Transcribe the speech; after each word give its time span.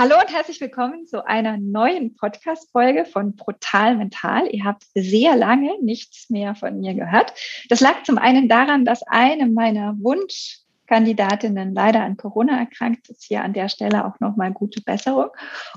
Hallo 0.00 0.14
und 0.18 0.34
herzlich 0.34 0.62
willkommen 0.62 1.06
zu 1.06 1.26
einer 1.26 1.58
neuen 1.58 2.14
Podcast-Folge 2.14 3.04
von 3.04 3.36
Brutal 3.36 3.98
Mental. 3.98 4.48
Ihr 4.50 4.64
habt 4.64 4.86
sehr 4.94 5.36
lange 5.36 5.74
nichts 5.82 6.30
mehr 6.30 6.54
von 6.54 6.80
mir 6.80 6.94
gehört. 6.94 7.34
Das 7.68 7.80
lag 7.80 8.02
zum 8.04 8.16
einen 8.16 8.48
daran, 8.48 8.86
dass 8.86 9.02
eine 9.02 9.46
meiner 9.46 9.94
Wunschkandidatinnen 10.00 11.74
leider 11.74 12.02
an 12.02 12.16
Corona 12.16 12.60
erkrankt 12.60 13.10
ist. 13.10 13.24
Hier 13.24 13.44
an 13.44 13.52
der 13.52 13.68
Stelle 13.68 14.06
auch 14.06 14.18
nochmal 14.20 14.52
gute 14.52 14.80
Besserung. 14.80 15.28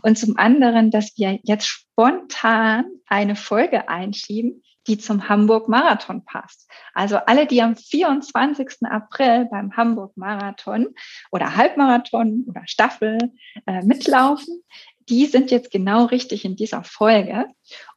Und 0.04 0.18
zum 0.18 0.38
anderen, 0.38 0.90
dass 0.90 1.18
wir 1.18 1.42
jetzt 1.44 1.68
spontan 1.68 2.86
eine 3.08 3.36
Folge 3.36 3.90
einschieben, 3.90 4.64
die 4.88 4.98
zum 4.98 5.30
Hamburg 5.30 5.70
Marathon 5.70 6.26
passt. 6.26 6.70
Also 6.94 7.18
alle, 7.18 7.48
die 7.48 7.62
am 7.62 7.76
24. 7.76 8.84
April 8.84 9.46
beim 9.50 9.76
Hamburg 9.76 10.16
Marathon 10.18 10.88
oder 11.32 11.56
Halbmarathon 11.56 12.46
oder 12.48 12.64
Staffel 12.66 13.18
äh, 13.66 13.82
mitlaufen, 13.84 14.64
die 15.10 15.26
sind 15.26 15.52
jetzt 15.52 15.72
genau 15.72 16.06
richtig 16.06 16.46
in 16.46 16.56
dieser 16.56 16.84
Folge. 16.84 17.48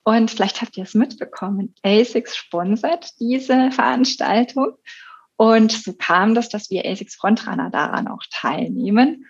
Und 0.03 0.31
vielleicht 0.31 0.63
habt 0.63 0.77
ihr 0.77 0.85
es 0.85 0.95
mitbekommen, 0.95 1.75
ASICS 1.83 2.37
sponsert 2.37 3.19
diese 3.21 3.71
Veranstaltung. 3.71 4.77
Und 5.37 5.73
so 5.73 5.93
kam 5.93 6.35
das, 6.35 6.49
dass 6.49 6.71
wir 6.71 6.87
ASICS 6.87 7.17
Frontrunner 7.17 7.71
daran 7.71 8.09
auch 8.09 8.23
teilnehmen. 8.31 9.27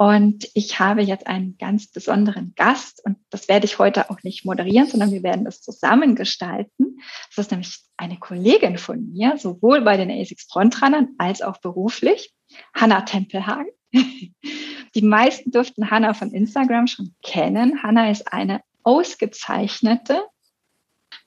Und 0.00 0.48
ich 0.54 0.80
habe 0.80 1.02
jetzt 1.02 1.26
einen 1.26 1.58
ganz 1.58 1.86
besonderen 1.86 2.54
Gast 2.56 3.04
und 3.04 3.18
das 3.28 3.48
werde 3.48 3.66
ich 3.66 3.78
heute 3.78 4.08
auch 4.08 4.22
nicht 4.22 4.46
moderieren, 4.46 4.86
sondern 4.86 5.12
wir 5.12 5.22
werden 5.22 5.44
das 5.44 5.60
zusammen 5.60 6.14
gestalten. 6.14 7.00
Das 7.28 7.44
ist 7.44 7.50
nämlich 7.50 7.80
eine 7.98 8.18
Kollegin 8.18 8.78
von 8.78 9.12
mir, 9.12 9.36
sowohl 9.36 9.82
bei 9.82 9.98
den 9.98 10.10
ASICS 10.10 10.46
Frontrunnern 10.50 11.08
als 11.18 11.42
auch 11.42 11.58
beruflich, 11.58 12.32
Hanna 12.72 13.02
Tempelhagen. 13.02 13.72
Die 13.92 15.02
meisten 15.02 15.50
dürften 15.50 15.90
Hanna 15.90 16.14
von 16.14 16.30
Instagram 16.30 16.86
schon 16.86 17.14
kennen. 17.22 17.82
Hanna 17.82 18.10
ist 18.10 18.32
eine 18.32 18.62
ausgezeichnete, 18.82 20.22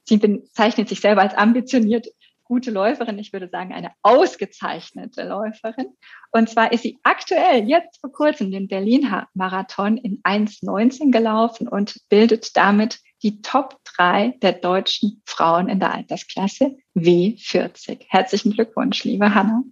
sie 0.04 0.18
bezeichnet 0.18 0.90
sich 0.90 1.00
selber 1.00 1.22
als 1.22 1.36
ambitioniert 1.36 2.08
gute 2.44 2.72
Läuferin, 2.72 3.20
ich 3.20 3.34
würde 3.34 3.50
sagen 3.50 3.74
eine 3.74 3.92
ausgezeichnete 4.02 5.24
Läuferin. 5.24 5.96
Und 6.32 6.50
zwar 6.50 6.72
ist 6.72 6.84
sie 6.84 7.00
aktuell 7.04 7.68
jetzt 7.68 8.00
vor 8.02 8.12
kurzem 8.12 8.52
den 8.52 8.68
Berlin-Marathon 8.68 9.98
in 9.98 10.22
1,19 10.24 11.12
gelaufen 11.12 11.68
und 11.68 12.00
bildet 12.10 12.56
damit 12.56 13.00
die 13.24 13.42
Top 13.42 13.78
3 13.96 14.38
der 14.42 14.54
deutschen 14.54 15.22
Frauen 15.26 15.70
in 15.70 15.80
der 15.80 15.94
Altersklasse 15.94 16.78
W40. 16.96 18.06
Herzlichen 18.08 18.52
Glückwunsch, 18.52 19.04
liebe 19.04 19.34
Hanna. 19.34 19.64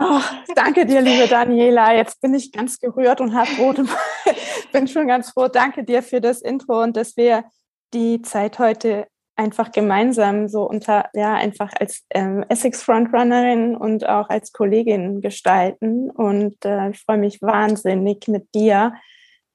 Oh, 0.00 0.20
danke 0.54 0.86
dir, 0.86 1.00
liebe 1.00 1.26
Daniela. 1.26 1.92
Jetzt 1.94 2.20
bin 2.20 2.34
ich 2.34 2.52
ganz 2.52 2.78
gerührt 2.78 3.20
und 3.20 3.34
habe 3.34 3.50
rote. 3.58 3.84
bin 4.72 4.86
schon 4.86 5.08
ganz 5.08 5.30
froh. 5.30 5.48
Danke 5.48 5.84
dir 5.84 6.02
für 6.02 6.20
das 6.20 6.40
Intro 6.40 6.82
und 6.82 6.96
dass 6.96 7.16
wir 7.16 7.44
die 7.92 8.22
Zeit 8.22 8.58
heute 8.58 9.08
einfach 9.38 9.70
gemeinsam 9.70 10.48
so 10.48 10.64
unter, 10.64 11.08
ja, 11.14 11.34
einfach 11.34 11.72
als 11.78 12.04
ähm, 12.10 12.44
Essex 12.48 12.82
Frontrunnerin 12.82 13.76
und 13.76 14.06
auch 14.08 14.28
als 14.28 14.52
Kollegin 14.52 15.20
gestalten. 15.20 16.10
Und 16.10 16.64
äh, 16.64 16.90
ich 16.90 17.00
freue 17.00 17.18
mich 17.18 17.40
wahnsinnig 17.40 18.26
mit 18.26 18.52
dir, 18.54 18.94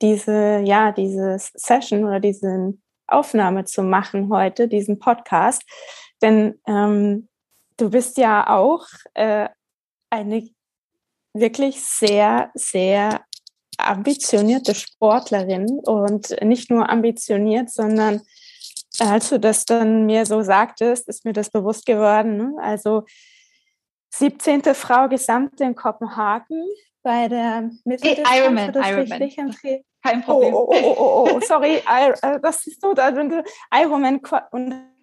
diese, 0.01 0.61
ja, 0.63 0.93
diese 0.93 1.37
Session 1.37 2.05
oder 2.05 2.21
diese 2.21 2.73
Aufnahme 3.07 3.65
zu 3.65 3.83
machen 3.83 4.29
heute, 4.29 4.69
diesen 4.69 4.99
Podcast. 4.99 5.63
Denn 6.21 6.59
ähm, 6.65 7.27
du 7.75 7.89
bist 7.89 8.17
ja 8.17 8.49
auch 8.49 8.85
äh, 9.15 9.49
eine 10.09 10.49
wirklich 11.33 11.83
sehr, 11.83 12.51
sehr 12.53 13.21
ambitionierte 13.77 14.75
Sportlerin 14.75 15.67
und 15.83 16.41
nicht 16.41 16.71
nur 16.71 16.89
ambitioniert, 16.89 17.69
sondern 17.69 18.21
als 18.99 19.29
du 19.29 19.39
das 19.39 19.65
dann 19.65 20.05
mir 20.05 20.25
so 20.25 20.41
sagtest, 20.41 21.07
ist 21.07 21.25
mir 21.25 21.33
das 21.33 21.49
bewusst 21.49 21.85
geworden. 21.85 22.37
Ne? 22.37 22.53
Also 22.61 23.05
17. 24.15 24.63
Frau 24.75 25.07
Gesamte 25.07 25.63
in 25.63 25.75
Kopenhagen 25.75 26.63
bei 27.01 27.27
der 27.27 27.71
Mitteldistanz. 27.83 28.29
Hey, 28.29 28.39
Ironman, 28.41 28.73
Ironman. 28.73 29.55
Kein 30.03 30.21
Problem. 30.23 30.53
Oh, 30.53 30.67
oh, 30.69 30.75
oh, 30.75 30.95
oh, 30.97 31.29
oh 31.33 31.39
sorry, 31.39 31.81
äh, 31.89 32.39
das 32.41 32.67
ist 32.67 32.81
so, 32.81 32.93
da 32.93 33.07
Ironman 33.71 34.21
und 34.51 34.93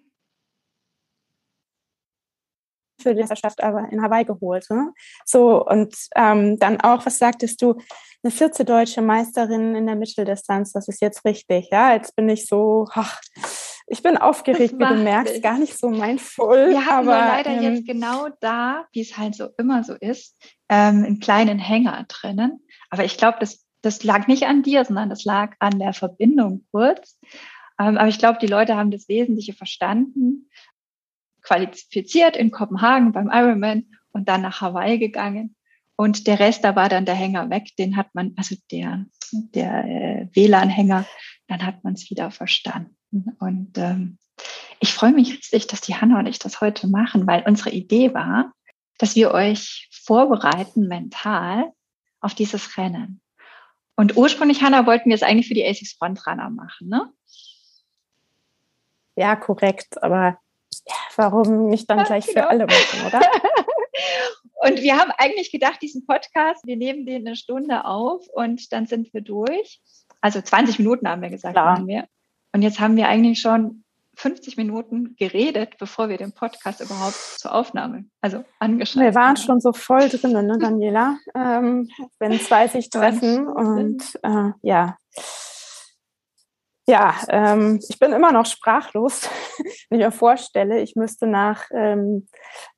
für 3.01 3.15
die 3.15 3.21
Meisterschaft 3.21 3.63
aber 3.63 3.91
in 3.91 4.01
Hawaii 4.01 4.23
geholt. 4.23 4.69
Ne? 4.69 4.93
So, 5.25 5.65
und 5.65 5.95
ähm, 6.15 6.59
dann 6.59 6.79
auch, 6.81 7.05
was 7.05 7.17
sagtest 7.17 7.61
du, 7.61 7.75
eine 8.23 8.31
vierte 8.31 8.63
deutsche 8.63 9.01
Meisterin 9.01 9.75
in 9.75 9.87
der 9.87 9.95
Mitteldistanz, 9.95 10.73
das 10.73 10.87
ist 10.87 11.01
jetzt 11.01 11.25
richtig, 11.25 11.69
ja, 11.71 11.93
jetzt 11.93 12.15
bin 12.15 12.29
ich 12.29 12.45
so, 12.45 12.87
ach, 12.91 13.19
ich 13.91 14.01
bin 14.01 14.17
aufgeregt, 14.17 14.75
wie 14.79 14.85
du 14.85 14.95
merkst, 14.95 15.35
ich. 15.35 15.43
gar 15.43 15.59
nicht 15.59 15.77
so 15.77 15.89
mein 15.89 16.17
Voll. 16.17 16.69
Wir 16.69 16.85
haben 16.85 17.09
aber, 17.09 17.19
leider 17.19 17.51
ähm, 17.51 17.61
jetzt 17.61 17.85
genau 17.85 18.29
da, 18.39 18.85
wie 18.93 19.01
es 19.01 19.17
halt 19.17 19.35
so 19.35 19.49
immer 19.57 19.83
so 19.83 19.93
ist, 19.95 20.37
ähm, 20.69 21.03
einen 21.03 21.19
kleinen 21.19 21.59
Hänger 21.59 22.05
drinnen. 22.07 22.65
Aber 22.89 23.03
ich 23.03 23.17
glaube, 23.17 23.37
das, 23.41 23.65
das 23.81 24.03
lag 24.03 24.27
nicht 24.27 24.43
an 24.43 24.63
dir, 24.63 24.85
sondern 24.85 25.09
das 25.09 25.25
lag 25.25 25.55
an 25.59 25.77
der 25.77 25.93
Verbindung 25.93 26.65
kurz. 26.71 27.19
Ähm, 27.77 27.97
aber 27.97 28.07
ich 28.07 28.17
glaube, 28.17 28.39
die 28.39 28.47
Leute 28.47 28.77
haben 28.77 28.91
das 28.91 29.09
Wesentliche 29.09 29.53
verstanden, 29.53 30.49
qualifiziert 31.41 32.37
in 32.37 32.51
Kopenhagen 32.51 33.11
beim 33.11 33.29
Ironman 33.29 33.87
und 34.13 34.29
dann 34.29 34.41
nach 34.41 34.61
Hawaii 34.61 34.99
gegangen. 34.99 35.55
Und 35.97 36.27
der 36.27 36.39
Rest, 36.39 36.63
da 36.63 36.77
war 36.77 36.87
dann 36.87 37.05
der 37.05 37.15
Hänger 37.15 37.49
weg, 37.49 37.75
den 37.77 37.97
hat 37.97 38.07
man, 38.15 38.33
also 38.37 38.55
der, 38.71 39.05
der 39.31 39.85
äh, 39.85 40.27
WLAN-Hänger, 40.33 41.05
dann 41.51 41.65
hat 41.65 41.83
man 41.83 41.93
es 41.93 42.09
wieder 42.09 42.31
verstanden. 42.31 43.35
Und 43.39 43.77
ähm, 43.77 44.17
ich 44.79 44.93
freue 44.93 45.11
mich 45.11 45.33
riesig, 45.33 45.67
dass 45.67 45.81
die 45.81 45.95
Hanna 45.95 46.19
und 46.19 46.25
ich 46.25 46.39
das 46.39 46.61
heute 46.61 46.87
machen, 46.87 47.27
weil 47.27 47.43
unsere 47.45 47.71
Idee 47.71 48.13
war, 48.13 48.53
dass 48.97 49.15
wir 49.15 49.31
euch 49.31 49.89
vorbereiten 49.91 50.87
mental 50.87 51.71
auf 52.21 52.33
dieses 52.33 52.77
Rennen. 52.77 53.21
Und 53.97 54.15
ursprünglich, 54.15 54.63
Hanna, 54.63 54.85
wollten 54.85 55.09
wir 55.09 55.15
es 55.15 55.23
eigentlich 55.23 55.47
für 55.47 55.53
die 55.53 55.65
ASICS 55.65 55.93
Frontrunner 55.93 56.49
machen, 56.49 56.87
ne? 56.87 57.11
Ja, 59.17 59.35
korrekt. 59.35 60.01
Aber 60.01 60.39
ja, 60.87 60.95
warum 61.17 61.67
nicht 61.67 61.89
dann 61.89 62.05
gleich 62.05 62.25
für 62.25 62.47
alle 62.47 62.65
machen, 62.65 63.05
oder? 63.05 63.19
und 64.69 64.81
wir 64.81 64.97
haben 64.97 65.11
eigentlich 65.17 65.51
gedacht, 65.51 65.81
diesen 65.81 66.05
Podcast, 66.05 66.65
wir 66.65 66.77
nehmen 66.77 67.05
den 67.05 67.27
eine 67.27 67.35
Stunde 67.35 67.83
auf 67.83 68.25
und 68.29 68.71
dann 68.71 68.85
sind 68.87 69.13
wir 69.13 69.21
durch. 69.21 69.81
Also 70.21 70.41
20 70.41 70.79
Minuten 70.79 71.07
haben 71.07 71.21
wir 71.21 71.29
gesagt, 71.29 71.55
Klar. 71.55 71.73
machen 71.73 71.87
wir. 71.87 72.05
Und 72.53 72.61
jetzt 72.61 72.79
haben 72.79 72.95
wir 72.95 73.07
eigentlich 73.07 73.39
schon 73.39 73.83
50 74.15 74.57
Minuten 74.57 75.15
geredet, 75.17 75.77
bevor 75.79 76.09
wir 76.09 76.17
den 76.17 76.33
Podcast 76.33 76.81
überhaupt 76.81 77.15
zur 77.15 77.53
Aufnahme, 77.53 78.05
also 78.21 78.43
angeschaut 78.59 78.97
haben. 78.97 79.05
Wir 79.05 79.15
waren 79.15 79.37
schon 79.37 79.61
so 79.61 79.73
voll 79.73 80.09
drin, 80.09 80.33
ne, 80.45 80.57
Daniela? 80.59 81.17
ähm, 81.35 81.89
wenn 82.19 82.39
zwei 82.39 82.67
sich 82.67 82.89
treffen 82.89 83.47
und 83.47 84.19
äh, 84.23 84.51
ja. 84.61 84.97
Ja, 86.87 87.15
ähm, 87.29 87.79
ich 87.87 87.99
bin 87.99 88.11
immer 88.11 88.31
noch 88.31 88.47
sprachlos, 88.47 89.29
wenn 89.89 89.99
ich 89.99 90.05
mir 90.05 90.11
vorstelle, 90.11 90.79
ich 90.81 90.95
müsste 90.95 91.27
nach, 91.27 91.65
ähm, 91.71 92.27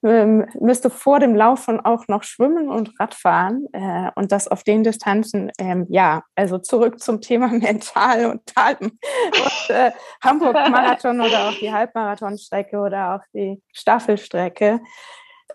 ähm, 0.04 0.46
müsste 0.60 0.90
vor 0.90 1.20
dem 1.20 1.36
Laufen 1.36 1.80
auch 1.80 2.08
noch 2.10 2.24
schwimmen 2.24 2.70
und 2.70 2.92
Radfahren 3.00 3.66
äh, 3.72 4.12
und 4.16 4.34
das 4.34 4.50
auf 4.50 4.64
den 4.64 4.84
Distanzen, 4.84 5.52
ähm, 5.58 5.88
ja, 5.90 6.24
also 6.36 6.58
zurück 6.58 7.00
zum 7.00 7.22
Thema 7.22 7.48
Mental 7.52 8.26
und 8.26 8.44
und 8.56 9.70
äh, 9.70 9.92
Hamburg-Marathon 10.22 11.22
oder 11.22 11.48
auch 11.48 11.58
die 11.60 11.72
Halbmarathonstrecke 11.72 12.78
oder 12.78 13.16
auch 13.16 13.26
die 13.34 13.64
Staffelstrecke. 13.72 14.82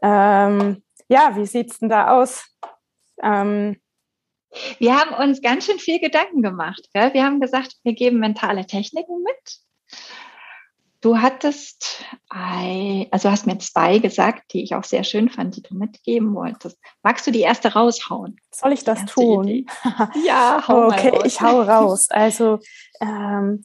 Ähm, 0.00 0.82
ja, 1.08 1.36
wie 1.36 1.46
sieht's 1.46 1.80
denn 1.80 1.90
da 1.90 2.18
aus? 2.18 2.46
Ähm, 3.22 3.76
wir 4.78 4.96
haben 4.96 5.14
uns 5.14 5.42
ganz 5.42 5.66
schön 5.66 5.78
viel 5.78 6.00
Gedanken 6.00 6.42
gemacht. 6.42 6.88
Gell? 6.92 7.12
Wir 7.14 7.24
haben 7.24 7.40
gesagt, 7.40 7.76
wir 7.82 7.94
geben 7.94 8.18
mentale 8.18 8.66
Techniken 8.66 9.22
mit. 9.22 9.58
Du 11.00 11.18
hattest, 11.18 12.04
also 12.28 13.30
hast 13.30 13.46
mir 13.46 13.58
zwei 13.58 13.98
gesagt, 13.98 14.52
die 14.52 14.64
ich 14.64 14.74
auch 14.74 14.82
sehr 14.82 15.04
schön 15.04 15.28
fand, 15.28 15.54
die 15.56 15.62
du 15.62 15.76
mitgeben 15.76 16.34
wolltest. 16.34 16.76
Magst 17.04 17.24
du 17.24 17.30
die 17.30 17.42
erste 17.42 17.72
raushauen? 17.74 18.36
Soll 18.52 18.72
ich 18.72 18.82
das 18.82 19.04
tun? 19.04 19.46
ja, 20.26 20.64
hau 20.66 20.86
Okay, 20.88 21.10
raus. 21.10 21.22
ich 21.24 21.40
hau 21.40 21.62
raus. 21.62 22.08
Also, 22.10 22.58
ähm, 23.00 23.64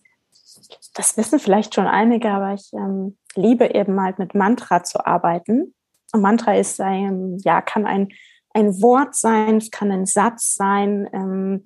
das 0.94 1.18
wissen 1.18 1.39
vielleicht 1.39 1.74
schon 1.74 1.88
einige, 1.88 2.29
aber 2.29 2.53
ich 2.53 2.71
ähm, 2.74 3.18
liebe 3.33 3.74
eben 3.74 4.00
halt 4.00 4.19
mit 4.19 4.36
Mantra 4.36 4.83
zu 4.83 5.03
arbeiten. 5.03 5.74
Und 6.12 6.21
Mantra 6.21 6.56
ist 6.56 6.79
ein, 6.79 7.39
ja, 7.44 7.62
kann 7.62 7.88
ein 7.88 8.09
ein 8.53 8.81
Wort 8.81 9.15
sein, 9.15 9.57
es 9.57 9.71
kann 9.71 9.91
ein 9.91 10.05
Satz 10.05 10.55
sein, 10.55 11.09
ähm, 11.13 11.63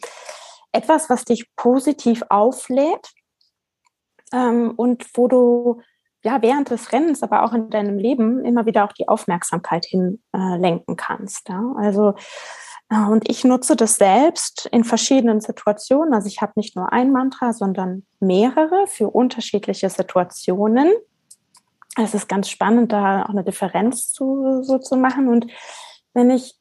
etwas, 0.71 1.09
was 1.09 1.25
dich 1.25 1.53
positiv 1.55 2.23
auflädt 2.29 3.11
ähm, 4.33 4.73
und 4.75 5.05
wo 5.15 5.27
du 5.27 5.81
ja 6.23 6.41
während 6.41 6.69
des 6.69 6.91
Rennens, 6.91 7.23
aber 7.23 7.43
auch 7.43 7.53
in 7.53 7.69
deinem 7.69 7.97
Leben 7.97 8.43
immer 8.43 8.65
wieder 8.65 8.85
auch 8.85 8.91
die 8.93 9.07
Aufmerksamkeit 9.07 9.85
hinlenken 9.85 10.93
äh, 10.93 10.97
kannst. 10.97 11.49
Ja? 11.49 11.73
Also 11.77 12.15
Und 12.89 13.29
ich 13.29 13.43
nutze 13.43 13.75
das 13.75 13.95
selbst 13.95 14.67
in 14.71 14.85
verschiedenen 14.85 15.41
Situationen. 15.41 16.13
Also 16.13 16.27
ich 16.27 16.41
habe 16.41 16.53
nicht 16.55 16.75
nur 16.75 16.93
ein 16.93 17.11
Mantra, 17.11 17.51
sondern 17.51 18.05
mehrere 18.19 18.87
für 18.87 19.09
unterschiedliche 19.09 19.89
Situationen. 19.89 20.93
Es 21.97 22.13
ist 22.13 22.29
ganz 22.29 22.49
spannend, 22.49 22.93
da 22.93 23.23
auch 23.23 23.29
eine 23.29 23.43
Differenz 23.43 24.13
zu, 24.13 24.63
so 24.63 24.77
zu 24.77 24.95
machen. 24.95 25.27
Und 25.27 25.47
wenn 26.13 26.29
ich 26.29 26.55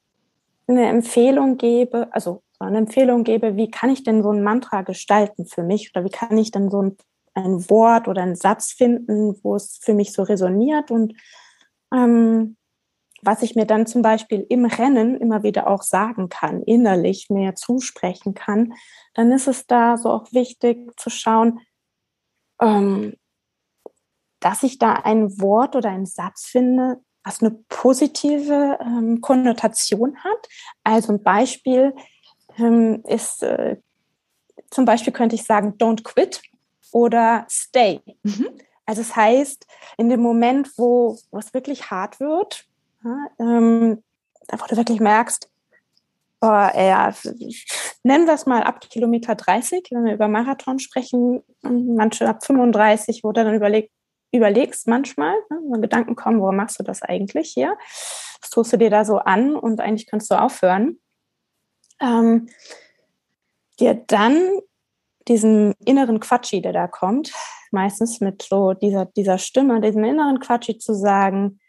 eine 0.67 0.87
Empfehlung 0.89 1.57
gebe, 1.57 2.13
also 2.13 2.43
eine 2.59 2.79
Empfehlung 2.79 3.25
gebe, 3.25 3.57
wie 3.57 3.71
kann 3.71 3.91
ich 3.91 4.03
denn 4.03 4.23
so 4.23 4.31
ein 4.31 4.43
Mantra 4.43 4.83
gestalten 4.83 5.47
für 5.47 5.63
mich? 5.63 5.93
Oder 5.95 6.05
wie 6.05 6.11
kann 6.11 6.37
ich 6.39 6.51
denn 6.51 6.71
so 6.71 6.83
ein, 6.83 6.97
ein 7.35 7.69
Wort 7.71 8.09
oder 8.09 8.23
einen 8.23 8.37
Satz 8.37 8.73
finden, 8.73 9.39
wo 9.43 9.55
es 9.55 9.79
für 9.83 9.95
mich 9.95 10.13
so 10.13 10.23
resoniert? 10.23 10.91
Und 10.91 11.15
ähm, 11.93 12.57
was 13.23 13.43
ich 13.43 13.55
mir 13.55 13.67
dann 13.67 13.87
zum 13.87 14.03
Beispiel 14.03 14.47
im 14.49 14.65
Rennen 14.65 15.17
immer 15.17 15.43
wieder 15.43 15.69
auch 15.69 15.83
sagen 15.83 16.29
kann, 16.29 16.63
innerlich 16.63 17.29
mehr 17.31 17.55
zusprechen 17.55 18.35
kann, 18.35 18.75
dann 19.15 19.33
ist 19.33 19.49
es 19.49 19.67
da 19.67 19.97
so 19.97 20.11
auch 20.11 20.33
wichtig 20.33 20.91
zu 20.99 21.11
schauen, 21.11 21.61
ähm, 22.61 23.15
dass 24.41 24.63
ich 24.63 24.79
da 24.79 24.93
ein 24.93 25.41
Wort 25.41 25.77
oder 25.77 25.91
einen 25.91 26.07
Satz 26.07 26.47
finde, 26.47 27.01
was 27.27 27.43
eine 27.43 27.51
positive 27.69 28.79
ähm, 28.81 29.21
Konnotation 29.21 30.17
hat. 30.23 30.49
Also 30.85 31.13
ein 31.13 31.23
Beispiel 31.23 31.93
ähm, 32.57 33.03
ist, 33.05 33.43
äh, 33.43 33.77
zum 34.71 34.85
Beispiel 34.85 35.13
könnte 35.13 35.35
ich 35.35 35.43
sagen, 35.43 35.75
don't 35.77 36.05
quit 36.05 36.41
oder 36.93 37.45
stay. 37.51 38.01
Mhm. 38.23 38.49
Also 38.87 39.01
es 39.01 39.17
heißt, 39.17 39.67
in 39.99 40.09
dem 40.09 40.21
Moment, 40.21 40.71
wo, 40.79 41.19
wo 41.33 41.39
es 41.39 41.53
wirklich 41.53 41.91
hart 41.91 42.21
wird, 42.21 42.65
ja, 43.05 43.27
ähm, 43.41 44.05
wo 44.49 44.67
du 44.69 44.77
wirklich 44.77 45.01
merkst, 45.01 45.51
oh, 46.43 46.47
ja, 46.47 47.13
nennen 48.05 48.27
wir 48.27 48.35
es 48.35 48.47
mal 48.47 48.63
ab 48.63 48.81
Kilometer 48.89 49.35
30, 49.35 49.89
wenn 49.91 50.05
wir 50.05 50.15
über 50.15 50.29
Marathon 50.29 50.79
sprechen, 50.79 51.43
manche 51.63 52.29
ab 52.29 52.47
35, 52.47 53.25
wo 53.25 53.33
du 53.33 53.43
dann 53.43 53.55
überlegt, 53.55 53.91
überlegst 54.37 54.87
manchmal, 54.87 55.35
ne, 55.51 55.61
wenn 55.71 55.83
Gedanken 55.83 56.17
kommen, 56.17 56.41
warum 56.41 56.57
machst 56.57 56.79
du 56.79 56.85
das 56.85 57.03
eigentlich 57.03 57.51
hier? 57.51 57.77
Was 58.41 58.51
tust 58.51 58.73
du 58.73 58.79
dir 58.79 58.91
da 58.91 59.05
so 59.05 59.19
an 59.19 59.57
und 59.57 59.81
eigentlich 59.81 60.07
kannst 60.07 60.31
du 60.31 60.35
aufhören. 60.41 61.01
Ähm, 62.01 62.49
dir 63.81 63.95
dann 64.07 64.61
diesen 65.29 65.75
inneren 65.85 66.21
Quatschi, 66.21 66.63
der 66.63 66.73
da 66.73 66.87
kommt, 66.87 67.33
meistens 67.71 68.21
mit 68.21 68.43
so 68.43 68.73
dieser, 68.73 69.07
dieser 69.07 69.39
Stimme, 69.39 69.81
diesem 69.81 70.05
inneren 70.05 70.41
Quatschi 70.41 70.79
zu 70.79 70.95
sagen, 70.95 71.61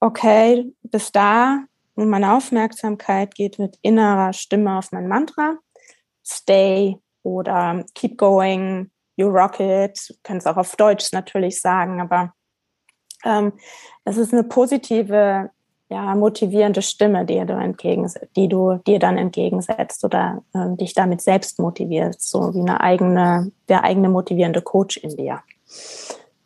okay, 0.00 0.72
bis 0.82 1.10
da 1.12 1.64
und 1.94 2.08
meine 2.08 2.34
Aufmerksamkeit 2.34 3.34
geht 3.34 3.58
mit 3.58 3.78
innerer 3.82 4.32
Stimme 4.32 4.78
auf 4.78 4.92
mein 4.92 5.08
Mantra, 5.08 5.58
stay 6.24 6.96
oder 7.22 7.84
keep 7.94 8.18
going, 8.18 8.91
you 9.16 9.28
rock 9.28 9.60
it, 9.60 10.08
du 10.08 10.14
kannst 10.22 10.46
auch 10.46 10.56
auf 10.56 10.76
Deutsch 10.76 11.12
natürlich 11.12 11.60
sagen, 11.60 12.00
aber 12.00 12.32
ähm, 13.24 13.52
es 14.04 14.16
ist 14.16 14.32
eine 14.32 14.44
positive, 14.44 15.50
ja, 15.88 16.14
motivierende 16.14 16.82
Stimme, 16.82 17.24
die 17.24 17.44
du, 17.44 17.52
entgegen, 17.52 18.10
die 18.36 18.48
du 18.48 18.78
dir 18.86 18.98
dann 18.98 19.18
entgegensetzt 19.18 20.04
oder 20.04 20.42
äh, 20.54 20.76
dich 20.76 20.94
damit 20.94 21.20
selbst 21.20 21.58
motivierst, 21.58 22.28
so 22.28 22.54
wie 22.54 22.60
eine 22.60 22.80
eigene, 22.80 23.52
der 23.68 23.84
eigene 23.84 24.08
motivierende 24.08 24.62
Coach 24.62 24.96
in 24.96 25.16
dir. 25.16 25.40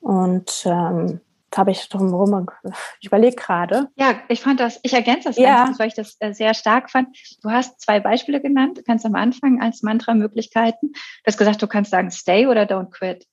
Und 0.00 0.64
ähm, 0.66 1.20
habe 1.56 1.70
ich 1.70 1.88
drum 1.88 2.12
rum, 2.12 2.46
ich 3.00 3.06
überlege 3.06 3.36
gerade. 3.36 3.88
Ja, 3.96 4.20
ich 4.28 4.40
fand 4.40 4.60
das, 4.60 4.78
ich 4.82 4.92
ergänze 4.92 5.28
das 5.28 5.36
ja. 5.36 5.64
ganz, 5.64 5.78
weil 5.78 5.88
ich 5.88 5.94
das 5.94 6.16
äh, 6.20 6.32
sehr 6.32 6.54
stark 6.54 6.90
fand. 6.90 7.16
Du 7.42 7.50
hast 7.50 7.80
zwei 7.80 8.00
Beispiele 8.00 8.40
genannt, 8.40 8.78
du 8.78 8.82
kannst 8.82 9.06
am 9.06 9.14
Anfang 9.14 9.60
als 9.60 9.82
Mantra-Möglichkeiten, 9.82 10.92
du 10.92 11.26
hast 11.26 11.38
gesagt, 11.38 11.62
du 11.62 11.66
kannst 11.66 11.90
sagen 11.90 12.10
stay 12.10 12.46
oder 12.46 12.62
don't 12.62 12.90
quit. 12.90 13.26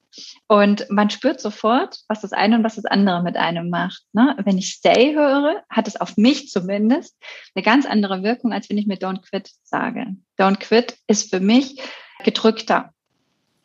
Und 0.47 0.85
man 0.89 1.09
spürt 1.09 1.39
sofort, 1.39 1.97
was 2.07 2.21
das 2.21 2.33
eine 2.33 2.57
und 2.57 2.63
was 2.63 2.75
das 2.75 2.85
andere 2.85 3.23
mit 3.23 3.35
einem 3.35 3.69
macht. 3.69 4.03
Ne? 4.13 4.35
Wenn 4.43 4.59
ich 4.59 4.69
stay 4.69 5.15
höre, 5.15 5.63
hat 5.69 5.87
es 5.87 5.99
auf 5.99 6.17
mich 6.17 6.49
zumindest 6.49 7.17
eine 7.55 7.63
ganz 7.63 7.87
andere 7.87 8.21
Wirkung, 8.21 8.53
als 8.53 8.69
wenn 8.69 8.77
ich 8.77 8.85
mir 8.85 8.97
don't 8.97 9.27
quit 9.27 9.49
sage. 9.63 10.05
Don't 10.37 10.59
quit 10.59 10.97
ist 11.07 11.31
für 11.31 11.39
mich 11.39 11.81
gedrückter. 12.23 12.93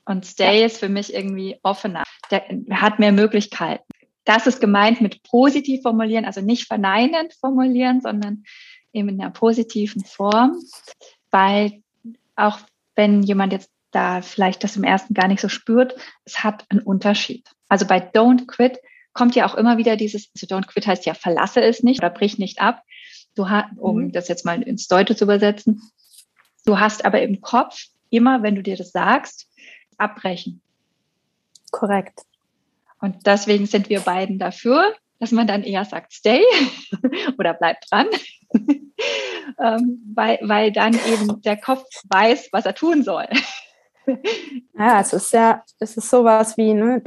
Und 0.07 0.25
Stay 0.25 0.61
ja. 0.61 0.67
ist 0.67 0.79
für 0.79 0.89
mich 0.89 1.13
irgendwie 1.13 1.59
offener. 1.63 2.03
Der 2.31 2.43
hat 2.71 2.99
mehr 2.99 3.13
Möglichkeiten 3.13 3.85
das 4.29 4.47
ist 4.47 4.61
gemeint 4.61 5.01
mit 5.01 5.23
positiv 5.23 5.81
formulieren, 5.81 6.27
also 6.27 6.43
nicht 6.43 6.67
verneinend 6.67 7.33
formulieren, 7.41 8.03
sondern 8.03 8.45
eben 8.93 9.09
in 9.09 9.21
einer 9.21 9.31
positiven 9.31 10.05
Form, 10.05 10.59
weil 11.31 11.83
auch 12.37 12.59
wenn 12.95 13.23
jemand 13.23 13.55
jetzt 13.55 13.71
da 13.91 14.21
vielleicht 14.21 14.63
das 14.63 14.77
im 14.77 14.85
ersten 14.85 15.15
gar 15.15 15.29
nicht 15.29 15.41
so 15.41 15.49
spürt, 15.49 15.97
es 16.27 16.45
hat 16.45 16.67
einen 16.69 16.83
Unterschied. 16.83 17.49
Also 17.69 17.87
bei 17.87 17.99
Don't 17.99 18.47
Quit 18.47 18.79
kommt 19.15 19.35
ja 19.35 19.47
auch 19.47 19.55
immer 19.55 19.79
wieder 19.79 19.97
dieses, 19.97 20.29
also 20.35 20.47
Don't 20.47 20.67
Quit 20.67 20.87
heißt 20.87 21.07
ja 21.07 21.15
verlasse 21.15 21.63
es 21.63 21.83
nicht 21.83 22.01
oder 22.01 22.11
brich 22.11 22.37
nicht 22.37 22.61
ab. 22.61 22.83
Du 23.35 23.49
hast, 23.49 23.79
um 23.79 23.97
mhm. 23.97 24.13
das 24.13 24.29
jetzt 24.29 24.45
mal 24.45 24.61
ins 24.61 24.89
Deutsche 24.89 25.17
zu 25.17 25.25
übersetzen, 25.25 25.81
du 26.67 26.79
hast 26.79 27.07
aber 27.07 27.23
im 27.23 27.41
Kopf 27.41 27.87
immer, 28.11 28.43
wenn 28.43 28.57
du 28.57 28.63
dir 28.63 28.77
das 28.77 28.91
sagst, 28.93 29.49
abbrechen. 29.97 30.61
Korrekt. 31.71 32.21
Und 33.01 33.27
deswegen 33.27 33.67
sind 33.67 33.89
wir 33.89 34.01
beiden 34.01 34.39
dafür, 34.39 34.95
dass 35.21 35.33
man 35.33 35.47
dann 35.47 35.63
eher 35.63 35.85
sagt, 35.85 36.13
stay 36.13 36.43
oder 37.39 37.55
bleib 37.55 37.81
dran, 37.83 38.07
ähm, 39.61 40.03
weil, 40.15 40.39
weil 40.43 40.73
dann 40.73 40.95
eben 40.95 41.41
der 41.43 41.57
Kopf 41.57 41.85
weiß, 42.11 42.49
was 42.53 42.67
er 42.67 42.75
tun 42.75 43.03
soll. 43.03 43.27
Ja, 44.79 45.01
es 45.01 45.13
ist 45.13 45.33
ja, 45.33 45.65
es 45.81 45.97
ist 45.97 46.09
sowas 46.09 46.57
wie, 46.57 46.73
ne, 46.73 47.03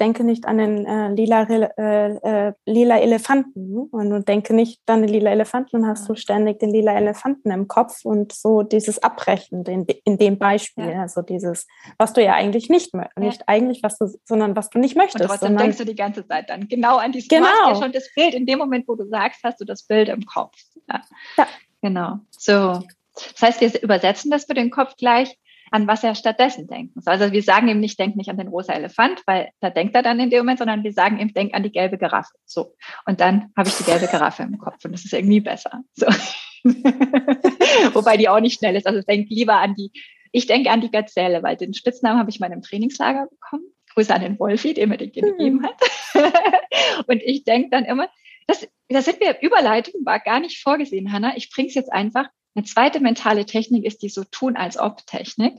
denke 0.00 0.24
nicht 0.24 0.46
an 0.46 0.56
den 0.56 0.86
äh, 0.86 1.12
lila, 1.12 1.42
äh, 1.42 2.48
äh, 2.48 2.52
lila 2.64 2.98
Elefanten. 2.98 3.74
Ne? 3.74 3.80
Und 3.90 4.08
du 4.08 4.22
denke 4.22 4.54
nicht 4.54 4.80
an 4.86 5.02
den 5.02 5.10
lila 5.10 5.30
Elefanten, 5.30 5.82
dann 5.82 5.86
hast 5.86 6.08
du 6.08 6.14
ständig 6.14 6.60
den 6.60 6.70
lila 6.70 6.96
Elefanten 6.96 7.50
im 7.50 7.68
Kopf 7.68 8.06
und 8.06 8.32
so 8.32 8.62
dieses 8.62 9.02
Abbrechen 9.02 9.66
in, 9.66 9.84
in 10.04 10.16
dem 10.16 10.38
Beispiel, 10.38 10.88
ja. 10.92 11.02
also 11.02 11.20
dieses, 11.20 11.66
was 11.98 12.14
du 12.14 12.24
ja 12.24 12.32
eigentlich 12.32 12.70
nicht 12.70 12.94
möchtest, 12.94 13.18
ja. 13.18 13.24
nicht 13.24 13.42
eigentlich, 13.48 13.82
was 13.82 13.98
du, 13.98 14.06
sondern 14.24 14.56
was 14.56 14.70
du 14.70 14.78
nicht 14.78 14.96
möchtest. 14.96 15.20
Und 15.20 15.28
trotzdem 15.28 15.58
denkst 15.58 15.76
du 15.76 15.84
die 15.84 15.94
ganze 15.94 16.26
Zeit 16.26 16.48
dann 16.48 16.68
genau 16.68 16.96
an 16.96 17.12
dieses, 17.12 17.28
genau. 17.28 17.44
du 17.44 17.52
hast 17.52 17.68
ja 17.76 17.82
schon 17.82 17.92
das 17.92 18.08
Bild, 18.14 18.32
in 18.32 18.46
dem 18.46 18.58
Moment, 18.58 18.88
wo 18.88 18.94
du 18.94 19.06
sagst, 19.06 19.40
hast 19.44 19.60
du 19.60 19.66
das 19.66 19.82
Bild 19.82 20.08
im 20.08 20.24
Kopf. 20.24 20.56
Ja. 20.88 21.02
ja. 21.36 21.46
Genau. 21.82 22.18
So. 22.30 22.82
Das 23.14 23.42
heißt, 23.42 23.60
wir 23.60 23.82
übersetzen 23.82 24.30
das 24.30 24.44
für 24.44 24.54
den 24.54 24.70
Kopf 24.70 24.96
gleich 24.96 25.36
an 25.70 25.86
was 25.86 26.02
er 26.02 26.14
stattdessen 26.14 26.66
denken 26.66 27.00
soll. 27.00 27.12
Also 27.12 27.32
wir 27.32 27.42
sagen 27.42 27.68
ihm 27.68 27.80
nicht, 27.80 27.98
denk 27.98 28.16
nicht 28.16 28.28
an 28.28 28.36
den 28.36 28.48
rosa 28.48 28.72
Elefant, 28.72 29.22
weil 29.26 29.50
da 29.60 29.70
denkt 29.70 29.94
er 29.94 30.02
dann 30.02 30.18
in 30.20 30.30
dem 30.30 30.40
Moment, 30.40 30.58
sondern 30.58 30.82
wir 30.82 30.92
sagen 30.92 31.18
ihm, 31.18 31.32
denk 31.32 31.54
an 31.54 31.62
die 31.62 31.72
gelbe 31.72 31.98
Giraffe. 31.98 32.34
So. 32.44 32.74
Und 33.06 33.20
dann 33.20 33.52
habe 33.56 33.68
ich 33.68 33.76
die 33.76 33.84
gelbe 33.84 34.08
Giraffe 34.08 34.42
im 34.42 34.58
Kopf 34.58 34.84
und 34.84 34.92
das 34.92 35.04
ist 35.04 35.12
irgendwie 35.12 35.40
besser. 35.40 35.82
So. 35.92 36.06
Wobei 37.94 38.16
die 38.16 38.28
auch 38.28 38.40
nicht 38.40 38.58
schnell 38.58 38.76
ist. 38.76 38.86
Also 38.86 39.02
denk 39.02 39.30
lieber 39.30 39.56
an 39.56 39.74
die, 39.74 39.92
ich 40.32 40.46
denke 40.46 40.70
an 40.70 40.80
die 40.80 40.90
Gazelle, 40.90 41.42
weil 41.42 41.56
den 41.56 41.74
Spitznamen 41.74 42.18
habe 42.18 42.30
ich 42.30 42.40
mal 42.40 42.52
im 42.52 42.62
Trainingslager 42.62 43.28
bekommen. 43.30 43.64
Grüße 43.94 44.14
an 44.14 44.22
den 44.22 44.38
Wolfi, 44.38 44.74
der 44.74 44.86
mir 44.86 44.98
den 44.98 45.12
gegeben 45.12 45.64
hat. 45.64 45.74
und 47.08 47.22
ich 47.22 47.44
denke 47.44 47.70
dann 47.70 47.84
immer, 47.84 48.08
das, 48.46 48.68
das 48.88 49.04
sind 49.04 49.20
wir 49.20 49.40
Überleitung, 49.40 50.04
war 50.04 50.20
gar 50.20 50.40
nicht 50.40 50.62
vorgesehen, 50.62 51.12
Hanna. 51.12 51.36
Ich 51.36 51.50
bring's 51.50 51.74
jetzt 51.74 51.92
einfach. 51.92 52.28
Eine 52.54 52.64
zweite 52.64 53.00
mentale 53.00 53.46
Technik 53.46 53.84
ist 53.84 54.02
die 54.02 54.08
so 54.08 54.24
tun 54.24 54.56
als 54.56 54.78
ob 54.78 55.06
Technik. 55.06 55.54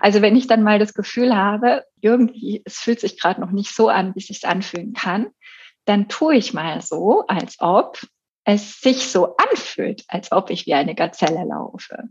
Also 0.00 0.22
wenn 0.22 0.36
ich 0.36 0.46
dann 0.46 0.62
mal 0.62 0.78
das 0.78 0.94
Gefühl 0.94 1.36
habe, 1.36 1.84
irgendwie 2.00 2.62
es 2.64 2.78
fühlt 2.78 3.00
sich 3.00 3.20
gerade 3.20 3.40
noch 3.40 3.50
nicht 3.50 3.74
so 3.74 3.88
an, 3.88 4.14
wie 4.14 4.20
es 4.20 4.28
sich 4.28 4.46
anfühlen 4.46 4.92
kann, 4.92 5.28
dann 5.84 6.08
tue 6.08 6.36
ich 6.36 6.54
mal 6.54 6.80
so, 6.80 7.24
als 7.26 7.56
ob 7.60 7.98
es 8.44 8.80
sich 8.80 9.08
so 9.08 9.36
anfühlt, 9.36 10.04
als 10.08 10.32
ob 10.32 10.48
ich 10.48 10.64
wie 10.64 10.72
eine 10.72 10.94
Gazelle 10.94 11.44
laufe. 11.44 12.04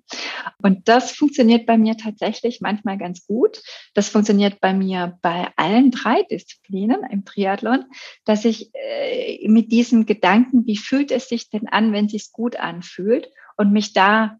Und 0.62 0.88
das 0.88 1.12
funktioniert 1.12 1.65
bei 1.65 1.79
mir 1.79 1.98
tatsächlich 1.98 2.62
manchmal 2.62 3.00
ganz 3.00 3.25
gut. 3.25 3.60
Das 3.96 4.10
funktioniert 4.10 4.60
bei 4.60 4.72
mir 4.72 5.17
bei 5.24 5.48
allen 5.55 5.89
drei 5.89 6.22
Disziplinen 6.24 7.03
im 7.10 7.25
Triathlon, 7.25 7.86
dass 8.24 8.46
ich 8.46 8.69
äh, 8.75 9.48
mit 9.48 9.72
diesem 9.72 10.05
Gedanken, 10.05 10.67
wie 10.67 10.77
fühlt 10.77 11.12
es 11.12 11.27
sich 11.27 11.50
denn 11.50 11.67
an, 11.67 11.91
wenn 11.91 12.05
es 12.05 12.12
sich 12.12 12.31
gut 12.31 12.57
anfühlt 12.57 13.29
und 13.57 13.71
mich 13.71 13.93
da 13.93 14.37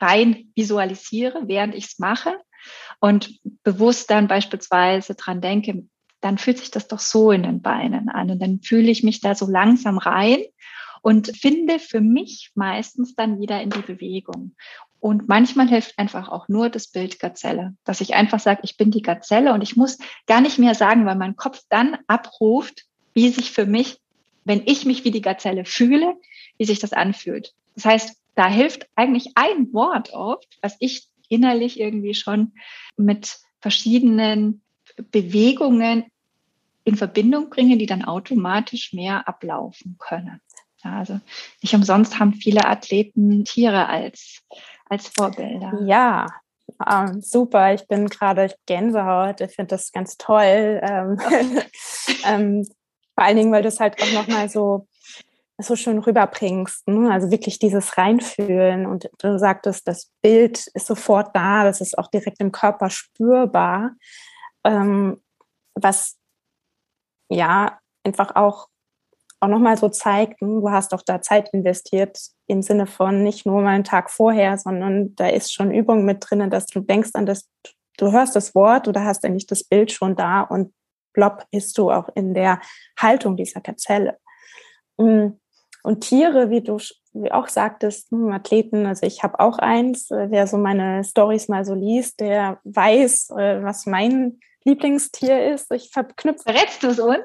rein 0.00 0.50
visualisiere, 0.54 1.42
während 1.46 1.74
ich 1.74 1.86
es 1.86 1.98
mache 1.98 2.36
und 3.00 3.40
bewusst 3.62 4.10
dann 4.10 4.28
beispielsweise 4.28 5.14
dran 5.14 5.40
denke, 5.40 5.84
dann 6.20 6.38
fühlt 6.38 6.58
sich 6.58 6.70
das 6.70 6.88
doch 6.88 7.00
so 7.00 7.30
in 7.30 7.42
den 7.42 7.62
Beinen 7.62 8.08
an 8.08 8.30
und 8.30 8.40
dann 8.40 8.60
fühle 8.60 8.90
ich 8.90 9.02
mich 9.02 9.20
da 9.20 9.34
so 9.34 9.46
langsam 9.46 9.98
rein 9.98 10.42
und 11.02 11.34
finde 11.36 11.78
für 11.78 12.00
mich 12.00 12.50
meistens 12.54 13.14
dann 13.14 13.40
wieder 13.40 13.62
in 13.62 13.70
die 13.70 13.80
Bewegung. 13.80 14.54
Und 15.00 15.28
manchmal 15.28 15.66
hilft 15.66 15.98
einfach 15.98 16.28
auch 16.28 16.48
nur 16.48 16.68
das 16.68 16.88
Bild 16.88 17.18
Gazelle, 17.18 17.74
dass 17.84 18.02
ich 18.02 18.14
einfach 18.14 18.38
sage, 18.38 18.60
ich 18.64 18.76
bin 18.76 18.90
die 18.90 19.00
Gazelle 19.00 19.54
und 19.54 19.62
ich 19.62 19.76
muss 19.76 19.96
gar 20.26 20.42
nicht 20.42 20.58
mehr 20.58 20.74
sagen, 20.74 21.06
weil 21.06 21.16
mein 21.16 21.36
Kopf 21.36 21.62
dann 21.70 21.96
abruft, 22.06 22.84
wie 23.14 23.30
sich 23.30 23.50
für 23.50 23.64
mich, 23.64 23.98
wenn 24.44 24.62
ich 24.66 24.84
mich 24.84 25.04
wie 25.04 25.10
die 25.10 25.22
Gazelle 25.22 25.64
fühle, 25.64 26.16
wie 26.58 26.66
sich 26.66 26.80
das 26.80 26.92
anfühlt. 26.92 27.54
Das 27.74 27.86
heißt, 27.86 28.19
da 28.34 28.48
hilft 28.48 28.86
eigentlich 28.96 29.32
ein 29.34 29.72
Wort 29.72 30.12
oft, 30.12 30.58
was 30.62 30.76
ich 30.80 31.08
innerlich 31.28 31.78
irgendwie 31.78 32.14
schon 32.14 32.52
mit 32.96 33.38
verschiedenen 33.60 34.62
Bewegungen 35.10 36.06
in 36.84 36.96
Verbindung 36.96 37.50
bringe, 37.50 37.76
die 37.76 37.86
dann 37.86 38.04
automatisch 38.04 38.92
mehr 38.92 39.28
ablaufen 39.28 39.96
können. 39.98 40.40
Ja, 40.82 40.98
also 40.98 41.20
nicht 41.62 41.74
umsonst 41.74 42.18
haben 42.18 42.34
viele 42.34 42.64
Athleten 42.64 43.44
Tiere 43.44 43.86
als, 43.86 44.42
als 44.86 45.08
Vorbilder. 45.08 45.78
Ja, 45.84 46.26
ähm, 46.90 47.20
super. 47.20 47.74
Ich 47.74 47.86
bin 47.86 48.08
gerade 48.08 48.52
Gänsehaut. 48.66 49.40
Ich 49.40 49.54
finde 49.54 49.76
das 49.76 49.92
ganz 49.92 50.16
toll. 50.16 50.80
Ähm, 50.82 51.18
ähm, 52.24 52.66
vor 53.14 53.24
allen 53.24 53.36
Dingen, 53.36 53.52
weil 53.52 53.62
du 53.62 53.68
es 53.68 53.80
halt 53.80 54.00
auch 54.02 54.12
nochmal 54.12 54.48
so 54.48 54.86
so 55.62 55.76
schön 55.76 55.98
rüberbringst. 55.98 56.88
Ne? 56.88 57.12
Also 57.12 57.30
wirklich 57.30 57.58
dieses 57.58 57.96
Reinfühlen. 57.96 58.86
Und 58.86 59.10
du 59.18 59.38
sagtest, 59.38 59.86
das 59.86 60.10
Bild 60.22 60.66
ist 60.74 60.86
sofort 60.86 61.34
da, 61.34 61.64
das 61.64 61.80
ist 61.80 61.98
auch 61.98 62.08
direkt 62.08 62.40
im 62.40 62.52
Körper 62.52 62.90
spürbar. 62.90 63.92
Ähm, 64.64 65.20
was 65.74 66.18
ja 67.30 67.78
einfach 68.04 68.34
auch, 68.36 68.68
auch 69.40 69.48
nochmal 69.48 69.76
so 69.76 69.88
zeigt, 69.88 70.40
hm, 70.40 70.60
du 70.60 70.70
hast 70.70 70.92
auch 70.92 71.02
da 71.02 71.22
Zeit 71.22 71.50
investiert 71.52 72.18
im 72.46 72.62
Sinne 72.62 72.86
von 72.86 73.22
nicht 73.22 73.46
nur 73.46 73.62
mal 73.62 73.70
einen 73.70 73.84
Tag 73.84 74.10
vorher, 74.10 74.58
sondern 74.58 75.14
da 75.14 75.28
ist 75.28 75.52
schon 75.52 75.72
Übung 75.72 76.04
mit 76.04 76.18
drin, 76.28 76.50
dass 76.50 76.66
du 76.66 76.80
denkst 76.80 77.10
an 77.14 77.26
das, 77.26 77.48
du 77.96 78.12
hörst 78.12 78.36
das 78.36 78.54
Wort 78.54 78.88
oder 78.88 79.04
hast 79.04 79.24
eigentlich 79.24 79.46
das 79.46 79.64
Bild 79.64 79.92
schon 79.92 80.16
da 80.16 80.42
und 80.42 80.74
plopp 81.12 81.46
bist 81.50 81.78
du 81.78 81.90
auch 81.90 82.08
in 82.14 82.34
der 82.34 82.60
Haltung 82.98 83.36
dieser 83.36 83.60
Gazelle. 83.60 84.18
Hm. 85.00 85.39
Und 85.82 86.00
Tiere, 86.02 86.50
wie 86.50 86.62
du 86.62 86.78
wie 87.12 87.32
auch 87.32 87.48
sagtest, 87.48 88.10
hm, 88.10 88.32
Athleten, 88.32 88.86
also 88.86 89.06
ich 89.06 89.22
habe 89.22 89.40
auch 89.40 89.58
eins, 89.58 90.10
äh, 90.10 90.30
wer 90.30 90.46
so 90.46 90.56
meine 90.58 91.02
Stories 91.04 91.48
mal 91.48 91.64
so 91.64 91.74
liest, 91.74 92.20
der 92.20 92.60
weiß, 92.64 93.30
äh, 93.30 93.62
was 93.62 93.86
mein 93.86 94.38
Lieblingstier 94.64 95.52
ist. 95.52 95.72
Ich 95.72 95.90
verknüpfe. 95.90 96.42
Verrätst 96.44 96.82
du 96.82 96.88
es 96.88 96.98
uns? 96.98 97.18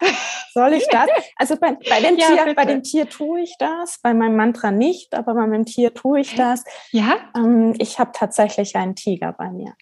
Soll 0.54 0.72
ich 0.74 0.86
das? 0.88 1.08
Also 1.36 1.56
bei, 1.56 1.72
bei, 1.88 2.00
dem 2.00 2.16
ja, 2.16 2.26
Tier, 2.26 2.54
bei 2.54 2.64
dem 2.64 2.82
Tier 2.82 3.08
tue 3.08 3.42
ich 3.42 3.54
das, 3.58 4.00
bei 4.02 4.14
meinem 4.14 4.36
Mantra 4.36 4.70
nicht, 4.70 5.14
aber 5.14 5.34
bei 5.34 5.46
meinem 5.46 5.66
Tier 5.66 5.92
tue 5.94 6.20
ich 6.20 6.34
das. 6.34 6.64
Ja. 6.90 7.16
Ähm, 7.36 7.74
ich 7.78 7.98
habe 7.98 8.10
tatsächlich 8.14 8.74
einen 8.76 8.94
Tiger 8.94 9.32
bei 9.32 9.50
mir. 9.50 9.74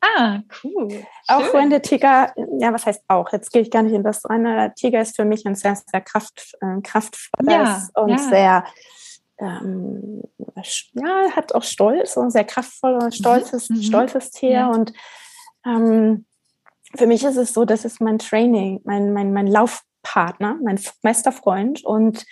Ah, 0.00 0.40
cool. 0.62 0.90
Schön. 0.90 1.06
Auch 1.26 1.52
wenn 1.54 1.70
der 1.70 1.82
Tiger, 1.82 2.32
ja, 2.58 2.72
was 2.72 2.86
heißt 2.86 3.02
auch? 3.08 3.32
Jetzt 3.32 3.52
gehe 3.52 3.62
ich 3.62 3.70
gar 3.70 3.82
nicht 3.82 3.94
in 3.94 4.04
das 4.04 4.28
rein. 4.28 4.44
Der 4.44 4.74
Tiger 4.74 5.00
ist 5.00 5.16
für 5.16 5.24
mich 5.24 5.46
ein 5.46 5.56
sehr, 5.56 5.76
sehr 5.76 6.00
kraft, 6.00 6.56
äh, 6.60 6.80
kraftvolles 6.82 7.50
ja, 7.50 7.88
und 7.94 8.10
ja. 8.10 8.18
sehr, 8.18 8.64
ähm, 9.40 10.22
ja, 10.92 11.30
hat 11.34 11.54
auch 11.54 11.64
Stolz 11.64 12.16
und 12.16 12.30
sehr 12.30 12.44
kraftvoll 12.44 13.10
stolzes, 13.12 13.70
mhm. 13.70 13.82
stolzes 13.82 14.30
Tier. 14.30 14.50
Ja. 14.50 14.68
Und 14.68 14.92
ähm, 15.66 16.26
für 16.96 17.06
mich 17.06 17.24
ist 17.24 17.36
es 17.36 17.52
so, 17.52 17.64
das 17.64 17.84
ist 17.84 18.00
mein 18.00 18.18
Training, 18.18 18.80
mein, 18.84 19.12
mein, 19.12 19.32
mein 19.32 19.48
Laufpartner, 19.48 20.58
mein 20.62 20.80
bester 21.02 21.32
Freund. 21.32 21.84
Und 21.84 22.24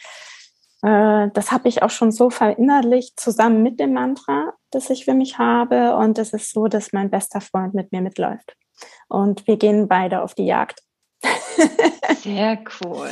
äh, 0.83 1.29
das 1.33 1.51
habe 1.51 1.69
ich 1.69 1.83
auch 1.83 1.91
schon 1.91 2.13
so 2.13 2.31
verinnerlicht, 2.31 3.19
zusammen 3.19 3.63
mit 3.63 3.81
dem 3.81 3.93
Mantra, 3.93 4.53
das 4.77 4.91
ich 4.91 5.05
für 5.05 5.15
mich 5.15 5.39
habe. 5.39 5.97
Und 5.97 6.19
es 6.19 6.33
ist 6.33 6.53
so, 6.53 6.69
dass 6.69 6.93
mein 6.93 7.11
bester 7.11 7.41
Freund 7.41 7.75
mit 7.75 7.91
mir 7.93 8.03
mitläuft. 8.03 8.55
Und 9.09 9.47
wir 9.47 9.57
gehen 9.57 9.89
beide 9.89 10.23
auf 10.23 10.35
die 10.35 10.47
Jagd. 10.47 10.81
Sehr 12.23 12.63
cool. 12.85 13.11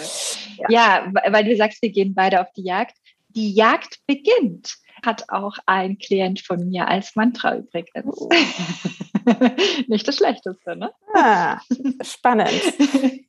Ja. 0.59 0.69
ja, 0.69 1.13
weil 1.31 1.45
du 1.45 1.57
sagst, 1.57 1.83
wir 1.83 1.91
gehen 1.91 2.15
beide 2.15 2.41
auf 2.41 2.53
die 2.57 2.65
Jagd. 2.65 2.97
Die 3.29 3.53
Jagd 3.53 3.99
beginnt, 4.07 4.77
hat 5.05 5.25
auch 5.29 5.57
ein 5.67 5.99
Klient 5.99 6.41
von 6.41 6.69
mir 6.69 6.87
als 6.87 7.17
Mantra 7.17 7.57
übrigens. 7.57 8.17
Oh. 8.21 8.29
Nicht 9.89 10.07
das 10.07 10.17
Schlechteste, 10.17 10.77
ne? 10.77 10.93
Ah, 11.15 11.61
spannend. 12.03 12.51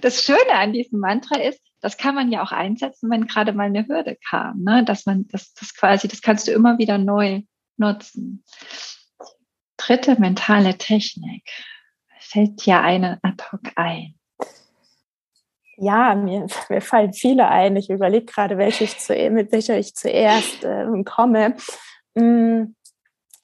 Das 0.00 0.22
Schöne 0.22 0.52
an 0.52 0.72
diesem 0.72 1.00
Mantra 1.00 1.40
ist, 1.40 1.60
das 1.80 1.98
kann 1.98 2.14
man 2.14 2.30
ja 2.30 2.42
auch 2.42 2.52
einsetzen, 2.52 3.10
wenn 3.10 3.26
gerade 3.26 3.52
mal 3.52 3.64
eine 3.64 3.86
Hürde 3.86 4.16
kam, 4.30 4.62
ne? 4.62 4.84
Dass 4.84 5.04
man 5.04 5.26
das, 5.28 5.52
das 5.54 5.74
quasi, 5.74 6.06
das 6.08 6.22
kannst 6.22 6.46
du 6.46 6.52
immer 6.52 6.78
wieder 6.78 6.96
neu 6.96 7.42
nutzen. 7.78 8.44
Dritte 9.76 10.20
mentale 10.20 10.76
Technik. 10.76 11.48
Fällt 12.18 12.66
dir 12.66 12.80
eine 12.80 13.18
ad 13.22 13.42
hoc 13.50 13.72
ein? 13.76 14.14
Ja, 15.76 16.14
mir, 16.14 16.46
mir 16.68 16.80
fallen 16.80 17.12
viele 17.12 17.48
ein. 17.48 17.76
Ich 17.76 17.88
überlege 17.88 18.26
gerade, 18.26 18.58
welche 18.58 18.84
ich 18.84 18.98
zu, 18.98 19.14
mit 19.30 19.52
welcher 19.52 19.78
ich 19.78 19.94
zuerst 19.94 20.64
äh, 20.64 20.86
komme. 21.04 21.56
Mm, 22.14 22.74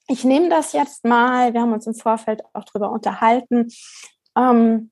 ich 0.09 0.25
nehme 0.25 0.51
das 0.51 0.73
jetzt 0.73 1.05
mal, 1.05 1.55
wir 1.55 1.63
haben 1.63 1.73
uns 1.73 1.87
im 1.87 1.95
Vorfeld 1.95 2.43
auch 2.53 2.65
darüber 2.65 2.91
unterhalten. 2.93 3.69
Ähm, 4.37 4.91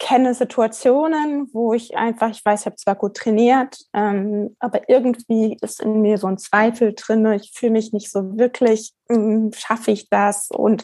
kenne 0.00 0.34
Situationen, 0.34 1.48
wo 1.52 1.74
ich 1.74 1.96
einfach, 1.96 2.30
ich 2.30 2.44
weiß, 2.44 2.60
ich 2.60 2.66
habe 2.66 2.76
zwar 2.76 2.96
gut 2.96 3.16
trainiert, 3.16 3.78
ähm, 3.92 4.56
aber 4.58 4.88
irgendwie 4.88 5.56
ist 5.60 5.80
in 5.80 6.00
mir 6.00 6.18
so 6.18 6.26
ein 6.26 6.38
Zweifel 6.38 6.94
drin. 6.94 7.30
Ich 7.34 7.52
fühle 7.54 7.72
mich 7.72 7.92
nicht 7.92 8.10
so 8.10 8.36
wirklich, 8.36 8.92
ähm, 9.08 9.52
schaffe 9.54 9.92
ich 9.92 10.08
das? 10.08 10.48
Und 10.50 10.82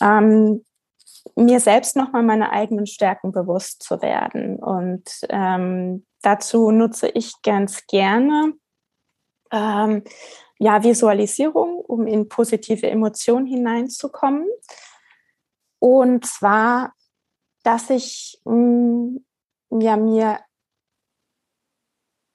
ähm, 0.00 0.64
mir 1.34 1.60
selbst 1.60 1.96
nochmal 1.96 2.22
meine 2.22 2.50
eigenen 2.52 2.86
Stärken 2.86 3.32
bewusst 3.32 3.82
zu 3.82 4.00
werden. 4.00 4.56
Und 4.56 5.10
ähm, 5.28 6.06
dazu 6.22 6.70
nutze 6.70 7.08
ich 7.08 7.34
ganz 7.42 7.86
gerne 7.86 8.54
ähm, 9.50 10.04
ja, 10.58 10.82
Visualisierung, 10.82 11.80
um 11.80 12.06
in 12.06 12.28
positive 12.28 12.88
Emotionen 12.88 13.46
hineinzukommen. 13.46 14.46
Und 15.80 16.26
zwar, 16.26 16.92
dass 17.68 17.90
ich 17.90 18.40
mh, 18.46 19.20
mm, 19.70 19.80
ja, 19.80 19.98
mir 19.98 20.40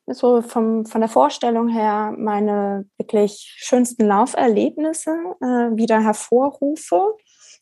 so 0.05 0.43
vom, 0.43 0.85
von 0.85 1.01
der 1.01 1.09
Vorstellung 1.09 1.69
her 1.69 2.13
meine 2.15 2.87
wirklich 2.99 3.51
schönsten 3.57 4.05
Lauferlebnisse 4.05 5.09
äh, 5.41 5.75
wieder 5.75 6.01
hervorrufe, 6.01 7.15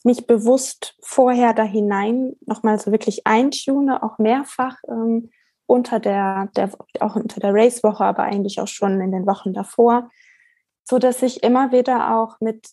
mich 0.04 0.28
bewusst 0.28 0.98
vorher 1.02 1.54
da 1.54 1.64
hinein 1.64 2.34
nochmal 2.46 2.78
so 2.78 2.92
wirklich 2.92 3.26
eintune, 3.26 4.04
auch 4.04 4.18
mehrfach 4.18 4.76
ähm, 4.90 5.30
unter 5.66 6.02
der, 6.02 6.50
der, 6.58 6.72
auch 7.00 7.16
unter 7.16 7.40
der 7.40 7.54
Racewoche, 7.54 8.04
aber 8.04 8.24
eigentlich 8.24 8.60
auch 8.60 8.68
schon 8.68 9.00
in 9.00 9.14
den 9.14 9.26
Wochen 9.26 9.54
davor, 9.54 10.10
so 10.84 11.00
dass 11.00 11.22
ich 11.22 11.42
immer 11.42 11.72
wieder 11.72 12.18
auch 12.18 12.36
mit 12.42 12.68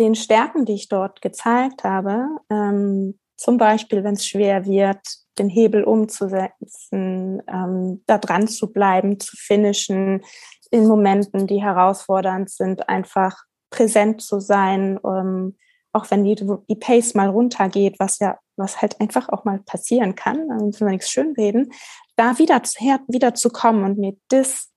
den 0.00 0.16
Stärken, 0.16 0.64
die 0.64 0.74
ich 0.74 0.88
dort 0.88 1.22
gezeigt 1.22 1.84
habe, 1.84 2.26
ähm, 2.50 3.20
zum 3.42 3.58
Beispiel, 3.58 4.04
wenn 4.04 4.14
es 4.14 4.24
schwer 4.24 4.66
wird, 4.66 5.00
den 5.36 5.48
Hebel 5.48 5.82
umzusetzen, 5.82 7.42
ähm, 7.48 8.02
da 8.06 8.18
dran 8.18 8.46
zu 8.46 8.72
bleiben, 8.72 9.18
zu 9.18 9.36
finishen, 9.36 10.22
in 10.70 10.86
Momenten, 10.86 11.48
die 11.48 11.60
herausfordernd 11.60 12.50
sind, 12.50 12.88
einfach 12.88 13.42
präsent 13.70 14.22
zu 14.22 14.38
sein, 14.38 15.00
ähm, 15.04 15.56
auch 15.92 16.10
wenn 16.10 16.22
die, 16.22 16.36
die 16.36 16.76
Pace 16.76 17.14
mal 17.14 17.28
runtergeht, 17.28 17.98
was 17.98 18.20
ja, 18.20 18.38
was 18.56 18.80
halt 18.80 19.00
einfach 19.00 19.28
auch 19.28 19.44
mal 19.44 19.58
passieren 19.58 20.14
kann, 20.14 20.48
dann 20.48 20.60
will 20.60 20.80
man 20.80 20.92
nichts 20.92 21.10
schönreden, 21.10 21.72
da 22.14 22.38
wieder, 22.38 22.62
wieder 23.08 23.34
zu 23.34 23.50
kommen 23.50 23.84
und 23.84 23.98
mir 23.98 24.16
das 24.28 24.70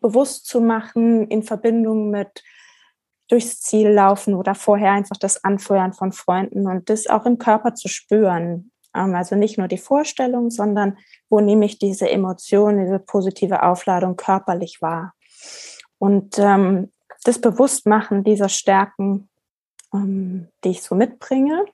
bewusst 0.00 0.46
zu 0.46 0.60
machen 0.60 1.28
in 1.28 1.42
Verbindung 1.42 2.10
mit 2.10 2.42
durchs 3.28 3.60
Ziel 3.60 3.88
laufen 3.88 4.34
oder 4.34 4.54
vorher 4.54 4.92
einfach 4.92 5.16
das 5.16 5.42
Anfeuern 5.44 5.92
von 5.92 6.12
Freunden 6.12 6.66
und 6.66 6.90
das 6.90 7.06
auch 7.06 7.26
im 7.26 7.38
Körper 7.38 7.74
zu 7.74 7.88
spüren. 7.88 8.70
Ähm, 8.94 9.14
also 9.14 9.34
nicht 9.36 9.58
nur 9.58 9.68
die 9.68 9.78
Vorstellung, 9.78 10.50
sondern 10.50 10.98
wo 11.30 11.40
nehme 11.40 11.64
ich 11.64 11.78
diese 11.78 12.08
Emotion, 12.08 12.78
diese 12.78 12.98
positive 12.98 13.62
Aufladung 13.62 14.16
körperlich 14.16 14.82
wahr. 14.82 15.14
Und 15.98 16.38
ähm, 16.38 16.92
das 17.24 17.40
Bewusstmachen 17.40 18.24
dieser 18.24 18.48
Stärken, 18.48 19.28
ähm, 19.92 20.48
die 20.62 20.70
ich 20.70 20.82
so 20.82 20.94
mitbringe, 20.94 21.64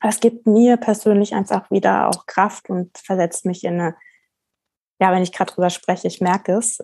das 0.00 0.20
gibt 0.20 0.46
mir 0.46 0.76
persönlich 0.76 1.34
einfach 1.34 1.70
wieder 1.70 2.08
auch 2.08 2.26
Kraft 2.26 2.68
und 2.68 2.96
versetzt 2.98 3.46
mich 3.46 3.64
in 3.64 3.80
eine 3.80 3.96
ja, 5.00 5.12
wenn 5.12 5.22
ich 5.22 5.32
gerade 5.32 5.52
drüber 5.52 5.70
spreche, 5.70 6.06
ich 6.06 6.20
merke 6.20 6.54
es. 6.54 6.78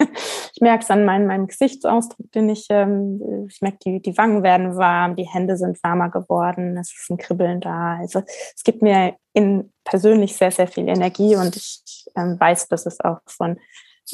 ich 0.54 0.60
merke 0.60 0.82
es 0.84 0.90
an 0.90 1.04
meinem, 1.04 1.26
meinem 1.26 1.46
Gesichtsausdruck, 1.46 2.30
den 2.32 2.48
ich, 2.48 2.66
ähm, 2.70 3.46
ich 3.48 3.60
merke, 3.60 3.78
die, 3.84 4.02
die 4.02 4.16
Wangen 4.16 4.42
werden 4.42 4.76
warm, 4.76 5.16
die 5.16 5.28
Hände 5.28 5.56
sind 5.56 5.82
warmer 5.82 6.10
geworden, 6.10 6.76
es 6.76 6.92
ist 6.92 7.10
ein 7.10 7.18
Kribbeln 7.18 7.60
da. 7.60 7.98
Also 7.98 8.22
es 8.26 8.62
gibt 8.64 8.82
mir 8.82 9.16
in 9.32 9.72
persönlich 9.84 10.36
sehr, 10.36 10.50
sehr 10.50 10.68
viel 10.68 10.88
Energie 10.88 11.36
und 11.36 11.56
ich 11.56 12.06
ähm, 12.16 12.38
weiß, 12.38 12.68
dass 12.68 12.86
es 12.86 13.00
auch 13.00 13.20
von, 13.26 13.58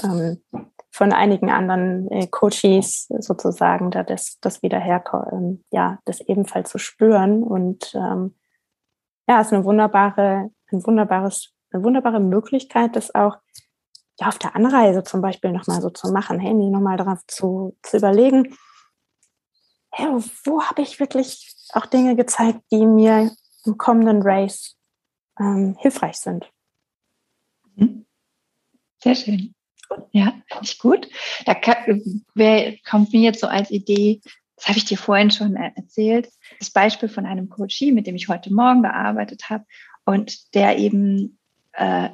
ähm, 0.03 0.43
von 0.91 1.13
einigen 1.13 1.51
anderen 1.51 2.11
äh, 2.11 2.27
Coaches 2.27 3.07
sozusagen, 3.19 3.91
da 3.91 4.03
das, 4.03 4.39
das 4.41 4.63
wieder 4.63 4.81
herkommt, 4.81 5.33
ähm, 5.33 5.65
ja, 5.71 5.99
das 6.05 6.21
ebenfalls 6.21 6.71
zu 6.71 6.79
spüren. 6.79 7.43
Und 7.43 7.95
ähm, 7.95 8.35
ja, 9.29 9.41
es 9.41 9.49
ist 9.49 9.53
eine 9.53 9.65
wunderbare, 9.65 10.51
ein 10.73 10.87
wunderbares 10.87 11.57
eine 11.73 11.85
wunderbare 11.85 12.21
Möglichkeit, 12.21 12.97
das 12.97 13.15
auch 13.15 13.37
ja, 14.19 14.29
auf 14.29 14.39
der 14.39 14.57
Anreise 14.57 15.05
zum 15.05 15.21
Beispiel 15.21 15.53
nochmal 15.53 15.81
so 15.81 15.91
zu 15.91 16.11
machen, 16.11 16.39
mir 16.39 16.71
nochmal 16.71 16.97
darauf 16.97 17.21
zu, 17.27 17.77
zu 17.83 17.99
überlegen, 17.99 18.57
hey, 19.91 20.09
wo 20.45 20.63
habe 20.63 20.83
ich 20.83 21.01
wirklich 21.01 21.55
auch 21.73 21.87
Dinge 21.87 22.17
gezeigt, 22.17 22.61
die 22.71 22.87
mir 22.87 23.31
im 23.65 23.79
kommenden 23.79 24.23
Race 24.23 24.77
ähm, 25.39 25.77
hilfreich 25.79 26.17
sind. 26.17 26.51
Mhm. 27.75 28.07
Sehr 29.03 29.15
schön. 29.15 29.55
Ja, 30.13 30.33
nicht 30.61 30.81
gut. 30.81 31.09
Da 31.45 31.55
wer, 32.35 32.77
kommt 32.89 33.13
mir 33.13 33.21
jetzt 33.21 33.41
so 33.41 33.47
als 33.47 33.71
Idee, 33.71 34.21
das 34.57 34.69
habe 34.69 34.79
ich 34.79 34.87
dir 34.87 34.99
vorhin 34.99 35.31
schon 35.31 35.55
erzählt, 35.55 36.31
das 36.59 36.71
Beispiel 36.71 37.09
von 37.09 37.27
einem 37.27 37.49
Coachie, 37.49 37.93
mit 37.93 38.07
dem 38.07 38.17
ich 38.17 38.29
heute 38.29 38.53
Morgen 38.53 38.83
gearbeitet 38.83 39.51
habe 39.51 39.65
und 40.05 40.55
der 40.55 40.79
eben 40.79 41.39
äh, 41.73 42.09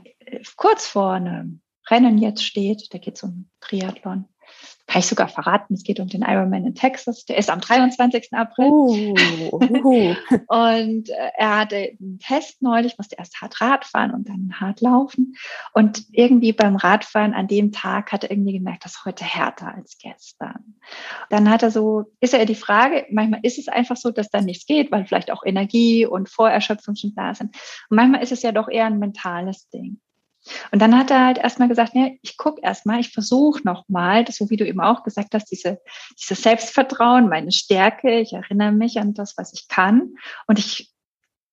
kurz 0.56 0.87
vor 0.87 1.12
einem 1.12 1.62
Rennen 1.92 2.18
jetzt 2.18 2.44
steht, 2.44 2.92
da 2.92 2.99
geht 2.99 3.16
es 3.16 3.22
um 3.22 3.50
Triathlon 3.61 4.26
kann 4.87 5.00
ich 5.00 5.06
sogar 5.06 5.28
verraten, 5.28 5.75
es 5.75 5.84
geht 5.84 6.00
um 6.00 6.08
den 6.08 6.22
Ironman 6.22 6.66
in 6.66 6.75
Texas. 6.75 7.25
Der 7.25 7.38
ist 7.38 7.50
am 7.50 7.61
23. 7.61 8.28
April. 8.32 8.68
Uh, 8.68 9.14
uh. 9.52 10.14
und 10.49 11.08
äh, 11.08 11.30
er 11.37 11.61
hatte 11.61 11.76
einen 11.76 12.18
Test 12.18 12.61
neulich, 12.62 12.99
musste 12.99 13.16
erst 13.16 13.40
hart 13.40 13.61
Radfahren 13.61 14.11
und 14.12 14.28
dann 14.28 14.61
hart 14.61 14.80
laufen. 14.80 15.37
Und 15.72 16.04
irgendwie 16.11 16.52
beim 16.52 16.76
Radfahren 16.76 17.32
an 17.32 17.46
dem 17.46 17.72
Tag 17.72 18.12
hat 18.12 18.25
er 18.25 18.30
irgendwie 18.30 18.52
gemerkt, 18.52 18.84
dass 18.84 19.04
heute 19.04 19.25
härter 19.25 19.75
als 19.75 19.96
gestern. 19.99 20.75
Dann 21.30 21.49
hat 21.49 21.62
er 21.62 21.70
so, 21.70 22.04
ist 22.20 22.34
er 22.34 22.44
die 22.44 22.54
Frage, 22.54 23.06
manchmal 23.11 23.40
ist 23.42 23.58
es 23.58 23.68
einfach 23.68 23.96
so, 23.96 24.11
dass 24.11 24.30
dann 24.30 24.44
nichts 24.44 24.66
geht, 24.66 24.90
weil 24.90 25.06
vielleicht 25.06 25.30
auch 25.30 25.44
Energie 25.44 26.04
und 26.04 26.28
Vorerschöpfung 26.28 26.96
schon 26.96 27.14
da 27.14 27.34
sind. 27.34 27.54
Und 27.88 27.96
manchmal 27.96 28.22
ist 28.22 28.32
es 28.32 28.42
ja 28.42 28.52
doch 28.52 28.68
eher 28.68 28.87
ein 28.87 28.99
mentales 28.99 29.68
Ding. 29.70 30.00
Und 30.70 30.80
dann 30.80 30.96
hat 30.96 31.11
er 31.11 31.25
halt 31.25 31.38
erstmal 31.38 31.68
gesagt, 31.68 31.94
nee, 31.94 32.18
ich 32.22 32.37
gucke 32.37 32.61
erstmal, 32.62 33.00
ich 33.00 33.11
versuche 33.11 33.61
nochmal, 33.64 34.25
so 34.28 34.50
wie 34.50 34.56
du 34.56 34.66
eben 34.66 34.80
auch 34.80 35.04
gesagt 35.04 35.34
hast, 35.34 35.50
diese, 35.50 35.80
dieses 36.18 36.42
Selbstvertrauen, 36.42 37.28
meine 37.28 37.52
Stärke, 37.52 38.20
ich 38.20 38.32
erinnere 38.32 38.72
mich 38.72 38.99
an 38.99 39.14
das, 39.14 39.37
was 39.37 39.52
ich 39.52 39.68
kann. 39.68 40.14
Und 40.46 40.58
ich 40.58 40.92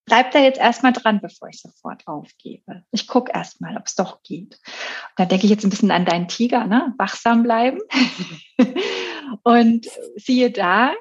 bleib 0.06 0.32
da 0.32 0.40
jetzt 0.40 0.60
erstmal 0.60 0.92
dran, 0.92 1.22
bevor 1.22 1.50
ich 1.50 1.62
sofort 1.62 2.08
aufgebe. 2.08 2.84
Ich 2.92 3.08
gucke 3.08 3.32
erstmal, 3.32 3.78
ob 3.78 3.86
es 3.86 3.96
doch 3.96 4.24
geht. 4.24 4.60
Da 5.16 5.26
denke 5.26 5.46
ich 5.46 5.52
jetzt 5.52 5.64
ein 5.64 5.70
bisschen 5.70 5.92
an 5.92 6.06
deinen 6.06 6.28
Tiger, 6.28 6.66
ne? 6.66 6.94
Wachsam 6.98 7.44
bleiben. 7.44 7.80
und 9.44 9.88
siehe 10.16 10.52
da, 10.52 10.94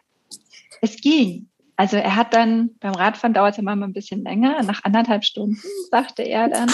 es 0.82 0.96
ging. 0.96 1.47
Also 1.78 1.96
er 1.96 2.16
hat 2.16 2.34
dann, 2.34 2.76
beim 2.80 2.92
Radfahren 2.92 3.34
dauert 3.34 3.52
es 3.52 3.58
immer 3.58 3.70
ein 3.70 3.92
bisschen 3.92 4.24
länger, 4.24 4.60
nach 4.64 4.82
anderthalb 4.82 5.24
Stunden, 5.24 5.62
sagte 5.92 6.22
er 6.22 6.48
dann. 6.48 6.68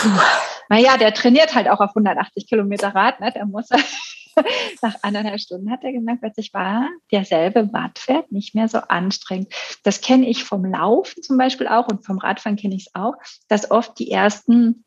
Naja, 0.71 0.97
der 0.97 1.13
trainiert 1.13 1.55
halt 1.55 1.69
auch 1.69 1.81
auf 1.81 1.91
180 1.91 2.49
Kilometer 2.49 2.95
Rad, 2.95 3.21
ne? 3.21 3.31
Der 3.31 3.45
muss 3.45 3.69
nach 4.83 4.95
anderthalb 5.03 5.39
Stunden 5.39 5.71
hat 5.71 5.85
er 5.85 5.93
gemerkt, 5.93 6.23
plötzlich 6.23 6.55
war 6.55 6.88
derselbe 7.12 7.71
Wattwert 7.75 8.33
nicht 8.33 8.55
mehr 8.55 8.67
so 8.67 8.79
anstrengend. 8.79 9.53
Das 9.83 10.01
kenne 10.01 10.27
ich 10.27 10.43
vom 10.43 10.64
Laufen 10.64 11.23
zum 11.23 11.37
Beispiel 11.37 11.69
auch 11.69 11.87
und 11.88 12.07
vom 12.07 12.17
Radfahren 12.17 12.57
kenne 12.57 12.75
ich 12.75 12.87
es 12.87 12.95
auch, 12.95 13.12
dass 13.49 13.71
oft 13.71 13.99
die 13.99 14.11
ersten, 14.11 14.87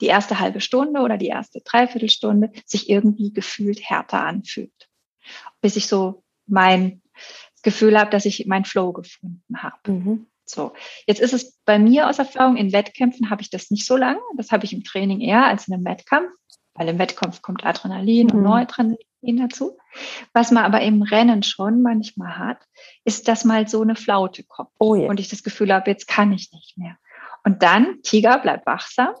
die 0.00 0.06
erste 0.06 0.40
halbe 0.40 0.62
Stunde 0.62 1.02
oder 1.02 1.18
die 1.18 1.28
erste 1.28 1.60
Dreiviertelstunde 1.60 2.50
sich 2.64 2.88
irgendwie 2.88 3.30
gefühlt 3.34 3.82
härter 3.82 4.24
anfühlt. 4.24 4.88
Bis 5.60 5.76
ich 5.76 5.86
so 5.86 6.24
mein 6.46 7.02
Gefühl 7.62 7.98
habe, 7.98 8.10
dass 8.10 8.24
ich 8.24 8.46
meinen 8.46 8.64
Flow 8.64 8.92
gefunden 8.92 9.62
habe. 9.62 9.92
Mhm. 9.92 10.26
So, 10.44 10.72
jetzt 11.06 11.20
ist 11.20 11.32
es 11.32 11.58
bei 11.64 11.78
mir 11.78 12.08
aus 12.08 12.18
Erfahrung, 12.18 12.56
in 12.56 12.72
Wettkämpfen 12.72 13.30
habe 13.30 13.42
ich 13.42 13.50
das 13.50 13.70
nicht 13.70 13.86
so 13.86 13.96
lange. 13.96 14.20
Das 14.36 14.50
habe 14.50 14.64
ich 14.64 14.72
im 14.72 14.82
Training 14.82 15.20
eher 15.20 15.46
als 15.46 15.68
in 15.68 15.74
einem 15.74 15.84
Wettkampf, 15.84 16.30
weil 16.74 16.88
im 16.88 16.98
Wettkampf 16.98 17.40
kommt 17.40 17.64
Adrenalin 17.64 18.26
mhm. 18.26 18.34
und 18.34 18.42
Noradrenalin 18.42 18.96
dazu. 19.22 19.78
Was 20.32 20.50
man 20.50 20.64
aber 20.64 20.80
im 20.80 21.02
Rennen 21.02 21.42
schon 21.42 21.82
manchmal 21.82 22.36
hat, 22.36 22.58
ist, 23.04 23.28
dass 23.28 23.44
mal 23.44 23.68
so 23.68 23.82
eine 23.82 23.94
Flaute 23.94 24.42
kommt 24.42 24.70
oh 24.78 24.96
yeah. 24.96 25.08
und 25.08 25.20
ich 25.20 25.28
das 25.28 25.42
Gefühl 25.42 25.72
habe, 25.72 25.90
jetzt 25.90 26.08
kann 26.08 26.32
ich 26.32 26.50
nicht 26.52 26.76
mehr. 26.76 26.96
Und 27.44 27.62
dann, 27.62 28.02
Tiger, 28.02 28.38
bleib 28.38 28.66
wachsam. 28.66 29.14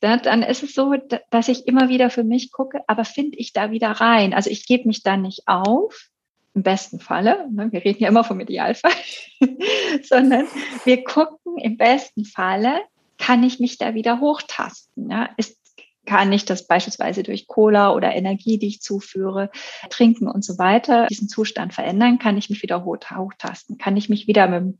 Dann 0.00 0.42
ist 0.42 0.62
es 0.62 0.74
so, 0.74 0.94
dass 1.30 1.48
ich 1.48 1.66
immer 1.66 1.88
wieder 1.88 2.10
für 2.10 2.24
mich 2.24 2.52
gucke, 2.52 2.82
aber 2.86 3.04
finde 3.04 3.38
ich 3.38 3.52
da 3.52 3.70
wieder 3.70 3.92
rein? 3.92 4.34
Also 4.34 4.50
ich 4.50 4.66
gebe 4.66 4.86
mich 4.86 5.02
da 5.02 5.16
nicht 5.16 5.44
auf, 5.46 6.10
im 6.54 6.62
besten 6.62 7.00
Falle, 7.00 7.48
ne, 7.50 7.70
wir 7.72 7.84
reden 7.84 8.02
ja 8.02 8.08
immer 8.08 8.24
vom 8.24 8.40
Idealfall, 8.40 8.92
sondern 10.02 10.46
wir 10.84 11.04
gucken 11.04 11.58
im 11.58 11.76
besten 11.76 12.24
Falle, 12.24 12.80
kann 13.18 13.42
ich 13.42 13.60
mich 13.60 13.78
da 13.78 13.94
wieder 13.94 14.20
hochtasten? 14.20 15.10
Ja? 15.10 15.28
Ist, 15.36 15.58
kann 16.06 16.32
ich 16.32 16.44
das 16.44 16.66
beispielsweise 16.66 17.22
durch 17.22 17.46
Cola 17.46 17.92
oder 17.92 18.14
Energie, 18.14 18.58
die 18.58 18.68
ich 18.68 18.82
zuführe, 18.82 19.50
trinken 19.90 20.28
und 20.28 20.44
so 20.44 20.58
weiter, 20.58 21.06
diesen 21.06 21.28
Zustand 21.28 21.72
verändern? 21.72 22.18
Kann 22.18 22.36
ich 22.36 22.50
mich 22.50 22.62
wieder 22.62 22.84
hochtasten? 22.84 23.78
Kann 23.78 23.96
ich 23.96 24.08
mich 24.08 24.26
wieder 24.26 24.46
mit 24.46 24.60
dem 24.60 24.78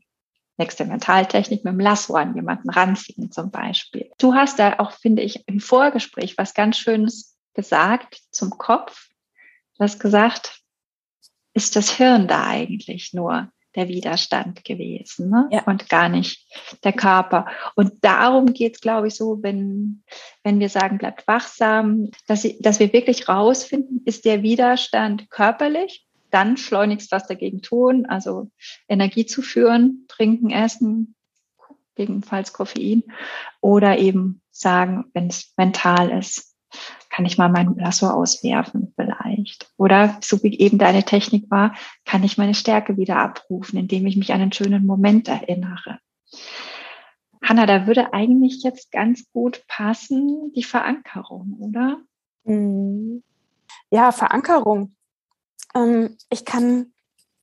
nächste 0.57 0.85
Mentaltechnik 0.85 1.65
mit 1.65 1.73
dem 1.73 1.79
Lasso 1.79 2.15
an 2.15 2.35
jemanden 2.35 2.69
ranziehen 2.69 3.31
zum 3.31 3.51
Beispiel. 3.51 4.11
Du 4.17 4.33
hast 4.33 4.59
da 4.59 4.75
auch, 4.79 4.91
finde 4.91 5.21
ich, 5.21 5.47
im 5.47 5.59
Vorgespräch 5.59 6.37
was 6.37 6.53
ganz 6.53 6.77
Schönes 6.77 7.37
gesagt 7.53 8.21
zum 8.31 8.51
Kopf. 8.51 9.09
Du 9.77 9.83
hast 9.83 9.99
gesagt, 9.99 10.61
ist 11.55 11.75
das 11.75 11.89
Hirn 11.89 12.27
da 12.27 12.45
eigentlich 12.47 13.13
nur 13.13 13.49
der 13.75 13.87
Widerstand 13.87 14.63
gewesen 14.63 15.29
ne? 15.29 15.49
ja. 15.51 15.63
und 15.63 15.89
gar 15.89 16.09
nicht 16.09 16.47
der 16.83 16.93
Körper. 16.93 17.47
Und 17.75 17.93
darum 18.01 18.53
geht 18.53 18.75
es, 18.75 18.81
glaube 18.81 19.07
ich, 19.07 19.15
so, 19.15 19.41
wenn, 19.41 20.03
wenn 20.43 20.59
wir 20.59 20.69
sagen, 20.69 20.97
bleibt 20.97 21.27
wachsam, 21.27 22.09
dass, 22.27 22.43
sie, 22.43 22.57
dass 22.61 22.79
wir 22.79 22.93
wirklich 22.93 23.27
rausfinden, 23.27 24.01
ist 24.05 24.25
der 24.25 24.43
Widerstand 24.43 25.29
körperlich, 25.29 26.05
dann 26.31 26.57
schleunigst 26.57 27.11
was 27.11 27.27
dagegen 27.27 27.61
tun, 27.61 28.05
also 28.05 28.49
Energie 28.87 29.25
zu 29.25 29.41
führen, 29.41 30.05
trinken, 30.07 30.51
essen, 30.51 31.15
gegebenenfalls 31.95 32.53
Koffein 32.53 33.03
oder 33.61 33.97
eben 33.97 34.41
sagen, 34.51 35.05
wenn 35.13 35.27
es 35.27 35.53
mental 35.57 36.11
ist, 36.11 36.55
kann 37.15 37.25
ich 37.25 37.37
mal 37.37 37.47
mein 37.47 37.75
Lasso 37.77 38.07
auswerfen 38.07 38.93
vielleicht. 38.95 39.71
Oder 39.77 40.17
so 40.21 40.43
wie 40.43 40.59
eben 40.59 40.77
deine 40.77 41.03
Technik 41.03 41.49
war, 41.49 41.73
kann 42.03 42.25
ich 42.25 42.37
meine 42.37 42.53
Stärke 42.53 42.97
wieder 42.97 43.17
abrufen, 43.17 43.79
indem 43.79 44.05
ich 44.05 44.17
mich 44.17 44.33
an 44.33 44.41
einen 44.41 44.51
schönen 44.51 44.85
Moment 44.85 45.29
erinnere. 45.29 45.99
Hanna, 47.41 47.65
da 47.67 47.87
würde 47.87 48.13
eigentlich 48.13 48.63
jetzt 48.63 48.91
ganz 48.91 49.31
gut 49.31 49.63
passen 49.67 50.51
die 50.55 50.63
Verankerung, 50.63 51.55
oder? 51.59 52.01
Mhm. 52.43 53.23
Ja, 53.91 54.11
Verankerung. 54.11 54.93
Ähm, 55.73 56.17
ich 56.29 56.43
kann 56.43 56.91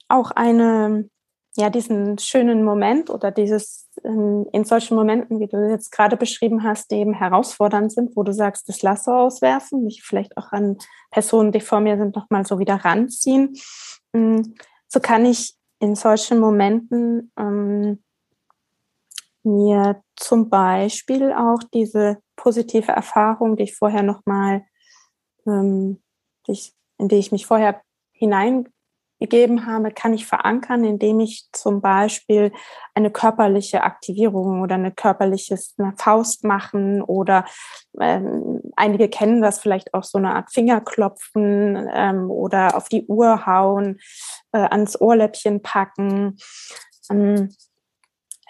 auch 0.09 0.33
eine 0.33 1.09
ja, 1.57 1.69
diesen 1.69 2.19
schönen 2.19 2.65
Moment 2.65 3.11
oder 3.11 3.31
dieses 3.31 3.91
in, 4.03 4.47
in 4.53 4.65
solchen 4.65 4.97
Momenten, 4.97 5.39
wie 5.39 5.49
du 5.49 5.69
jetzt 5.69 5.93
gerade 5.93 6.17
beschrieben 6.17 6.63
hast, 6.63 6.91
die 6.91 6.97
eben 6.97 7.13
herausfordernd 7.13 7.93
sind, 7.93 8.17
wo 8.17 8.23
du 8.23 8.33
sagst, 8.33 8.69
das 8.69 8.81
Lasso 8.83 9.13
auswerfen, 9.13 9.85
mich 9.85 10.03
vielleicht 10.03 10.37
auch 10.39 10.53
an 10.53 10.79
Personen, 11.11 11.53
die 11.53 11.61
vor 11.61 11.81
mir 11.81 11.99
sind, 11.99 12.17
nochmal 12.17 12.47
so 12.47 12.59
wieder 12.59 12.77
ranziehen. 12.77 13.55
Mm, 14.13 14.41
so 14.89 15.01
kann 15.01 15.27
ich 15.27 15.55
in 15.79 15.95
solchen 15.95 16.39
Momenten 16.39 17.33
ähm, 17.39 18.03
mir 19.43 20.03
zum 20.17 20.49
Beispiel 20.49 21.33
auch 21.33 21.59
diese 21.75 22.19
positive 22.37 22.93
Erfahrung, 22.93 23.57
die 23.57 23.65
ich 23.65 23.77
vorher 23.77 24.03
nochmal, 24.03 24.65
ähm, 25.47 26.01
in 26.47 27.09
die 27.09 27.17
ich 27.17 27.33
mich 27.33 27.47
vorher 27.47 27.83
hinein 28.13 28.69
gegeben 29.23 29.67
habe, 29.67 29.93
kann 29.93 30.15
ich 30.15 30.27
verankern, 30.27 30.85
indem 30.85 31.21
ich 31.21 31.47
zum 31.53 31.81
Beispiel 31.81 32.53
eine 32.93 33.11
körperliche 33.11 33.85
Aktivierung 33.85 34.63
oder 34.63 34.75
eine 34.75 34.91
körperliche 34.91 35.57
Faust 35.97 36.43
machen 36.43 37.03
oder 37.03 37.45
ähm, 38.01 38.61
einige 38.75 39.09
kennen 39.09 39.41
das 39.41 39.61
vielleicht 39.61 39.95
auch 39.95 40.03
so 40.03 40.19
eine 40.19 40.35
Art 40.35 40.53
Fingerklopfen 40.53 41.89
ähm, 41.93 42.31
oder 42.31 42.77
auf 42.77 42.89
die 42.89 43.07
Uhr 43.07 43.47
hauen, 43.47 44.01
äh, 44.51 44.59
ans 44.59 45.01
Ohrläppchen 45.01 45.63
packen, 45.63 46.37
ähm, 47.09 47.55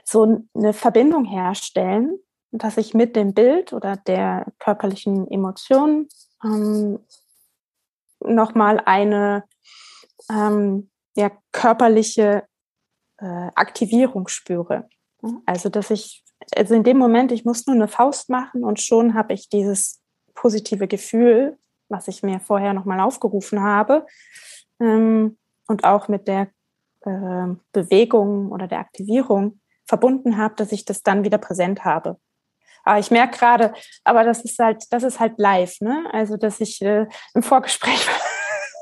so 0.04 0.42
eine 0.54 0.72
Verbindung 0.72 1.26
herstellen, 1.26 2.18
dass 2.50 2.78
ich 2.78 2.94
mit 2.94 3.14
dem 3.14 3.34
Bild 3.34 3.74
oder 3.74 3.96
der 3.96 4.46
körperlichen 4.58 5.30
Emotion 5.30 6.08
ähm, 6.42 6.98
nochmal 8.20 8.80
eine 8.84 9.44
ähm, 10.30 10.90
ja, 11.14 11.30
körperliche 11.52 12.44
äh, 13.18 13.50
Aktivierung 13.54 14.28
spüre. 14.28 14.88
Also, 15.46 15.68
dass 15.68 15.90
ich, 15.90 16.24
also 16.56 16.74
in 16.74 16.84
dem 16.84 16.98
Moment, 16.98 17.32
ich 17.32 17.44
muss 17.44 17.66
nur 17.66 17.76
eine 17.76 17.88
Faust 17.88 18.28
machen 18.28 18.64
und 18.64 18.80
schon 18.80 19.14
habe 19.14 19.32
ich 19.32 19.48
dieses 19.48 20.00
positive 20.34 20.88
Gefühl, 20.88 21.58
was 21.88 22.08
ich 22.08 22.22
mir 22.22 22.40
vorher 22.40 22.72
nochmal 22.72 23.00
aufgerufen 23.00 23.62
habe 23.62 24.06
ähm, 24.80 25.38
und 25.68 25.84
auch 25.84 26.08
mit 26.08 26.26
der 26.26 26.48
äh, 27.02 27.54
Bewegung 27.72 28.50
oder 28.50 28.66
der 28.66 28.80
Aktivierung 28.80 29.60
verbunden 29.86 30.36
habe, 30.36 30.54
dass 30.56 30.72
ich 30.72 30.84
das 30.84 31.02
dann 31.02 31.24
wieder 31.24 31.38
präsent 31.38 31.84
habe. 31.84 32.18
Aber 32.84 32.98
ich 32.98 33.10
merke 33.10 33.38
gerade, 33.38 33.74
aber 34.02 34.24
das 34.24 34.42
ist 34.44 34.58
halt, 34.58 34.84
das 34.90 35.02
ist 35.04 35.20
halt 35.20 35.34
live, 35.38 35.80
ne? 35.80 36.04
Also, 36.12 36.36
dass 36.36 36.60
ich 36.60 36.82
äh, 36.82 37.06
im 37.34 37.42
Vorgespräch, 37.42 38.08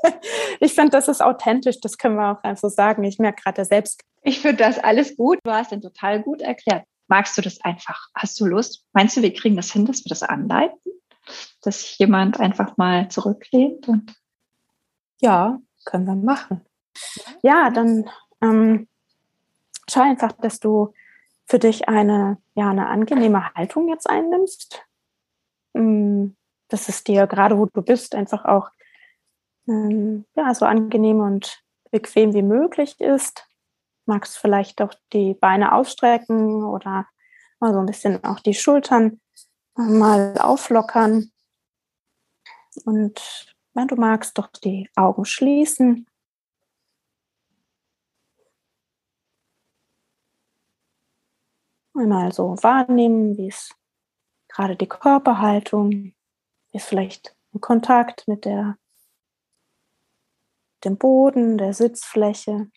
ich 0.59 0.73
finde, 0.73 0.91
das 0.91 1.07
ist 1.07 1.21
authentisch, 1.21 1.79
das 1.79 1.97
können 1.97 2.15
wir 2.15 2.31
auch 2.31 2.43
einfach 2.43 2.69
sagen. 2.69 3.03
Ich 3.03 3.19
merke 3.19 3.43
gerade 3.43 3.65
selbst. 3.65 4.01
Ich 4.21 4.39
finde 4.39 4.57
das 4.57 4.79
alles 4.79 5.17
gut. 5.17 5.39
Du 5.43 5.51
hast 5.51 5.71
den 5.71 5.81
total 5.81 6.21
gut 6.21 6.41
erklärt. 6.41 6.85
Magst 7.07 7.37
du 7.37 7.41
das 7.41 7.59
einfach? 7.61 8.07
Hast 8.15 8.39
du 8.39 8.45
Lust? 8.45 8.85
Meinst 8.93 9.17
du, 9.17 9.21
wir 9.21 9.33
kriegen 9.33 9.55
das 9.55 9.71
hin, 9.71 9.85
dass 9.85 10.05
wir 10.05 10.09
das 10.09 10.23
anleiten? 10.23 10.79
Dass 11.61 11.81
sich 11.81 11.99
jemand 11.99 12.39
einfach 12.39 12.77
mal 12.77 13.09
zurücklehnt 13.09 13.87
und 13.87 14.13
ja, 15.19 15.59
können 15.85 16.05
wir 16.05 16.15
machen. 16.15 16.61
Ja, 17.43 17.69
dann 17.69 18.09
ähm, 18.41 18.87
schau 19.89 20.01
einfach, 20.01 20.31
dass 20.33 20.59
du 20.59 20.93
für 21.45 21.59
dich 21.59 21.89
eine, 21.89 22.37
ja, 22.55 22.69
eine 22.69 22.87
angenehme 22.87 23.53
Haltung 23.53 23.89
jetzt 23.89 24.09
einnimmst. 24.09 24.83
Mm, 25.73 26.29
dass 26.69 26.89
es 26.89 27.03
dir 27.03 27.27
gerade, 27.27 27.57
wo 27.57 27.65
du 27.65 27.81
bist, 27.81 28.15
einfach 28.15 28.45
auch 28.45 28.69
ähm, 29.67 30.25
ja, 30.35 30.53
so 30.53 30.65
angenehm 30.65 31.19
und 31.19 31.63
bequem 31.91 32.33
wie 32.33 32.41
möglich 32.41 32.99
ist. 32.99 33.47
Magst 34.05 34.37
vielleicht 34.37 34.81
auch 34.81 34.93
die 35.13 35.33
Beine 35.33 35.73
ausstrecken 35.73 36.63
oder 36.63 37.07
mal 37.59 37.73
so 37.73 37.79
ein 37.79 37.85
bisschen 37.85 38.23
auch 38.23 38.39
die 38.39 38.53
Schultern 38.53 39.21
mal 39.75 40.37
auflockern. 40.39 41.31
Und 42.85 43.55
wenn 43.73 43.87
du 43.87 43.95
magst, 43.95 44.37
doch 44.37 44.47
die 44.47 44.89
Augen 44.95 45.25
schließen. 45.25 46.07
Einmal 51.93 52.31
so 52.31 52.55
wahrnehmen, 52.61 53.37
wie 53.37 53.49
es 53.49 53.75
gerade 54.47 54.75
die 54.75 54.87
Körperhaltung, 54.87 56.13
es 56.71 56.85
vielleicht 56.85 57.35
in 57.53 57.61
Kontakt 57.61 58.27
mit 58.27 58.45
der, 58.45 58.77
dem 60.83 60.97
Boden, 60.97 61.57
der 61.57 61.73
Sitzfläche. 61.73 62.69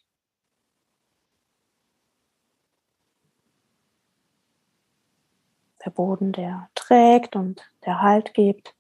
Der 5.84 5.90
Boden, 5.90 6.32
der 6.32 6.70
trägt 6.74 7.36
und 7.36 7.70
der 7.84 8.00
Halt 8.00 8.34
gibt. 8.34 8.74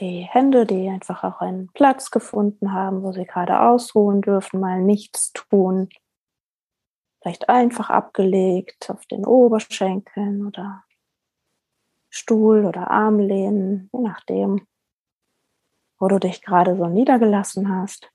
die 0.00 0.26
Hände, 0.30 0.66
die 0.66 0.88
einfach 0.88 1.24
auch 1.24 1.40
einen 1.40 1.68
Platz 1.72 2.10
gefunden 2.10 2.72
haben, 2.72 3.02
wo 3.02 3.12
sie 3.12 3.24
gerade 3.24 3.60
ausruhen 3.60 4.20
dürfen, 4.20 4.60
mal 4.60 4.82
nichts 4.82 5.32
tun. 5.32 5.88
Vielleicht 7.26 7.48
einfach 7.48 7.90
abgelegt 7.90 8.88
auf 8.88 9.04
den 9.06 9.26
Oberschenkeln 9.26 10.46
oder 10.46 10.84
Stuhl 12.08 12.64
oder 12.64 12.88
Armlehnen, 12.88 13.90
je 13.92 13.98
nachdem, 13.98 14.68
wo 15.98 16.06
du 16.06 16.20
dich 16.20 16.40
gerade 16.40 16.76
so 16.76 16.86
niedergelassen 16.86 17.68
hast. 17.68 18.12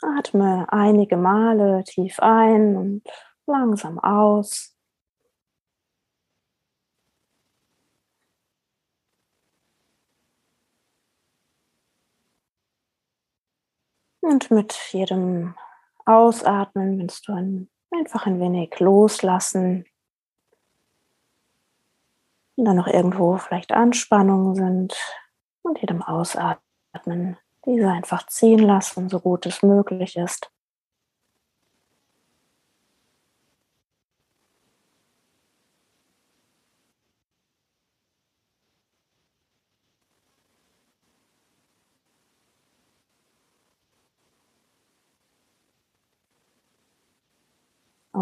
Atme 0.00 0.66
einige 0.72 1.16
Male 1.16 1.84
tief 1.84 2.18
ein 2.18 2.76
und 2.76 3.04
langsam 3.46 4.00
aus. 4.00 4.76
Und 14.22 14.50
mit 14.52 14.72
jedem 14.92 15.56
Ausatmen 16.06 16.98
willst 16.98 17.26
du 17.26 17.32
ein, 17.32 17.68
einfach 17.90 18.26
ein 18.26 18.40
wenig 18.40 18.78
loslassen. 18.78 19.84
Und 22.56 22.64
dann 22.64 22.76
noch 22.76 22.86
irgendwo 22.86 23.36
vielleicht 23.36 23.72
Anspannungen 23.72 24.54
sind. 24.54 24.96
Und 25.62 25.80
jedem 25.80 26.02
Ausatmen 26.02 27.36
diese 27.66 27.88
einfach 27.88 28.26
ziehen 28.28 28.60
lassen, 28.60 29.08
so 29.08 29.20
gut 29.20 29.44
es 29.46 29.62
möglich 29.62 30.16
ist. 30.16 30.50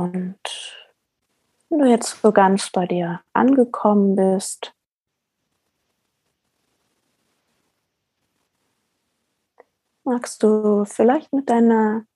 Und 0.01 0.41
wenn 1.69 1.79
du 1.79 1.91
jetzt 1.91 2.23
so 2.23 2.33
ganz 2.33 2.71
bei 2.71 2.87
dir 2.87 3.21
angekommen 3.35 4.17
bist, 4.17 4.75
magst 10.05 10.43
du 10.43 10.87
vielleicht 10.87 11.35
mit 11.35 11.51
deiner 11.51 12.07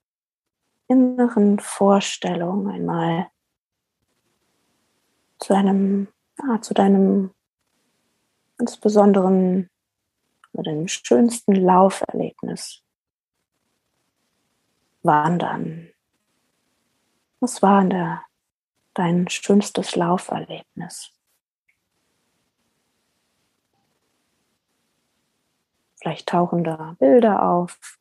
inneren 0.89 1.59
Vorstellung 1.59 2.71
einmal 2.71 3.29
zu 5.39 5.53
einem, 5.53 6.09
ja, 6.39 6.63
zu 6.63 6.73
deinem 6.73 7.35
ganz 8.57 8.79
besonderen 8.79 9.69
oder 10.55 10.73
deinem 10.73 10.89
schönsten 10.89 11.55
Lauferlebnis 11.55 12.83
wandern. 15.03 15.94
Was 17.45 17.61
war 17.61 17.85
der, 17.85 18.25
dein 18.95 19.29
schönstes 19.29 19.97
Lauferlebnis? 19.97 21.13
Vielleicht 25.97 26.27
tauchen 26.27 26.65
da 26.65 26.97
Bilder 26.99 27.43
auf, 27.43 27.99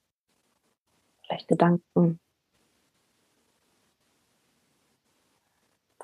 vielleicht 1.23 1.49
Gedanken. 1.49 2.21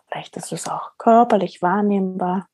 Vielleicht 0.07 0.35
ist 0.35 0.51
es 0.51 0.67
auch 0.67 0.97
körperlich 0.97 1.61
wahrnehmbar. 1.61 2.49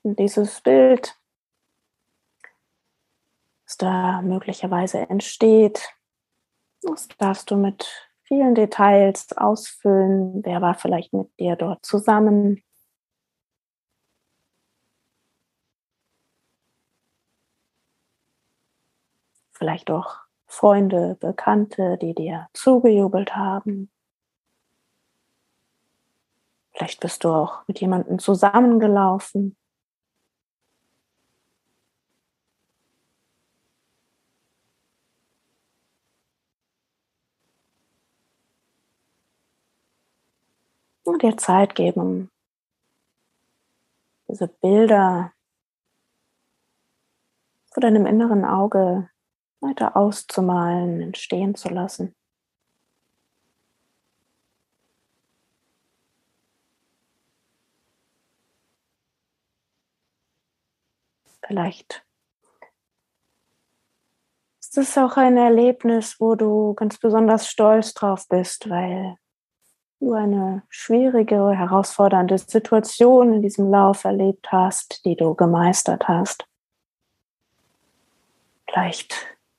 Und 0.00 0.18
dieses 0.18 0.62
Bild 0.62 1.14
da 3.84 4.22
möglicherweise 4.22 4.98
entsteht. 5.10 5.88
Das 6.82 7.08
darfst 7.18 7.50
du 7.50 7.56
mit 7.56 7.88
vielen 8.22 8.54
Details 8.54 9.36
ausfüllen. 9.36 10.42
Wer 10.44 10.60
war 10.62 10.74
vielleicht 10.74 11.12
mit 11.12 11.28
dir 11.38 11.56
dort 11.56 11.84
zusammen? 11.84 12.62
Vielleicht 19.52 19.90
auch 19.90 20.16
Freunde, 20.46 21.16
Bekannte, 21.20 21.96
die 22.00 22.14
dir 22.14 22.48
zugejubelt 22.52 23.36
haben. 23.36 23.90
Vielleicht 26.72 27.00
bist 27.00 27.24
du 27.24 27.28
auch 27.28 27.66
mit 27.68 27.80
jemandem 27.80 28.18
zusammengelaufen. 28.18 29.56
Und 41.04 41.22
dir 41.22 41.36
Zeit 41.36 41.74
geben, 41.74 42.00
um 42.00 42.30
diese 44.28 44.48
Bilder 44.48 45.32
vor 47.72 47.80
deinem 47.80 48.06
inneren 48.06 48.44
Auge 48.44 49.10
weiter 49.60 49.96
auszumalen, 49.96 51.00
entstehen 51.00 51.54
zu 51.54 51.68
lassen. 51.68 52.14
Vielleicht 61.46 62.04
ist 64.60 64.78
es 64.78 64.98
auch 64.98 65.16
ein 65.16 65.36
Erlebnis, 65.36 66.18
wo 66.18 66.34
du 66.34 66.74
ganz 66.74 66.98
besonders 66.98 67.48
stolz 67.48 67.92
drauf 67.92 68.26
bist, 68.28 68.70
weil 68.70 69.16
du 70.04 70.12
eine 70.12 70.62
schwierige, 70.68 71.50
herausfordernde 71.50 72.38
Situation 72.38 73.32
in 73.34 73.42
diesem 73.42 73.70
Lauf 73.70 74.04
erlebt 74.04 74.52
hast, 74.52 75.04
die 75.04 75.16
du 75.16 75.34
gemeistert 75.34 76.08
hast. 76.08 76.46
Vielleicht 78.68 79.14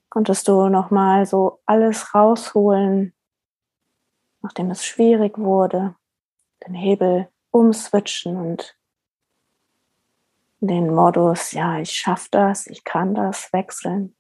konntest 0.10 0.48
du 0.48 0.70
noch 0.70 0.92
mal 0.92 1.26
so 1.26 1.62
alles 1.66 2.14
rausholen, 2.14 3.14
nachdem 4.42 4.72
es 4.72 4.86
schwierig 4.86 5.38
wurde. 5.38 5.96
den 6.66 6.74
Hebel 6.74 7.28
umswitchen 7.52 8.38
und 8.38 8.76
den 10.62 10.94
Modus, 10.94 11.52
ja, 11.52 11.80
ich 11.80 11.92
schaffe 11.92 12.28
das, 12.32 12.66
ich 12.66 12.84
kann 12.84 13.14
das 13.14 13.52
wechseln. 13.54 14.16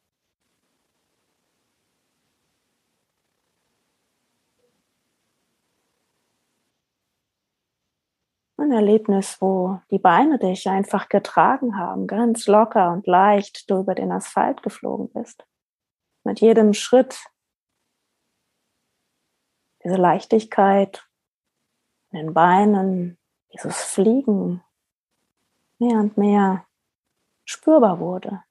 Ein 8.65 8.71
Erlebnis, 8.71 9.39
wo 9.41 9.79
die 9.91 9.99
Beine 9.99 10.39
dich 10.39 10.67
einfach 10.67 11.07
getragen 11.07 11.77
haben, 11.77 12.07
ganz 12.07 12.47
locker 12.47 12.91
und 12.93 13.05
leicht 13.05 13.69
du 13.69 13.81
über 13.81 13.93
den 13.93 14.11
Asphalt 14.11 14.63
geflogen 14.63 15.07
bist. 15.13 15.45
Mit 16.23 16.41
jedem 16.41 16.73
Schritt 16.73 17.15
diese 19.83 19.97
Leichtigkeit 19.97 21.07
in 22.09 22.17
den 22.17 22.33
Beinen, 22.33 23.19
dieses 23.53 23.83
Fliegen 23.83 24.63
mehr 25.77 25.99
und 25.99 26.17
mehr 26.17 26.65
spürbar 27.45 27.99
wurde. 27.99 28.43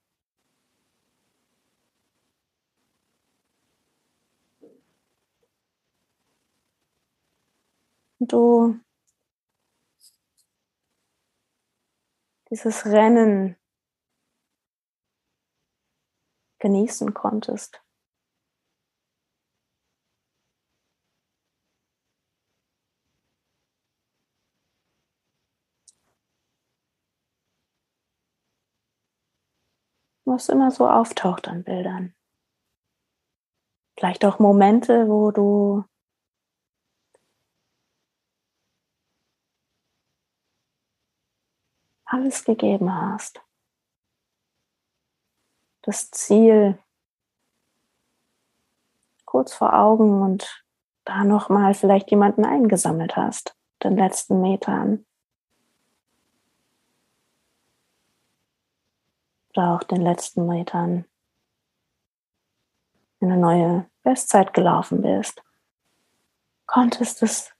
Und 8.19 8.31
du 8.31 8.79
dieses 12.55 12.85
Rennen 12.85 13.57
genießen 16.59 17.13
konntest. 17.13 17.83
Was 30.23 30.47
immer 30.47 30.71
so 30.71 30.87
auftaucht 30.87 31.49
an 31.49 31.65
Bildern. 31.65 32.15
Vielleicht 33.97 34.23
auch 34.23 34.39
Momente, 34.39 35.09
wo 35.09 35.31
du 35.31 35.83
alles 42.15 42.45
gegeben 42.45 42.93
hast. 42.93 43.41
Das 45.81 46.09
Ziel 46.11 46.79
kurz 49.25 49.53
vor 49.53 49.73
Augen 49.73 50.21
und 50.21 50.65
da 51.03 51.23
nochmal 51.23 51.73
vielleicht 51.73 52.09
jemanden 52.09 52.45
eingesammelt 52.45 53.15
hast, 53.17 53.55
den 53.83 53.97
letzten 53.97 54.41
Metern. 54.41 55.05
Oder 59.49 59.75
auch 59.75 59.83
den 59.83 60.01
letzten 60.01 60.47
Metern 60.47 61.05
in 63.19 63.31
eine 63.31 63.41
neue 63.41 63.89
Bestzeit 64.03 64.53
gelaufen 64.53 65.01
bist, 65.01 65.43
konntest 66.65 67.21
es 67.23 67.53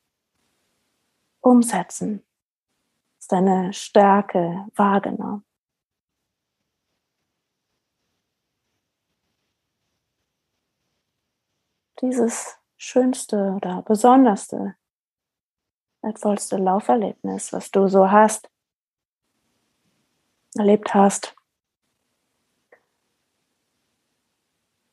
umsetzen 1.42 2.26
deine 3.28 3.74
Stärke 3.74 4.68
wahrgenommen. 4.76 5.46
Dieses 12.02 12.58
schönste 12.78 13.54
oder 13.56 13.82
besonderste, 13.82 14.76
wertvollste 16.02 16.58
Lauferlebnis, 16.58 17.54
was 17.54 17.72
du 17.72 17.88
so 17.88 18.12
hast, 18.12 18.50
erlebt 20.56 20.94
hast. 20.94 21.36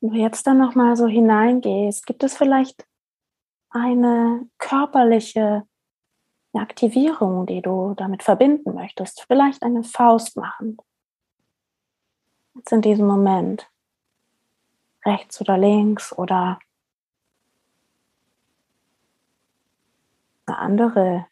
Wenn 0.01 0.11
du 0.11 0.19
jetzt 0.19 0.47
dann 0.47 0.59
nochmal 0.59 0.97
so 0.97 1.07
hineingehst, 1.07 2.07
gibt 2.07 2.25
es 2.25 2.37
vielleicht 2.37 2.89
eine 3.71 4.49
körperliche 4.59 5.67
eine 6.53 6.63
Aktivierung, 6.63 7.47
die 7.47 7.63
du 7.63 7.95
damit 7.95 8.23
verbinden 8.23 8.75
möchtest. 8.75 9.23
Vielleicht 9.23 9.63
eine 9.63 9.85
Faust 9.85 10.37
machen. 10.37 10.77
Jetzt 12.55 12.73
in 12.73 12.83
diesem 12.83 13.07
Moment. 13.07 13.69
Rechts 15.05 15.41
oder 15.41 15.59
links 15.59 16.17
oder 16.17 16.61
eine 20.47 20.59
andere 20.59 21.27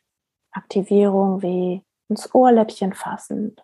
Aktivierung 0.51 1.43
wie 1.43 1.85
ins 2.09 2.35
Ohrläppchen 2.35 2.93
fassend 2.95 3.63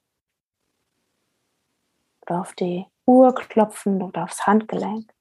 oder 2.22 2.40
auf 2.40 2.54
die 2.54 2.86
Uhr 3.06 3.34
klopfend 3.34 4.02
oder 4.02 4.24
aufs 4.24 4.46
Handgelenk. 4.46 5.12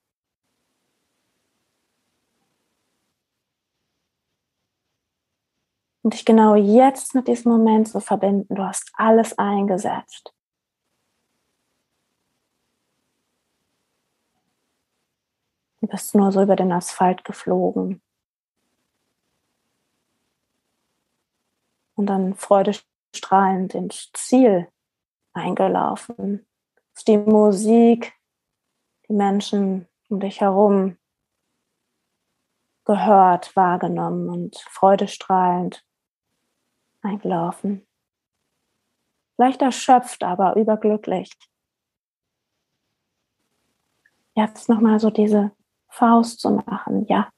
Und 6.05 6.13
dich 6.13 6.23
genau 6.23 6.53
jetzt 6.53 7.15
mit 7.15 7.27
diesem 7.27 7.51
Moment 7.51 7.87
zu 7.87 7.99
verbinden. 7.99 8.53
Du 8.53 8.63
hast 8.63 8.91
alles 8.93 9.39
eingesetzt. 9.39 10.31
Du 15.81 15.87
bist 15.87 16.13
nur 16.13 16.31
so 16.31 16.43
über 16.43 16.55
den 16.55 16.71
Asphalt 16.71 17.25
geflogen. 17.25 18.03
Und 21.95 22.05
dann 22.05 22.35
freudestrahlend 22.35 23.73
ins 23.73 24.11
Ziel 24.13 24.71
eingelaufen. 25.33 26.45
Die 27.07 27.17
Musik, 27.17 28.13
die 29.09 29.13
Menschen 29.13 29.87
um 30.09 30.19
dich 30.19 30.39
herum 30.39 30.99
gehört, 32.83 33.55
wahrgenommen 33.55 34.29
und 34.29 34.55
freudestrahlend 34.69 35.83
eingelaufen. 37.05 37.85
Vielleicht 39.35 39.61
erschöpft, 39.61 40.23
aber 40.23 40.55
überglücklich. 40.55 41.31
Jetzt 44.33 44.69
nochmal 44.69 44.99
so 44.99 45.09
diese 45.09 45.51
Faust 45.87 46.39
zu 46.39 46.51
machen. 46.51 47.05
Ja, 47.07 47.29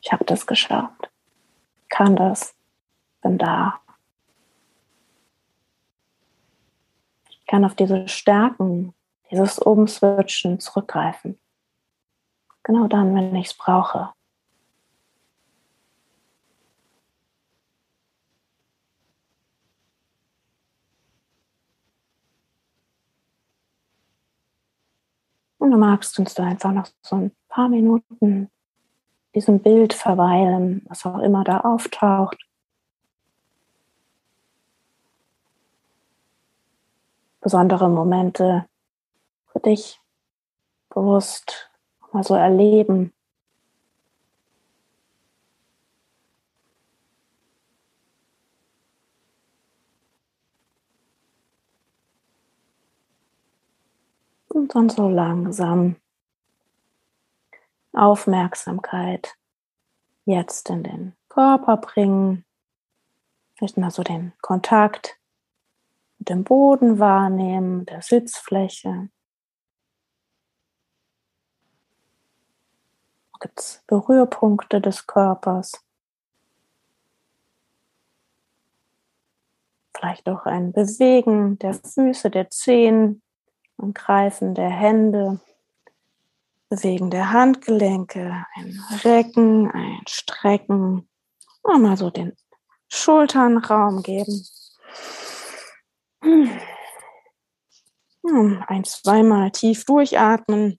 ich 0.00 0.12
habe 0.12 0.24
das 0.24 0.46
geschafft. 0.46 1.10
Kann 1.88 2.16
das. 2.16 2.54
Bin 3.20 3.38
da. 3.38 3.80
Ich 7.28 7.46
kann 7.46 7.64
auf 7.64 7.74
diese 7.74 8.08
Stärken, 8.08 8.94
dieses 9.30 9.58
Umswitchen 9.58 10.58
zurückgreifen. 10.58 11.38
Genau 12.62 12.86
dann, 12.86 13.14
wenn 13.14 13.36
ich 13.36 13.48
es 13.48 13.54
brauche. 13.54 14.12
Und 25.62 25.70
du 25.70 25.76
magst 25.76 26.18
uns 26.18 26.34
da 26.34 26.42
einfach 26.42 26.72
noch 26.72 26.88
so 27.02 27.14
ein 27.14 27.30
paar 27.48 27.68
Minuten 27.68 28.50
diesem 29.32 29.60
Bild 29.60 29.94
verweilen, 29.94 30.84
was 30.88 31.06
auch 31.06 31.20
immer 31.20 31.44
da 31.44 31.60
auftaucht. 31.60 32.36
Besondere 37.40 37.88
Momente 37.88 38.66
für 39.52 39.60
dich 39.60 40.00
bewusst 40.90 41.70
mal 42.10 42.24
so 42.24 42.34
erleben. 42.34 43.12
Und 54.52 54.74
dann 54.74 54.90
so 54.90 55.08
langsam 55.08 55.96
Aufmerksamkeit 57.94 59.34
jetzt 60.26 60.68
in 60.68 60.82
den 60.82 61.16
Körper 61.30 61.78
bringen. 61.78 62.44
Vielleicht 63.54 63.78
mal 63.78 63.90
so 63.90 64.02
den 64.02 64.34
Kontakt 64.42 65.18
mit 66.18 66.28
dem 66.28 66.44
Boden 66.44 66.98
wahrnehmen, 66.98 67.86
der 67.86 68.02
Sitzfläche. 68.02 69.08
Gibt 73.40 73.58
es 73.58 73.82
Berührpunkte 73.86 74.82
des 74.82 75.06
Körpers? 75.06 75.82
Vielleicht 79.96 80.28
auch 80.28 80.44
ein 80.44 80.72
Bewegen 80.72 81.58
der 81.58 81.72
Füße, 81.72 82.28
der 82.28 82.50
Zehen 82.50 83.22
Greifen 83.90 84.54
der 84.54 84.70
Hände, 84.70 85.40
Bewegen 86.68 87.10
der 87.10 87.32
Handgelenke, 87.32 88.46
ein 88.54 88.80
Recken, 89.04 89.70
ein 89.70 90.00
Strecken, 90.08 91.08
und 91.62 91.82
mal 91.82 91.96
so 91.96 92.10
den 92.10 92.36
Schultern 92.88 93.58
Raum 93.58 94.02
geben. 94.02 94.44
Hm. 96.22 96.50
Ein, 98.68 98.84
zweimal 98.84 99.50
tief 99.50 99.84
durchatmen. 99.84 100.78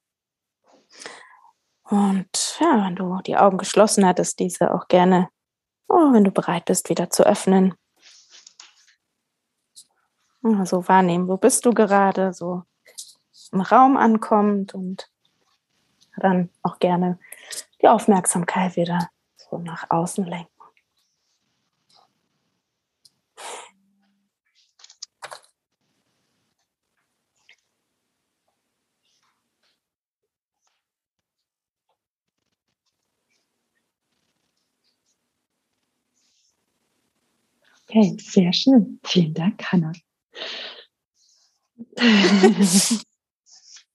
Und 1.84 2.58
ja, 2.60 2.86
wenn 2.86 2.96
du 2.96 3.20
die 3.26 3.36
Augen 3.36 3.58
geschlossen 3.58 4.06
hattest, 4.06 4.39
diese 4.39 4.74
auch 4.74 4.88
gerne, 4.88 5.30
oh, 5.88 6.13
wenn 6.13 6.24
du 6.24 6.32
bereit 6.32 6.66
bist, 6.66 6.89
wieder 6.89 7.10
zu 7.10 7.26
öffnen. 7.26 7.76
So 10.63 10.88
wahrnehmen, 10.88 11.28
wo 11.28 11.38
bist 11.38 11.66
du 11.66 11.72
gerade, 11.72 12.34
so 12.34 12.63
im 13.54 13.62
Raum 13.62 13.98
ankommt 13.98 14.74
und 14.74 15.10
dann 16.18 16.50
auch 16.62 16.80
gerne 16.80 17.20
die 17.82 17.88
Aufmerksamkeit 17.88 18.76
wieder 18.76 19.10
so 19.38 19.58
nach 19.58 19.89
außen 19.89 20.26
lenken. 20.26 20.50
Okay, 37.89 38.18
sehr 38.20 38.52
schön. 38.54 39.00
Vielen 39.04 39.34
Dank, 39.36 39.63
Hanna. 39.72 39.92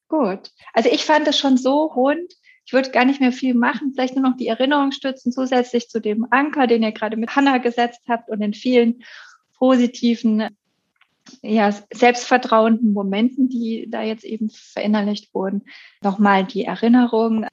Gut. 0.08 0.50
Also 0.72 0.88
ich 0.90 1.04
fand 1.04 1.28
es 1.28 1.38
schon 1.38 1.56
so 1.56 1.84
rund. 1.84 2.32
Ich 2.64 2.72
würde 2.72 2.90
gar 2.90 3.04
nicht 3.04 3.20
mehr 3.20 3.32
viel 3.32 3.54
machen, 3.54 3.92
vielleicht 3.94 4.14
nur 4.14 4.28
noch 4.28 4.36
die 4.36 4.48
Erinnerung 4.48 4.92
stützen, 4.92 5.32
zusätzlich 5.32 5.88
zu 5.88 6.00
dem 6.00 6.26
Anker, 6.30 6.66
den 6.66 6.82
ihr 6.82 6.92
gerade 6.92 7.16
mit 7.16 7.34
Hanna 7.34 7.58
gesetzt 7.58 8.02
habt 8.08 8.28
und 8.28 8.40
den 8.40 8.52
vielen 8.52 9.02
positiven, 9.56 10.48
ja, 11.42 11.74
selbstvertrauenden 11.92 12.92
Momenten, 12.92 13.48
die 13.48 13.86
da 13.88 14.02
jetzt 14.02 14.24
eben 14.24 14.50
verinnerlicht 14.50 15.32
wurden. 15.32 15.62
Nochmal 16.02 16.44
die 16.44 16.64
Erinnerung 16.64 17.46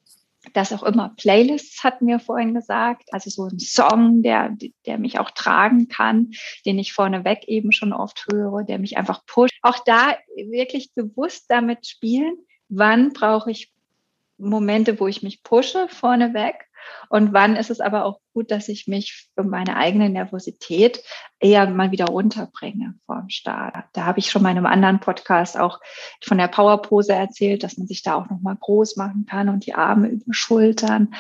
das 0.54 0.74
auch 0.74 0.84
immer 0.84 1.14
Playlists, 1.18 1.84
hatten 1.84 2.08
wir 2.08 2.20
vorhin 2.20 2.54
gesagt. 2.54 3.10
Also 3.12 3.30
so 3.30 3.46
ein 3.46 3.60
Song, 3.60 4.22
der, 4.22 4.56
der 4.86 4.98
mich 4.98 5.20
auch 5.20 5.32
tragen 5.32 5.88
kann, 5.88 6.32
den 6.66 6.80
ich 6.80 6.94
vorneweg 6.94 7.48
eben 7.48 7.72
schon 7.72 7.94
oft 7.94 8.26
höre, 8.32 8.64
der 8.64 8.80
mich 8.80 8.98
einfach 8.98 9.26
pusht. 9.26 9.58
Auch 9.62 9.80
da 9.86 10.16
wirklich 10.36 10.94
bewusst 10.94 11.46
damit 11.50 11.88
spielen, 11.88 12.38
wann 12.70 13.14
brauche 13.14 13.52
ich 13.52 13.74
Momente, 14.38 15.00
wo 15.00 15.08
ich 15.08 15.24
mich 15.24 15.44
pushe 15.44 15.88
vorneweg? 15.90 16.56
Und 17.10 17.34
wann 17.34 17.56
ist 17.56 17.72
es 17.72 17.80
aber 17.80 18.06
auch 18.06 18.20
gut, 18.34 18.52
dass 18.52 18.70
ich 18.70 18.88
mich 18.88 19.30
für 19.34 19.44
meine 19.44 19.76
eigene 19.78 20.10
Nervosität 20.10 21.02
eher 21.40 21.70
mal 21.70 21.92
wieder 21.92 22.06
runterbringe 22.06 22.96
vor 23.06 23.20
dem 23.20 23.30
Start. 23.30 23.86
Da 23.94 24.06
habe 24.06 24.20
ich 24.20 24.32
schon 24.32 24.42
mal 24.42 24.52
in 24.52 24.58
einem 24.58 24.66
anderen 24.66 25.00
Podcast 25.00 25.60
auch 25.60 25.80
von 26.24 26.38
der 26.38 26.48
Powerpose 26.48 27.14
erzählt, 27.14 27.64
dass 27.64 27.78
man 27.78 27.88
sich 27.88 28.04
da 28.04 28.16
auch 28.16 28.30
nochmal 28.30 28.56
groß 28.60 28.96
machen 28.96 29.26
kann 29.30 29.50
und 29.50 29.66
die 29.66 29.74
Arme 29.74 30.08
über 30.08 30.34
Schultern 30.34 31.14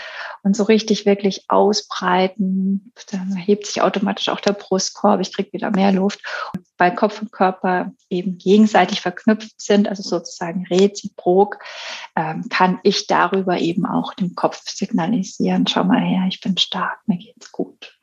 und 0.43 0.55
so 0.55 0.63
richtig 0.63 1.05
wirklich 1.05 1.45
ausbreiten. 1.49 2.93
Dann 3.11 3.35
hebt 3.35 3.67
sich 3.67 3.81
automatisch 3.81 4.29
auch 4.29 4.39
der 4.39 4.53
Brustkorb. 4.53 5.19
Ich 5.19 5.33
kriege 5.33 5.51
wieder 5.53 5.71
mehr 5.71 5.91
Luft. 5.91 6.21
Und 6.53 6.65
weil 6.77 6.95
Kopf 6.95 7.21
und 7.21 7.31
Körper 7.31 7.91
eben 8.09 8.37
gegenseitig 8.37 9.01
verknüpft 9.01 9.61
sind, 9.61 9.87
also 9.87 10.03
sozusagen 10.03 10.65
reziprok, 10.67 11.59
ähm, 12.15 12.47
kann 12.49 12.79
ich 12.83 13.07
darüber 13.07 13.57
eben 13.59 13.85
auch 13.85 14.13
dem 14.13 14.35
Kopf 14.35 14.61
signalisieren, 14.65 15.67
schau 15.67 15.83
mal 15.83 16.01
her, 16.01 16.25
ich 16.27 16.41
bin 16.41 16.57
stark, 16.57 16.99
mir 17.05 17.17
geht's 17.17 17.51
gut. 17.51 17.94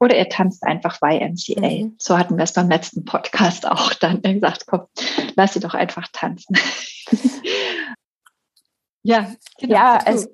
Oder 0.00 0.16
er 0.16 0.28
tanzt 0.28 0.64
einfach 0.64 0.98
YMCA. 1.02 1.60
Mhm. 1.60 1.96
So 1.98 2.18
hatten 2.18 2.36
wir 2.36 2.44
es 2.44 2.52
beim 2.52 2.68
letzten 2.68 3.04
Podcast 3.04 3.66
auch 3.66 3.94
dann 3.94 4.22
gesagt, 4.22 4.66
komm, 4.66 4.86
lass 5.36 5.54
sie 5.54 5.60
doch 5.60 5.74
einfach 5.74 6.08
tanzen. 6.12 6.56
ja, 9.02 9.32
genau. 9.58 9.74
Ja, 9.74 9.96
also 10.04 10.28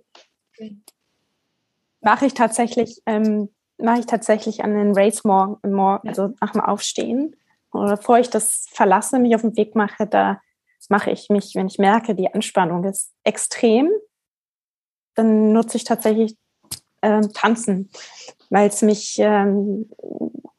mache 2.00 2.26
ich 2.26 2.34
tatsächlich, 2.34 3.02
ähm, 3.06 3.48
mache 3.78 4.00
ich 4.00 4.06
tatsächlich 4.06 4.64
an 4.64 4.74
den 4.74 4.92
Race 4.96 5.24
morgen, 5.24 5.58
morgen 5.70 6.08
also 6.08 6.34
nach 6.40 6.52
dem 6.52 6.60
Aufstehen. 6.60 7.36
Oder 7.72 7.96
bevor 7.96 8.18
ich 8.18 8.30
das 8.30 8.66
verlasse, 8.72 9.18
mich 9.18 9.34
auf 9.34 9.42
den 9.42 9.56
Weg 9.56 9.74
mache, 9.74 10.06
da 10.06 10.40
mache 10.88 11.10
ich 11.10 11.28
mich, 11.28 11.54
wenn 11.54 11.66
ich 11.66 11.78
merke, 11.78 12.14
die 12.14 12.32
Anspannung 12.32 12.84
ist 12.84 13.12
extrem, 13.24 13.90
dann 15.14 15.52
nutze 15.52 15.76
ich 15.76 15.84
tatsächlich 15.84 16.36
äh, 17.00 17.20
Tanzen, 17.34 17.90
weil 18.50 18.68
es 18.68 18.82
mich 18.82 19.16
ähm, 19.18 19.90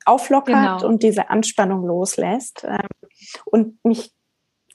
auflockert 0.06 0.80
genau. 0.80 0.88
und 0.88 1.04
diese 1.04 1.30
Anspannung 1.30 1.86
loslässt. 1.86 2.66
Ähm, 2.66 2.88
und 3.46 3.84
mich 3.84 4.14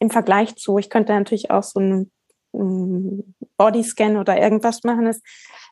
im 0.00 0.10
Vergleich 0.10 0.56
zu, 0.56 0.78
ich 0.78 0.90
könnte 0.90 1.12
natürlich 1.12 1.50
auch 1.50 1.62
so 1.62 1.80
einen, 1.80 2.12
einen 2.52 3.34
Bodyscan 3.56 4.16
oder 4.16 4.40
irgendwas 4.40 4.84
machen, 4.84 5.06
ist, 5.06 5.22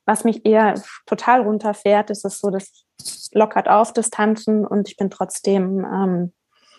was 0.05 0.25
mich 0.25 0.45
eher 0.47 0.81
total 1.07 1.43
runterfährt, 1.43 2.11
ist 2.11 2.25
es 2.25 2.39
so, 2.39 2.51
das 2.51 2.87
lockert 3.33 3.69
auf 3.69 3.93
das 3.93 4.11
Tanzen 4.11 4.67
und 4.67 4.89
ich 4.89 4.97
bin 4.97 5.11
trotzdem 5.11 5.85
ähm, 5.85 6.33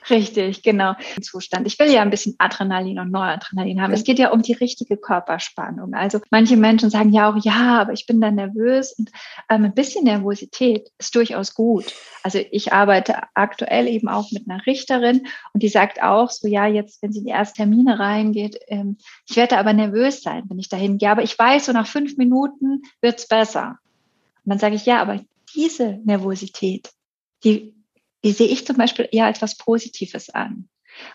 Richtig, 0.09 0.63
genau. 0.63 0.93
Zustand. 1.21 1.65
Ich 1.67 1.79
will 1.79 1.91
ja 1.91 2.01
ein 2.01 2.09
bisschen 2.09 2.35
Adrenalin 2.37 2.99
und 2.99 3.11
Noradrenalin 3.11 3.81
haben. 3.81 3.93
Es 3.93 4.03
geht 4.03 4.19
ja 4.19 4.31
um 4.31 4.41
die 4.41 4.53
richtige 4.53 4.97
Körperspannung. 4.97 5.93
Also 5.93 6.19
manche 6.29 6.57
Menschen 6.57 6.89
sagen 6.89 7.13
ja 7.13 7.29
auch, 7.29 7.37
ja, 7.43 7.81
aber 7.81 7.93
ich 7.93 8.05
bin 8.05 8.19
da 8.19 8.31
nervös 8.31 8.93
und 8.93 9.11
ähm, 9.49 9.65
ein 9.65 9.73
bisschen 9.73 10.03
Nervosität 10.03 10.89
ist 10.97 11.15
durchaus 11.15 11.53
gut. 11.53 11.93
Also 12.23 12.39
ich 12.51 12.73
arbeite 12.73 13.15
aktuell 13.33 13.87
eben 13.87 14.09
auch 14.09 14.31
mit 14.31 14.49
einer 14.49 14.65
Richterin 14.65 15.27
und 15.53 15.63
die 15.63 15.69
sagt 15.69 16.01
auch 16.01 16.29
so, 16.29 16.47
ja, 16.47 16.67
jetzt, 16.67 17.01
wenn 17.01 17.11
sie 17.11 17.19
in 17.19 17.25
die 17.25 17.31
ersten 17.31 17.57
Termine 17.57 17.99
reingeht, 17.99 18.57
ähm, 18.67 18.97
ich 19.29 19.35
werde 19.35 19.57
aber 19.57 19.73
nervös 19.73 20.21
sein, 20.21 20.43
wenn 20.47 20.59
ich 20.59 20.69
dahin 20.69 20.97
gehe. 20.97 21.11
Aber 21.11 21.23
ich 21.23 21.37
weiß, 21.37 21.65
so 21.65 21.71
nach 21.71 21.87
fünf 21.87 22.17
Minuten 22.17 22.81
wird's 23.01 23.27
besser. 23.27 23.79
Und 24.45 24.49
dann 24.49 24.59
sage 24.59 24.75
ich, 24.75 24.85
ja, 24.85 25.01
aber 25.01 25.21
diese 25.55 25.99
Nervosität, 26.03 26.89
die 27.43 27.73
die 28.23 28.31
sehe 28.31 28.47
ich 28.47 28.65
zum 28.65 28.77
Beispiel 28.77 29.07
eher 29.11 29.25
als 29.25 29.41
was 29.41 29.57
Positives 29.57 30.29
an, 30.29 30.69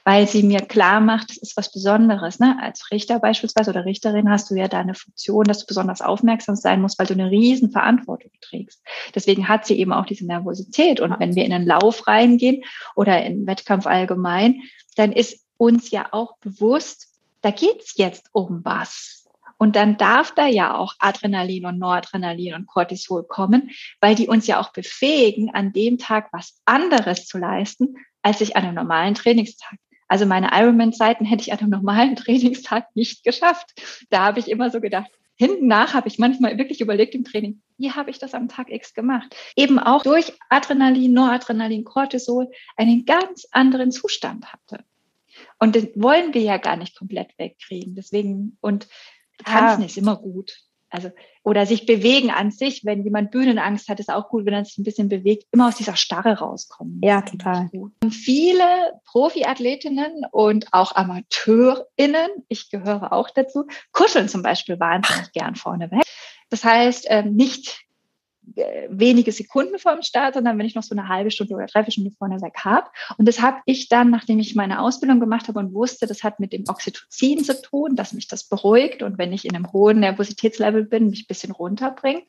weil 0.04 0.28
sie 0.28 0.42
mir 0.42 0.60
klar 0.60 1.00
macht, 1.00 1.30
es 1.30 1.38
ist 1.38 1.56
was 1.56 1.72
Besonderes. 1.72 2.38
Ne? 2.38 2.56
Als 2.60 2.90
Richter 2.90 3.18
beispielsweise 3.18 3.70
oder 3.70 3.84
Richterin 3.84 4.30
hast 4.30 4.50
du 4.50 4.54
ja 4.54 4.68
deine 4.68 4.94
Funktion, 4.94 5.44
dass 5.44 5.60
du 5.60 5.66
besonders 5.66 6.02
aufmerksam 6.02 6.56
sein 6.56 6.80
musst, 6.80 6.98
weil 6.98 7.06
du 7.06 7.14
eine 7.14 7.30
riesen 7.30 7.70
Verantwortung 7.70 8.32
trägst. 8.40 8.82
Deswegen 9.14 9.48
hat 9.48 9.66
sie 9.66 9.78
eben 9.78 9.92
auch 9.92 10.06
diese 10.06 10.26
Nervosität. 10.26 11.00
Und 11.00 11.18
wenn 11.18 11.34
wir 11.34 11.44
in 11.44 11.52
einen 11.52 11.66
Lauf 11.66 12.06
reingehen 12.06 12.64
oder 12.94 13.24
in 13.24 13.46
Wettkampf 13.46 13.86
allgemein, 13.86 14.62
dann 14.96 15.12
ist 15.12 15.44
uns 15.56 15.90
ja 15.90 16.08
auch 16.12 16.36
bewusst, 16.38 17.08
da 17.40 17.50
geht's 17.50 17.96
jetzt 17.96 18.28
um 18.32 18.64
was. 18.64 19.17
Und 19.58 19.74
dann 19.76 19.96
darf 19.96 20.32
da 20.34 20.46
ja 20.46 20.76
auch 20.76 20.94
Adrenalin 21.00 21.66
und 21.66 21.78
Noradrenalin 21.78 22.54
und 22.54 22.66
Cortisol 22.66 23.24
kommen, 23.24 23.70
weil 24.00 24.14
die 24.14 24.28
uns 24.28 24.46
ja 24.46 24.60
auch 24.60 24.72
befähigen, 24.72 25.50
an 25.52 25.72
dem 25.72 25.98
Tag 25.98 26.28
was 26.32 26.60
anderes 26.64 27.26
zu 27.26 27.38
leisten, 27.38 27.96
als 28.22 28.40
ich 28.40 28.56
an 28.56 28.64
einem 28.64 28.76
normalen 28.76 29.14
Trainingstag. 29.14 29.78
Also 30.06 30.24
meine 30.24 30.50
Ironman-Zeiten 30.52 31.24
hätte 31.24 31.42
ich 31.42 31.52
an 31.52 31.58
einem 31.58 31.70
normalen 31.70 32.16
Trainingstag 32.16 32.86
nicht 32.94 33.24
geschafft. 33.24 33.74
Da 34.10 34.24
habe 34.24 34.38
ich 34.38 34.48
immer 34.48 34.70
so 34.70 34.80
gedacht, 34.80 35.10
hinten 35.34 35.66
nach 35.66 35.94
habe 35.94 36.08
ich 36.08 36.18
manchmal 36.18 36.58
wirklich 36.58 36.80
überlegt 36.80 37.14
im 37.14 37.24
Training, 37.24 37.60
wie 37.76 37.92
habe 37.92 38.10
ich 38.10 38.18
das 38.18 38.34
am 38.34 38.48
Tag 38.48 38.70
X 38.70 38.94
gemacht? 38.94 39.36
Eben 39.54 39.78
auch 39.78 40.02
durch 40.02 40.32
Adrenalin, 40.48 41.12
Noradrenalin, 41.12 41.84
Cortisol 41.84 42.50
einen 42.76 43.04
ganz 43.04 43.46
anderen 43.52 43.92
Zustand 43.92 44.52
hatte. 44.52 44.84
Und 45.60 45.76
den 45.76 45.90
wollen 45.94 46.34
wir 46.34 46.42
ja 46.42 46.56
gar 46.56 46.76
nicht 46.76 46.96
komplett 46.96 47.38
wegkriegen. 47.38 47.94
Deswegen, 47.94 48.56
und 48.60 48.88
Tanzen 49.44 49.82
ja. 49.82 49.86
ist 49.86 49.96
immer 49.96 50.16
gut. 50.16 50.56
Also, 50.90 51.10
oder 51.42 51.66
sich 51.66 51.84
bewegen 51.84 52.30
an 52.30 52.50
sich, 52.50 52.84
wenn 52.84 53.04
jemand 53.04 53.30
Bühnenangst 53.30 53.88
hat, 53.88 54.00
ist 54.00 54.10
auch 54.10 54.30
gut, 54.30 54.46
wenn 54.46 54.54
er 54.54 54.64
sich 54.64 54.78
ein 54.78 54.84
bisschen 54.84 55.08
bewegt, 55.08 55.44
immer 55.50 55.68
aus 55.68 55.76
dieser 55.76 55.96
Starre 55.96 56.38
rauskommen. 56.38 57.00
Ja, 57.02 57.20
total. 57.20 57.68
Viele 58.10 58.64
Profiathletinnen 59.04 60.24
und 60.30 60.68
auch 60.72 60.94
AmateurInnen, 60.94 62.30
ich 62.48 62.70
gehöre 62.70 63.12
auch 63.12 63.28
dazu, 63.30 63.66
kuscheln 63.92 64.28
zum 64.28 64.42
Beispiel 64.42 64.80
wahnsinnig 64.80 65.32
gern 65.32 65.56
vorneweg. 65.56 66.02
Das 66.48 66.64
heißt, 66.64 67.06
ähm, 67.08 67.34
nicht 67.34 67.80
wenige 68.88 69.32
Sekunden 69.32 69.78
vor 69.78 69.92
dem 69.94 70.02
Start, 70.02 70.34
sondern 70.34 70.58
wenn 70.58 70.66
ich 70.66 70.74
noch 70.74 70.82
so 70.82 70.94
eine 70.94 71.08
halbe 71.08 71.30
Stunde 71.30 71.54
oder 71.54 71.66
dreiviertel 71.66 71.92
Stunde 71.92 72.10
vorne 72.18 72.40
weg 72.40 72.54
habe. 72.64 72.88
Und 73.16 73.26
das 73.28 73.40
habe 73.40 73.58
ich 73.66 73.88
dann, 73.88 74.10
nachdem 74.10 74.38
ich 74.38 74.54
meine 74.54 74.80
Ausbildung 74.80 75.20
gemacht 75.20 75.48
habe 75.48 75.58
und 75.58 75.74
wusste, 75.74 76.06
das 76.06 76.22
hat 76.22 76.40
mit 76.40 76.52
dem 76.52 76.64
Oxytocin 76.68 77.44
zu 77.44 77.60
tun, 77.60 77.96
dass 77.96 78.12
mich 78.12 78.28
das 78.28 78.48
beruhigt 78.48 79.02
und 79.02 79.18
wenn 79.18 79.32
ich 79.32 79.44
in 79.44 79.54
einem 79.54 79.72
hohen 79.72 80.00
Nervositätslevel 80.00 80.84
bin, 80.84 81.10
mich 81.10 81.24
ein 81.24 81.28
bisschen 81.28 81.52
runterbringt, 81.52 82.24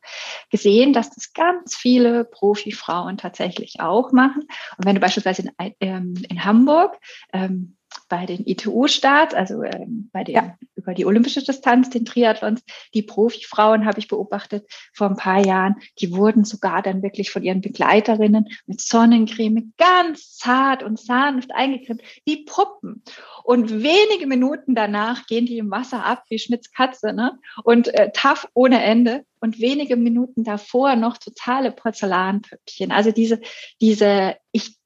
gesehen, 0.51 0.93
dass 0.93 1.09
das 1.09 1.33
ganz 1.33 1.75
viele 1.75 2.25
Profifrauen 2.25 3.17
tatsächlich 3.17 3.79
auch 3.79 4.11
machen. 4.11 4.43
Und 4.77 4.85
wenn 4.85 4.95
du 4.95 5.01
beispielsweise 5.01 5.43
in, 5.43 5.73
ähm, 5.79 6.13
in 6.29 6.43
Hamburg 6.45 6.97
ähm, 7.33 7.75
bei 8.09 8.25
den 8.25 8.45
ITU-Starts, 8.45 9.35
also 9.35 9.63
ähm, 9.63 10.09
bei 10.11 10.23
den 10.23 10.35
ja. 10.35 10.57
über 10.75 10.93
die 10.93 11.05
olympische 11.05 11.43
Distanz, 11.43 11.89
den 11.89 12.05
Triathlons, 12.05 12.63
die 12.93 13.03
Profifrauen 13.03 13.85
habe 13.85 13.99
ich 13.99 14.07
beobachtet 14.07 14.65
vor 14.93 15.07
ein 15.07 15.15
paar 15.15 15.45
Jahren, 15.45 15.75
die 15.99 16.11
wurden 16.11 16.43
sogar 16.43 16.81
dann 16.81 17.03
wirklich 17.03 17.29
von 17.31 17.43
ihren 17.43 17.61
Begleiterinnen 17.61 18.49
mit 18.65 18.81
Sonnencreme 18.81 19.73
ganz 19.77 20.35
zart 20.35 20.83
und 20.83 20.99
sanft 20.99 21.53
eingecremt, 21.53 22.01
wie 22.25 22.43
Puppen. 22.45 23.03
Und 23.43 23.71
wenige 23.83 24.27
Minuten 24.27 24.75
danach 24.75 25.27
gehen 25.27 25.45
die 25.45 25.59
im 25.59 25.71
Wasser 25.71 26.03
ab 26.03 26.23
wie 26.29 26.39
Schnitzkatze, 26.39 27.13
ne? 27.13 27.39
Und 27.63 27.87
äh, 27.93 28.11
tough 28.13 28.47
ohne 28.53 28.83
Ende. 28.83 29.25
Und 29.41 29.59
wenige 29.59 29.95
Minuten 29.95 30.43
davor 30.43 30.95
noch 30.97 31.17
totale 31.17 31.71
Porzellanpüppchen. 31.71 32.91
Also 32.91 33.11
diese, 33.11 33.39
diese, 33.79 34.35
ich 34.51 34.78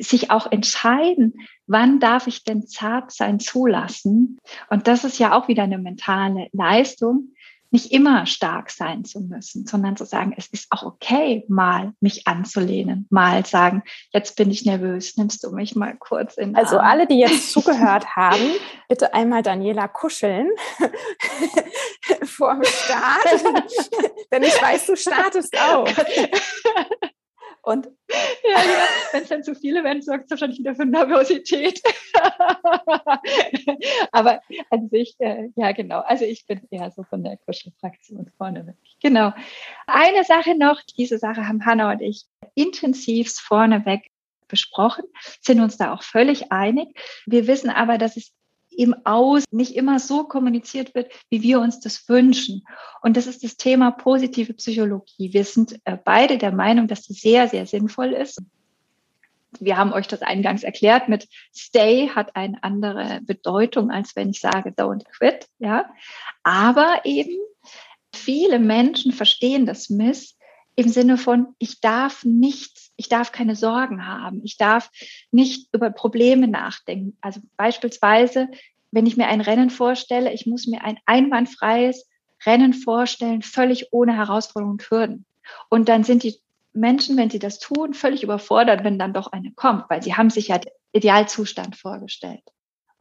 sich 0.00 0.30
auch 0.30 0.50
entscheiden, 0.50 1.34
wann 1.66 2.00
darf 2.00 2.26
ich 2.26 2.44
denn 2.44 2.66
zart 2.66 3.12
sein 3.12 3.40
zulassen? 3.40 4.38
Und 4.70 4.86
das 4.86 5.04
ist 5.04 5.18
ja 5.18 5.36
auch 5.36 5.48
wieder 5.48 5.64
eine 5.64 5.78
mentale 5.78 6.48
Leistung, 6.52 7.34
nicht 7.74 7.90
immer 7.90 8.24
stark 8.26 8.70
sein 8.70 9.04
zu 9.04 9.20
müssen, 9.20 9.66
sondern 9.66 9.96
zu 9.96 10.04
sagen, 10.04 10.32
es 10.36 10.46
ist 10.46 10.68
auch 10.70 10.84
okay, 10.84 11.44
mal 11.48 11.92
mich 11.98 12.28
anzulehnen, 12.28 13.08
mal 13.10 13.44
sagen, 13.44 13.82
jetzt 14.12 14.36
bin 14.36 14.48
ich 14.52 14.64
nervös, 14.64 15.16
nimmst 15.16 15.42
du 15.42 15.50
mich 15.50 15.74
mal 15.74 15.96
kurz 15.96 16.36
in. 16.36 16.54
Also 16.54 16.78
Arm. 16.78 16.86
alle, 16.86 17.06
die 17.08 17.18
jetzt 17.18 17.50
zugehört 17.52 18.14
haben, 18.14 18.52
bitte 18.88 19.12
einmal 19.12 19.42
Daniela 19.42 19.88
kuscheln 19.88 20.50
vor 22.22 22.54
dem 22.54 22.62
Start, 22.62 23.42
denn 24.32 24.44
ich 24.44 24.62
weiß, 24.62 24.86
du 24.86 24.96
startest 24.96 25.58
auch. 25.58 25.88
Und 27.64 27.86
ja, 27.86 27.92
ja. 28.44 28.60
wenn 29.12 29.22
es 29.22 29.28
dann 29.28 29.42
zu 29.42 29.54
viele 29.54 29.84
werden, 29.84 30.02
sorgt 30.02 30.24
es 30.24 30.30
wahrscheinlich 30.30 30.58
wieder 30.58 30.74
für 30.74 30.84
Nervosität. 30.84 31.80
Aber 34.12 34.40
an 34.70 34.88
sich, 34.90 35.16
äh, 35.18 35.48
ja 35.56 35.72
genau. 35.72 36.00
Also 36.00 36.24
ich 36.24 36.46
bin 36.46 36.60
eher 36.70 36.90
so 36.90 37.04
von 37.04 37.24
der 37.24 37.38
Kuschelfraktion 37.38 38.30
vorne 38.36 38.66
weg. 38.66 38.76
Genau. 39.02 39.32
Eine 39.86 40.24
Sache 40.24 40.56
noch, 40.56 40.80
diese 40.98 41.18
Sache 41.18 41.48
haben 41.48 41.64
Hanna 41.64 41.90
und 41.90 42.02
ich 42.02 42.26
intensivst 42.54 43.40
vorneweg 43.40 44.10
besprochen, 44.46 45.04
sind 45.40 45.60
uns 45.60 45.78
da 45.78 45.94
auch 45.94 46.02
völlig 46.02 46.52
einig. 46.52 46.88
Wir 47.24 47.46
wissen 47.46 47.70
aber, 47.70 47.96
dass 47.96 48.16
es 48.16 48.34
im 48.78 48.94
Aus 49.04 49.44
nicht 49.50 49.76
immer 49.76 49.98
so 49.98 50.24
kommuniziert 50.24 50.94
wird, 50.94 51.12
wie 51.30 51.42
wir 51.42 51.60
uns 51.60 51.80
das 51.80 52.08
wünschen. 52.08 52.64
Und 53.02 53.16
das 53.16 53.26
ist 53.26 53.44
das 53.44 53.56
Thema 53.56 53.90
positive 53.90 54.54
Psychologie. 54.54 55.32
Wir 55.32 55.44
sind 55.44 55.80
äh, 55.84 55.96
beide 56.02 56.38
der 56.38 56.52
Meinung, 56.52 56.88
dass 56.88 57.06
das 57.06 57.18
sehr, 57.18 57.48
sehr 57.48 57.66
sinnvoll 57.66 58.12
ist. 58.12 58.42
Wir 59.60 59.76
haben 59.76 59.92
euch 59.92 60.08
das 60.08 60.22
eingangs 60.22 60.62
erklärt 60.62 61.08
mit 61.08 61.28
Stay 61.54 62.08
hat 62.08 62.34
eine 62.34 62.62
andere 62.62 63.20
Bedeutung, 63.22 63.90
als 63.90 64.16
wenn 64.16 64.30
ich 64.30 64.40
sage 64.40 64.70
Don't 64.70 65.04
quit, 65.16 65.46
ja. 65.58 65.88
Aber 66.42 67.00
eben 67.04 67.38
viele 68.12 68.58
Menschen 68.58 69.12
verstehen 69.12 69.66
das 69.66 69.90
Miss 69.90 70.36
im 70.76 70.88
Sinne 70.88 71.18
von, 71.18 71.54
ich 71.58 71.80
darf 71.80 72.24
nichts, 72.24 72.83
ich 72.96 73.08
darf 73.08 73.32
keine 73.32 73.56
Sorgen 73.56 74.06
haben, 74.06 74.42
ich 74.44 74.56
darf 74.56 74.90
nicht 75.30 75.68
über 75.72 75.90
Probleme 75.90 76.48
nachdenken. 76.48 77.16
Also 77.20 77.40
beispielsweise, 77.56 78.48
wenn 78.90 79.06
ich 79.06 79.16
mir 79.16 79.26
ein 79.26 79.40
Rennen 79.40 79.70
vorstelle, 79.70 80.32
ich 80.32 80.46
muss 80.46 80.66
mir 80.66 80.84
ein 80.84 80.98
einwandfreies 81.06 82.08
Rennen 82.46 82.72
vorstellen, 82.72 83.42
völlig 83.42 83.88
ohne 83.92 84.14
Herausforderungen 84.16 84.74
und 84.74 84.90
Hürden. 84.90 85.26
Und 85.68 85.88
dann 85.88 86.04
sind 86.04 86.22
die 86.22 86.38
Menschen, 86.72 87.16
wenn 87.16 87.30
sie 87.30 87.38
das 87.38 87.58
tun, 87.58 87.94
völlig 87.94 88.22
überfordert, 88.22 88.84
wenn 88.84 88.98
dann 88.98 89.12
doch 89.12 89.32
eine 89.32 89.52
kommt, 89.52 89.84
weil 89.88 90.02
sie 90.02 90.14
haben 90.14 90.30
sich 90.30 90.48
ja 90.48 90.60
Idealzustand 90.92 91.76
vorgestellt. 91.76 92.42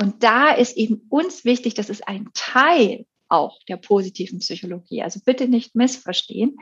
Und 0.02 0.24
da 0.24 0.52
ist 0.52 0.78
eben 0.78 1.06
uns 1.10 1.46
wichtig, 1.46 1.74
dass 1.76 1.90
es 1.90 2.02
ein 2.02 2.30
Teil 2.34 3.06
auch 3.34 3.60
der 3.68 3.78
positiven 3.78 4.40
Psychologie. 4.40 5.02
Also 5.02 5.20
bitte 5.26 5.48
nicht 5.48 5.76
missverstehen, 5.76 6.58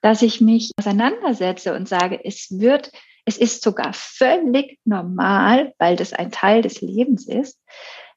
dass 0.00 0.22
ich 0.22 0.40
mich 0.40 0.72
auseinandersetze 0.78 1.74
und 1.74 1.88
sage, 1.88 2.24
es 2.24 2.48
wird, 2.50 2.90
es 3.24 3.36
ist 3.36 3.62
sogar 3.62 3.92
völlig 3.92 4.78
normal, 4.84 5.74
weil 5.78 5.96
das 5.96 6.12
ein 6.12 6.30
Teil 6.32 6.62
des 6.62 6.80
Lebens 6.80 7.28
ist, 7.28 7.60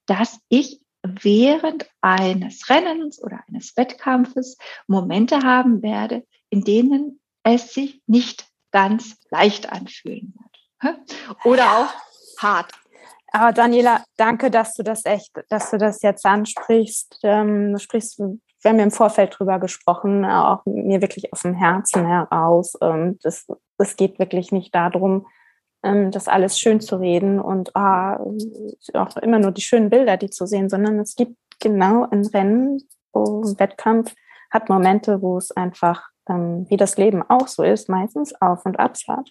dass 0.06 0.40
ich 0.50 0.80
während 1.04 1.90
eines 2.02 2.70
Rennens 2.70 3.22
oder 3.22 3.44
eines 3.48 3.76
Wettkampfes 3.78 4.58
Momente 4.88 5.44
haben 5.44 5.82
werde, 5.82 6.26
in 6.50 6.64
denen 6.64 7.20
es 7.44 7.74
sich 7.74 8.02
nicht 8.08 8.48
ganz 8.72 9.18
leicht 9.30 9.70
anfühlen 9.70 10.34
wird. 10.82 10.98
Oder 11.46 11.78
auch 11.78 12.42
hart. 12.42 12.72
Aber 13.32 13.52
Daniela, 13.52 14.04
danke, 14.16 14.50
dass 14.50 14.74
du 14.74 14.84
das 14.84 15.06
echt, 15.06 15.32
dass 15.50 15.72
du 15.72 15.78
das 15.78 16.02
jetzt 16.02 16.26
ansprichst. 16.26 17.20
Ähm, 17.24 17.74
du 17.74 17.80
sprichst, 17.80 18.20
wir 18.20 18.72
haben 18.72 18.80
im 18.80 18.92
Vorfeld 18.92 19.36
drüber 19.38 19.60
gesprochen, 19.60 20.26
auch 20.26 20.62
mir 20.66 21.02
wirklich 21.02 21.32
aus 21.34 21.42
dem 21.42 21.54
Herzen 21.54 22.06
heraus. 22.06 22.76
Es 23.78 23.96
geht 23.96 24.18
wirklich 24.20 24.52
nicht 24.52 24.74
darum, 24.74 25.28
ähm, 25.84 26.12
das 26.12 26.28
alles 26.28 26.60
schön 26.60 26.82
zu 26.82 26.98
reden 26.98 27.40
und 27.40 27.76
ah, 27.76 28.20
auch 28.94 29.18
immer 29.18 29.40
nur 29.40 29.52
die 29.52 29.62
schönen 29.62 29.90
Bilder, 29.90 30.18
die 30.18 30.30
zu 30.30 30.46
sehen, 30.46 30.70
sondern 30.70 31.00
es 31.00 31.16
gibt 31.16 31.36
genau 31.60 32.08
ein 32.10 32.26
Rennen, 32.26 32.82
wo 33.14 33.42
ein 33.42 33.60
Wettkampf 33.60 34.14
hat 34.50 34.70
Momente, 34.70 35.22
wo 35.22 35.38
es 35.38 35.52
einfach, 35.52 36.10
ähm, 36.30 36.66
wie 36.70 36.78
das 36.78 36.98
Leben 36.98 37.24
auch 37.28 37.48
so 37.48 37.64
ist, 37.64 37.90
meistens 37.90 38.34
auf 38.42 38.66
und 38.66 38.80
abs 38.80 39.08
hat. 39.08 39.30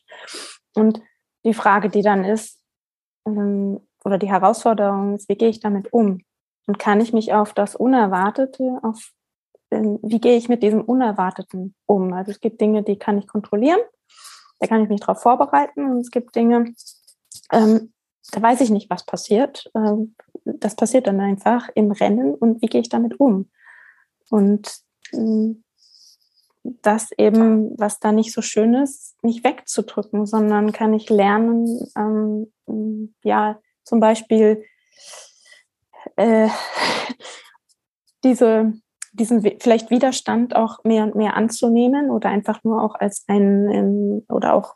Und 0.75 1.01
die 1.45 1.55
Frage, 1.55 1.89
die 1.89 2.03
dann 2.03 2.25
ist, 2.25 2.61
ähm, 3.27 3.81
oder 4.05 4.19
die 4.19 4.31
Herausforderung 4.31 5.17
ist, 5.17 5.29
wie 5.29 5.37
gehe 5.37 5.49
ich 5.49 5.61
damit 5.61 5.93
um? 5.93 6.23
Und 6.67 6.79
kann 6.79 7.01
ich 7.01 7.13
mich 7.13 7.33
auf 7.33 7.53
das 7.53 7.77
Unerwartete, 7.77 8.79
auf 8.83 9.13
ähm, 9.71 9.99
wie 10.03 10.21
gehe 10.21 10.37
ich 10.37 10.49
mit 10.49 10.63
diesem 10.63 10.83
Unerwarteten 10.83 11.75
um? 11.87 12.13
Also 12.13 12.31
es 12.31 12.41
gibt 12.41 12.61
Dinge, 12.61 12.83
die 12.83 12.99
kann 12.99 13.19
ich 13.19 13.27
kontrollieren, 13.27 13.81
da 14.61 14.67
kann 14.67 14.83
ich 14.83 14.89
mich 14.89 15.01
darauf 15.01 15.21
vorbereiten 15.21 15.85
und 15.85 15.99
es 15.99 16.11
gibt 16.11 16.35
Dinge, 16.35 16.73
ähm, 17.53 17.93
da 18.33 18.43
weiß 18.43 18.61
ich 18.61 18.71
nicht, 18.71 18.91
was 18.91 19.05
passiert. 19.05 19.71
Ähm, 19.75 20.15
das 20.45 20.77
passiert 20.77 21.07
dann 21.07 21.21
einfach 21.21 21.69
im 21.75 21.91
Rennen 21.91 22.35
und 22.35 22.63
wie 22.63 22.67
gehe 22.67 22.81
ich 22.81 22.89
damit 22.89 23.19
um? 23.21 23.51
Und 24.31 24.81
ähm, 25.13 25.65
das 26.83 27.13
eben, 27.17 27.79
was 27.79 28.01
da 28.01 28.13
nicht 28.13 28.33
so 28.33 28.43
schön 28.43 28.75
ist, 28.75 29.23
nicht 29.23 29.45
wegzudrücken, 29.45 30.27
sondern 30.27 30.73
kann 30.73 30.95
ich 30.95 31.09
lernen, 31.11 31.91
ähm, 31.97 33.15
ja, 33.23 33.59
zum 33.85 34.01
Beispiel 34.01 34.65
äh, 36.17 36.49
diese, 38.25 38.73
diesen 39.13 39.43
vielleicht 39.61 39.91
Widerstand 39.91 40.57
auch 40.57 40.83
mehr 40.85 41.05
und 41.05 41.15
mehr 41.15 41.37
anzunehmen 41.37 42.11
oder 42.11 42.29
einfach 42.29 42.65
nur 42.65 42.83
auch 42.83 42.95
als 42.95 43.25
ein, 43.29 44.25
oder 44.29 44.55
auch, 44.55 44.75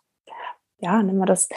ja, 0.78 1.02
nehmen 1.02 1.18
wir 1.18 1.26
das, 1.26 1.48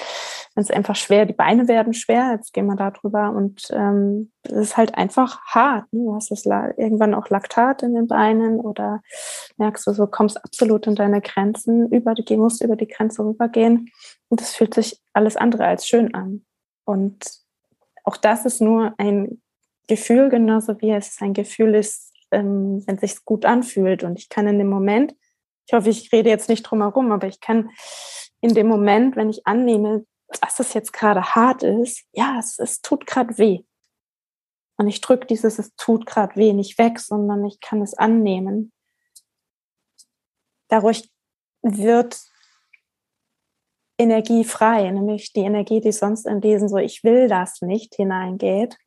es 0.55 0.69
einfach 0.69 0.95
schwer, 0.95 1.25
die 1.25 1.33
Beine 1.33 1.67
werden 1.67 1.93
schwer, 1.93 2.31
jetzt 2.31 2.53
gehen 2.53 2.67
wir 2.67 2.75
da 2.75 2.91
drüber 2.91 3.31
und 3.31 3.67
ähm, 3.71 4.31
es 4.43 4.51
ist 4.51 4.77
halt 4.77 4.95
einfach 4.95 5.41
hart. 5.45 5.91
Ne? 5.91 6.05
Du 6.05 6.15
hast 6.15 6.29
das 6.29 6.45
irgendwann 6.45 7.15
auch 7.15 7.29
Laktat 7.29 7.81
in 7.81 7.95
den 7.95 8.07
Beinen 8.07 8.59
oder 8.59 9.01
merkst 9.57 9.87
du 9.87 9.93
so, 9.93 10.05
kommst 10.05 10.43
absolut 10.43 10.85
in 10.85 10.95
deine 10.95 11.21
Grenzen, 11.21 11.89
über 11.91 12.13
die, 12.13 12.37
musst 12.37 12.63
über 12.63 12.75
die 12.75 12.87
Grenze 12.87 13.23
rübergehen 13.23 13.89
und 14.29 14.41
das 14.41 14.55
fühlt 14.55 14.73
sich 14.73 15.01
alles 15.13 15.37
andere 15.37 15.65
als 15.65 15.87
schön 15.87 16.13
an. 16.13 16.45
Und 16.85 17.25
auch 18.03 18.17
das 18.17 18.45
ist 18.45 18.61
nur 18.61 18.93
ein 18.97 19.41
Gefühl, 19.87 20.29
genauso 20.29 20.79
wie 20.81 20.91
es 20.91 21.17
ein 21.21 21.33
Gefühl 21.33 21.73
ist, 21.75 22.13
ähm, 22.31 22.83
wenn 22.85 22.95
es 22.95 23.01
sich 23.01 23.25
gut 23.25 23.45
anfühlt. 23.45 24.03
Und 24.03 24.19
ich 24.19 24.29
kann 24.29 24.47
in 24.47 24.59
dem 24.59 24.69
Moment, 24.69 25.15
ich 25.65 25.73
hoffe, 25.73 25.89
ich 25.89 26.11
rede 26.11 26.29
jetzt 26.29 26.49
nicht 26.49 26.63
drum 26.63 26.81
herum, 26.81 27.11
aber 27.11 27.27
ich 27.27 27.39
kann 27.39 27.69
in 28.41 28.53
dem 28.53 28.67
Moment, 28.67 29.15
wenn 29.15 29.29
ich 29.29 29.47
annehme, 29.47 30.05
dass 30.41 30.59
es 30.59 30.73
jetzt 30.73 30.93
gerade 30.93 31.35
hart 31.35 31.63
ist, 31.63 32.05
ja, 32.11 32.37
es, 32.39 32.59
es 32.59 32.81
tut 32.81 33.05
gerade 33.05 33.37
weh. 33.37 33.63
Und 34.77 34.87
ich 34.87 35.01
drücke 35.01 35.27
dieses, 35.27 35.59
es 35.59 35.75
tut 35.75 36.05
gerade 36.05 36.35
weh 36.35 36.53
nicht 36.53 36.77
weg, 36.77 36.99
sondern 36.99 37.45
ich 37.45 37.59
kann 37.59 37.81
es 37.81 37.93
annehmen. 37.93 38.71
Dadurch 40.67 41.09
wird 41.61 42.19
Energie 43.97 44.43
frei, 44.43 44.89
nämlich 44.89 45.33
die 45.33 45.41
Energie, 45.41 45.79
die 45.79 45.91
sonst 45.91 46.25
in 46.25 46.41
diesen 46.41 46.67
so, 46.67 46.77
ich 46.77 47.03
will 47.03 47.27
das 47.27 47.61
nicht 47.61 47.95
hineingeht. 47.95 48.77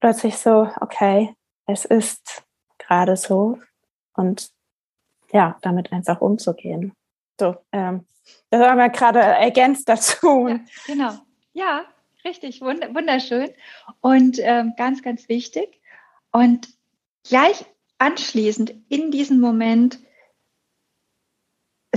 Plötzlich 0.00 0.36
so, 0.36 0.68
okay, 0.80 1.34
es 1.66 1.84
ist 1.84 2.44
gerade 2.78 3.16
so 3.16 3.58
und 4.14 4.50
ja, 5.32 5.58
damit 5.62 5.92
einfach 5.92 6.20
umzugehen. 6.20 6.92
So, 7.38 7.56
ähm, 7.72 8.06
das 8.58 8.68
haben 8.68 8.78
wir 8.78 8.88
gerade 8.88 9.20
ergänzt 9.20 9.88
dazu. 9.88 10.48
Ja, 10.48 10.60
genau. 10.86 11.12
Ja, 11.52 11.84
richtig, 12.24 12.60
wunderschön 12.60 13.50
und 14.00 14.38
ähm, 14.40 14.74
ganz, 14.76 15.02
ganz 15.02 15.28
wichtig. 15.28 15.80
Und 16.32 16.68
gleich 17.26 17.64
anschließend 17.98 18.74
in 18.88 19.10
diesem 19.10 19.40
Moment 19.40 19.98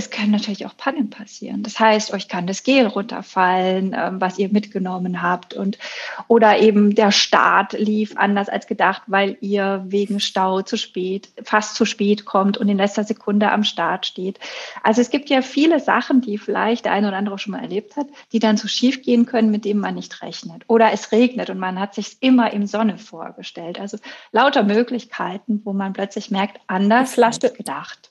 es 0.00 0.10
können 0.10 0.30
natürlich 0.30 0.64
auch 0.64 0.76
Pannen 0.76 1.10
passieren. 1.10 1.62
Das 1.62 1.78
heißt, 1.78 2.14
euch 2.14 2.26
kann 2.26 2.46
das 2.46 2.62
Gel 2.62 2.86
runterfallen, 2.86 3.94
ähm, 3.96 4.20
was 4.20 4.38
ihr 4.38 4.48
mitgenommen 4.48 5.22
habt 5.22 5.52
und 5.52 5.78
oder 6.26 6.58
eben 6.58 6.94
der 6.94 7.12
Start 7.12 7.74
lief 7.74 8.16
anders 8.16 8.48
als 8.48 8.66
gedacht, 8.66 9.02
weil 9.06 9.36
ihr 9.42 9.84
wegen 9.86 10.18
Stau 10.18 10.62
zu 10.62 10.78
spät, 10.78 11.28
fast 11.42 11.74
zu 11.74 11.84
spät 11.84 12.24
kommt 12.24 12.56
und 12.56 12.68
in 12.68 12.78
letzter 12.78 13.04
Sekunde 13.04 13.52
am 13.52 13.62
Start 13.62 14.06
steht. 14.06 14.40
Also 14.82 15.02
es 15.02 15.10
gibt 15.10 15.28
ja 15.28 15.42
viele 15.42 15.80
Sachen, 15.80 16.22
die 16.22 16.38
vielleicht 16.38 16.86
der 16.86 16.92
eine 16.92 17.08
oder 17.08 17.18
andere 17.18 17.38
schon 17.38 17.52
mal 17.52 17.62
erlebt 17.62 17.96
hat, 17.96 18.06
die 18.32 18.38
dann 18.38 18.56
so 18.56 18.68
schief 18.68 19.02
gehen 19.02 19.26
können, 19.26 19.50
mit 19.50 19.66
denen 19.66 19.80
man 19.80 19.94
nicht 19.94 20.22
rechnet. 20.22 20.64
Oder 20.66 20.92
es 20.92 21.12
regnet 21.12 21.50
und 21.50 21.58
man 21.58 21.78
hat 21.78 21.94
sich 21.94 22.16
immer 22.20 22.52
im 22.54 22.66
Sonne 22.66 22.96
vorgestellt. 22.96 23.78
Also 23.78 23.98
lauter 24.32 24.62
Möglichkeiten, 24.62 25.60
wo 25.64 25.74
man 25.74 25.92
plötzlich 25.92 26.30
merkt, 26.30 26.58
anders 26.68 27.18
als 27.18 27.40
gedacht. 27.54 28.09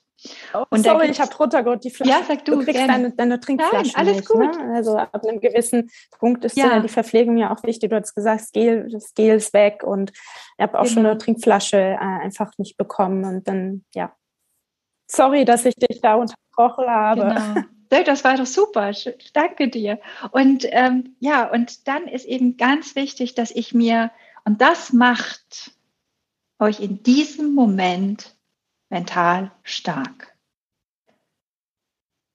Oh, 0.53 0.65
und 0.69 0.83
sorry, 0.83 1.09
ich 1.09 1.19
habe 1.19 1.33
runtergeholt 1.35 1.83
die 1.83 1.91
Flasche. 1.91 2.11
Ja, 2.11 2.21
sag 2.27 2.43
du. 2.45 2.57
Du 2.57 2.63
kriegst 2.65 2.87
deine, 2.87 3.11
deine 3.11 3.39
Trinkflasche. 3.39 3.91
Nein, 3.93 3.95
alles 3.95 4.15
nicht, 4.17 4.27
gut. 4.27 4.57
Ne? 4.57 4.73
Also 4.75 4.97
ab 4.97 5.23
einem 5.23 5.39
gewissen 5.39 5.89
Punkt 6.17 6.43
ist 6.43 6.57
ja. 6.57 6.79
die 6.79 6.89
Verpflegung 6.89 7.37
ja 7.37 7.53
auch 7.53 7.63
wichtig. 7.63 7.89
Du 7.89 7.95
hast 7.95 8.15
gesagt, 8.15 8.41
das 8.41 8.51
Gel, 8.51 8.89
das 8.91 9.13
Gel 9.13 9.37
ist 9.37 9.53
weg 9.53 9.83
und 9.83 10.11
ich 10.11 10.63
habe 10.63 10.77
auch 10.77 10.83
genau. 10.83 10.93
schon 10.93 11.05
eine 11.05 11.17
Trinkflasche 11.17 11.77
äh, 11.77 11.97
einfach 11.97 12.51
nicht 12.57 12.77
bekommen. 12.77 13.23
Und 13.23 13.47
dann, 13.47 13.85
ja. 13.93 14.13
Sorry, 15.07 15.45
dass 15.45 15.65
ich 15.65 15.75
dich 15.75 16.01
da 16.01 16.15
unterbrochen 16.15 16.87
habe. 16.87 17.21
Genau. 17.21 17.67
Das 18.05 18.23
war 18.23 18.37
doch 18.37 18.45
super. 18.45 18.91
Danke 19.33 19.67
dir. 19.67 19.99
Und 20.29 20.63
ähm, 20.69 21.15
ja, 21.19 21.49
und 21.51 21.87
dann 21.87 22.07
ist 22.07 22.25
eben 22.25 22.55
ganz 22.55 22.95
wichtig, 22.95 23.33
dass 23.33 23.49
ich 23.49 23.73
mir, 23.73 24.11
und 24.45 24.61
das 24.61 24.93
macht 24.93 25.71
euch 26.59 26.81
in 26.81 27.01
diesem 27.01 27.55
Moment 27.55 28.35
mental 28.89 29.51
stark. 29.63 30.35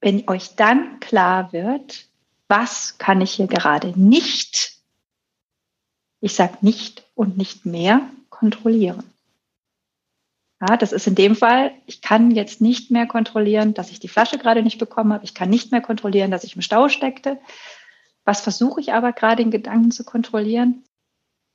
Wenn 0.00 0.28
euch 0.28 0.54
dann 0.56 1.00
klar 1.00 1.52
wird, 1.52 2.06
was 2.48 2.98
kann 2.98 3.20
ich 3.20 3.32
hier 3.32 3.46
gerade 3.46 3.98
nicht, 3.98 4.78
ich 6.20 6.34
sage 6.34 6.58
nicht 6.60 7.04
und 7.14 7.36
nicht 7.36 7.66
mehr, 7.66 8.08
kontrollieren. 8.30 9.02
Ja, 10.60 10.76
das 10.76 10.92
ist 10.92 11.06
in 11.06 11.14
dem 11.14 11.36
Fall, 11.36 11.72
ich 11.86 12.00
kann 12.00 12.30
jetzt 12.30 12.60
nicht 12.60 12.90
mehr 12.90 13.06
kontrollieren, 13.06 13.74
dass 13.74 13.90
ich 13.90 14.00
die 14.00 14.08
Flasche 14.08 14.38
gerade 14.38 14.62
nicht 14.62 14.78
bekommen 14.78 15.12
habe. 15.12 15.24
Ich 15.24 15.34
kann 15.34 15.50
nicht 15.50 15.72
mehr 15.72 15.80
kontrollieren, 15.80 16.30
dass 16.30 16.44
ich 16.44 16.56
im 16.56 16.62
Stau 16.62 16.88
steckte. 16.88 17.38
Was 18.24 18.40
versuche 18.40 18.80
ich 18.80 18.92
aber 18.92 19.12
gerade 19.12 19.42
in 19.42 19.50
Gedanken 19.50 19.90
zu 19.90 20.04
kontrollieren? 20.04 20.84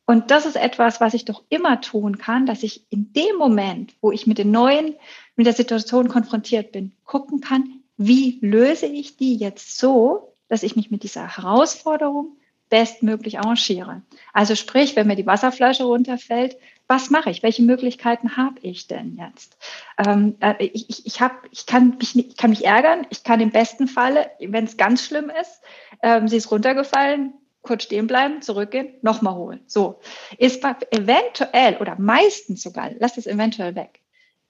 Und 0.09 0.31
das 0.31 0.47
ist 0.47 0.55
etwas, 0.55 0.99
was 0.99 1.13
ich 1.13 1.25
doch 1.25 1.43
immer 1.49 1.81
tun 1.81 2.17
kann, 2.17 2.47
dass 2.47 2.63
ich 2.63 2.81
in 2.89 3.13
dem 3.13 3.35
Moment, 3.37 3.93
wo 4.01 4.11
ich 4.11 4.25
mit 4.25 4.39
den 4.39 4.49
neuen, 4.49 4.95
mit 5.35 5.45
der 5.45 5.53
Situation 5.53 6.07
konfrontiert 6.07 6.71
bin, 6.71 6.93
gucken 7.05 7.41
kann, 7.41 7.81
wie 7.95 8.39
löse 8.41 8.87
ich 8.87 9.17
die 9.17 9.35
jetzt 9.35 9.77
so, 9.77 10.33
dass 10.47 10.63
ich 10.63 10.75
mich 10.75 10.89
mit 10.89 11.03
dieser 11.03 11.37
Herausforderung 11.37 12.37
bestmöglich 12.71 13.37
arrangiere. 13.37 14.01
Also 14.33 14.55
sprich, 14.55 14.95
wenn 14.95 15.05
mir 15.05 15.15
die 15.15 15.27
Wasserflasche 15.27 15.83
runterfällt, 15.83 16.57
was 16.87 17.11
mache 17.11 17.29
ich? 17.29 17.43
Welche 17.43 17.61
Möglichkeiten 17.61 18.35
habe 18.35 18.55
ich 18.63 18.87
denn 18.87 19.15
jetzt? 19.15 19.57
Ähm, 20.03 20.37
äh, 20.39 20.55
ich, 20.59 21.05
ich, 21.05 21.21
hab, 21.21 21.45
ich, 21.51 21.67
kann 21.67 21.97
mich, 21.99 22.17
ich 22.17 22.35
kann 22.35 22.49
mich 22.49 22.65
ärgern. 22.65 23.05
Ich 23.11 23.23
kann 23.23 23.41
im 23.41 23.51
besten 23.51 23.87
Falle, 23.87 24.31
wenn 24.39 24.65
es 24.65 24.75
ganz 24.75 25.05
schlimm 25.05 25.31
ist, 25.39 25.61
ähm, 26.01 26.27
sie 26.27 26.37
ist 26.37 26.49
runtergefallen, 26.49 27.33
kurz 27.61 27.83
stehen 27.83 28.07
bleiben, 28.07 28.41
zurückgehen, 28.41 28.93
nochmal 29.01 29.35
holen. 29.35 29.61
So. 29.67 29.99
Ist 30.37 30.63
eventuell 30.91 31.77
oder 31.77 31.95
meistens 31.99 32.63
sogar, 32.63 32.91
lass 32.99 33.17
es 33.17 33.27
eventuell 33.27 33.75
weg, 33.75 34.01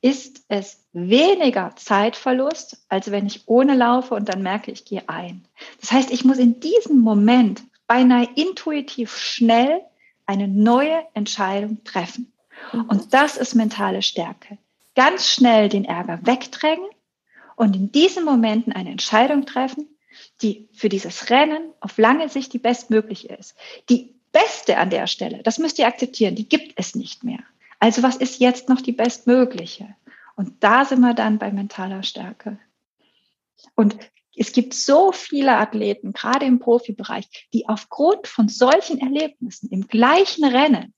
ist 0.02 0.44
es 0.48 0.86
weniger 0.94 1.76
Zeitverlust, 1.76 2.86
als 2.88 3.12
wenn 3.12 3.26
ich 3.26 3.44
ohne 3.48 3.76
laufe 3.76 4.16
und 4.16 4.30
dann 4.30 4.42
merke, 4.42 4.72
ich 4.72 4.86
gehe 4.86 5.08
ein. 5.08 5.46
Das 5.82 5.92
heißt, 5.92 6.12
ich 6.12 6.24
muss 6.24 6.38
in 6.38 6.60
diesem 6.60 7.00
Moment 7.00 7.64
beinahe 7.88 8.30
intuitiv 8.36 9.18
schnell 9.18 9.82
eine 10.26 10.48
neue 10.48 11.04
Entscheidung 11.14 11.84
treffen. 11.84 12.32
Und 12.88 13.14
das 13.14 13.36
ist 13.36 13.56
mentale 13.56 14.02
Stärke. 14.02 14.58
Ganz 14.96 15.28
schnell 15.28 15.70
den 15.70 15.86
Ärger 15.86 16.20
wegdrängen 16.24 16.90
und 17.56 17.76
in 17.76 17.92
diesen 17.92 18.24
Momenten 18.26 18.72
eine 18.72 18.92
Entscheidung 18.92 19.46
treffen, 19.46 19.88
die 20.42 20.70
für 20.74 20.90
dieses 20.90 21.30
Rennen 21.30 21.74
auf 21.80 21.98
lange 21.98 22.30
Sicht 22.30 22.54
die 22.54 22.60
bestmögliche 22.60 23.28
ist. 23.28 23.56
Die 23.90 24.16
beste 24.32 24.78
an 24.78 24.90
der 24.90 25.08
Stelle, 25.08 25.42
das 25.44 25.58
müsst 25.58 25.80
ihr 25.80 25.88
akzeptieren, 25.88 26.36
die 26.36 26.48
gibt 26.48 26.74
es 26.76 26.96
nicht 26.96 27.24
mehr. 27.24 27.40
Also 27.80 28.04
was 28.04 28.18
ist 28.18 28.40
jetzt 28.40 28.70
noch 28.70 28.82
die 28.82 28.92
bestmögliche? 28.92 29.96
Und 30.36 30.64
da 30.64 30.86
sind 30.86 31.02
wir 31.02 31.14
dann 31.14 31.40
bei 31.40 31.52
mentaler 31.52 32.04
Stärke. 32.04 32.60
Und 33.76 33.98
es 34.36 34.54
gibt 34.54 34.74
so 34.74 35.12
viele 35.12 35.58
Athleten, 35.58 36.14
gerade 36.14 36.46
im 36.46 36.60
Profibereich, 36.60 37.50
die 37.54 37.68
aufgrund 37.68 38.28
von 38.28 38.48
solchen 38.48 39.00
Erlebnissen 39.00 39.70
im 39.70 39.88
gleichen 39.88 40.46
Rennen 40.46 40.94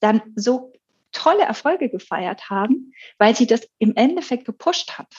dann 0.00 0.22
so 0.34 0.72
tolle 1.12 1.42
Erfolge 1.42 1.90
gefeiert 1.90 2.48
haben, 2.48 2.94
weil 3.18 3.36
sie 3.36 3.46
das 3.46 3.68
im 3.78 3.94
Endeffekt 3.96 4.46
gepusht 4.46 4.96
hat. 4.96 5.12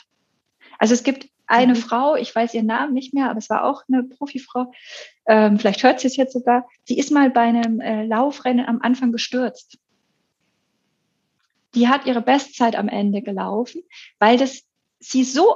Also 0.79 0.95
es 0.95 1.03
gibt 1.03 1.29
eine 1.51 1.73
mhm. 1.73 1.77
Frau, 1.77 2.15
ich 2.15 2.33
weiß 2.33 2.53
ihren 2.53 2.65
Namen 2.65 2.93
nicht 2.93 3.13
mehr, 3.13 3.29
aber 3.29 3.39
es 3.39 3.49
war 3.49 3.65
auch 3.65 3.83
eine 3.87 4.03
Profifrau, 4.03 4.71
ähm, 5.27 5.59
vielleicht 5.59 5.83
hört 5.83 5.99
sie 5.99 6.07
es 6.07 6.15
jetzt 6.15 6.33
sogar, 6.33 6.67
die 6.87 6.97
ist 6.97 7.11
mal 7.11 7.29
bei 7.29 7.41
einem 7.41 7.81
äh, 7.81 8.05
Laufrennen 8.05 8.65
am 8.65 8.81
Anfang 8.81 9.11
gestürzt. 9.11 9.77
Die 11.75 11.87
hat 11.87 12.05
ihre 12.05 12.21
Bestzeit 12.21 12.75
am 12.75 12.87
Ende 12.87 13.21
gelaufen, 13.21 13.83
weil 14.17 14.37
das 14.37 14.63
sie 14.99 15.23
so 15.23 15.55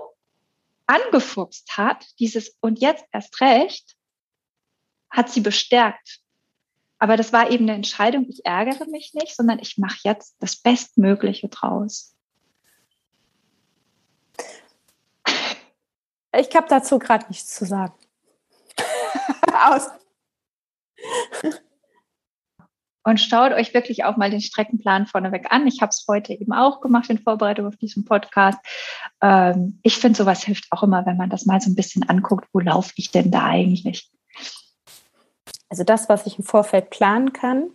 angefuchst 0.85 1.77
hat, 1.77 2.05
dieses 2.19 2.57
und 2.59 2.79
jetzt 2.79 3.05
erst 3.11 3.39
recht, 3.41 3.95
hat 5.09 5.29
sie 5.29 5.41
bestärkt. 5.41 6.19
Aber 6.99 7.17
das 7.17 7.33
war 7.33 7.51
eben 7.51 7.65
eine 7.65 7.75
Entscheidung, 7.75 8.27
ich 8.29 8.45
ärgere 8.45 8.85
mich 8.87 9.13
nicht, 9.13 9.35
sondern 9.35 9.59
ich 9.59 9.77
mache 9.77 9.99
jetzt 10.03 10.35
das 10.39 10.57
Bestmögliche 10.57 11.47
draus. 11.49 12.14
Ich 16.39 16.55
habe 16.55 16.67
dazu 16.69 16.99
gerade 16.99 17.25
nichts 17.27 17.53
zu 17.53 17.65
sagen. 17.65 17.93
Aus. 19.53 19.89
Und 23.03 23.19
schaut 23.19 23.51
euch 23.51 23.73
wirklich 23.75 24.03
auch 24.03 24.17
mal 24.17 24.31
den 24.31 24.41
Streckenplan 24.41 25.05
vorneweg 25.05 25.51
an. 25.51 25.67
Ich 25.67 25.81
habe 25.81 25.91
es 25.91 26.05
heute 26.07 26.33
eben 26.33 26.53
auch 26.53 26.81
gemacht 26.81 27.09
in 27.11 27.19
Vorbereitung 27.19 27.67
auf 27.67 27.75
diesen 27.75 28.03
Podcast. 28.03 28.57
Ähm, 29.21 29.79
ich 29.83 29.97
finde, 29.97 30.17
sowas 30.17 30.43
hilft 30.43 30.65
auch 30.71 30.81
immer, 30.81 31.05
wenn 31.05 31.17
man 31.17 31.29
das 31.29 31.45
mal 31.45 31.61
so 31.61 31.69
ein 31.69 31.75
bisschen 31.75 32.09
anguckt, 32.09 32.47
wo 32.51 32.59
laufe 32.59 32.93
ich 32.95 33.11
denn 33.11 33.29
da 33.29 33.45
eigentlich? 33.45 34.09
Also 35.69 35.83
das, 35.83 36.09
was 36.09 36.25
ich 36.25 36.39
im 36.39 36.45
Vorfeld 36.45 36.89
planen 36.89 37.31
kann, 37.31 37.69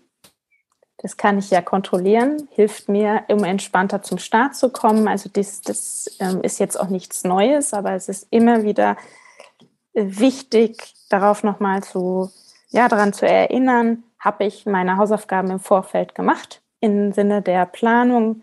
das 1.02 1.16
kann 1.16 1.38
ich 1.38 1.50
ja 1.50 1.62
kontrollieren, 1.62 2.48
hilft 2.50 2.90
mir, 2.90 3.24
um 3.28 3.42
entspannter 3.42 4.02
zum 4.02 4.18
Start 4.18 4.54
zu 4.54 4.68
kommen. 4.68 5.08
Also 5.08 5.30
das, 5.32 5.62
das 5.62 6.14
ähm, 6.20 6.42
ist 6.42 6.60
jetzt 6.60 6.78
auch 6.78 6.88
nichts 6.88 7.24
Neues, 7.24 7.72
aber 7.72 7.92
es 7.92 8.10
ist 8.10 8.26
immer 8.30 8.64
wieder 8.64 8.98
wichtig, 9.94 10.94
darauf 11.08 11.42
nochmal 11.42 11.82
zu, 11.82 12.30
ja, 12.68 12.88
daran 12.88 13.14
zu 13.14 13.26
erinnern, 13.26 14.04
habe 14.18 14.44
ich 14.44 14.66
meine 14.66 14.98
Hausaufgaben 14.98 15.50
im 15.50 15.60
Vorfeld 15.60 16.14
gemacht, 16.14 16.60
im 16.80 17.12
Sinne 17.12 17.40
der 17.40 17.64
Planung, 17.64 18.42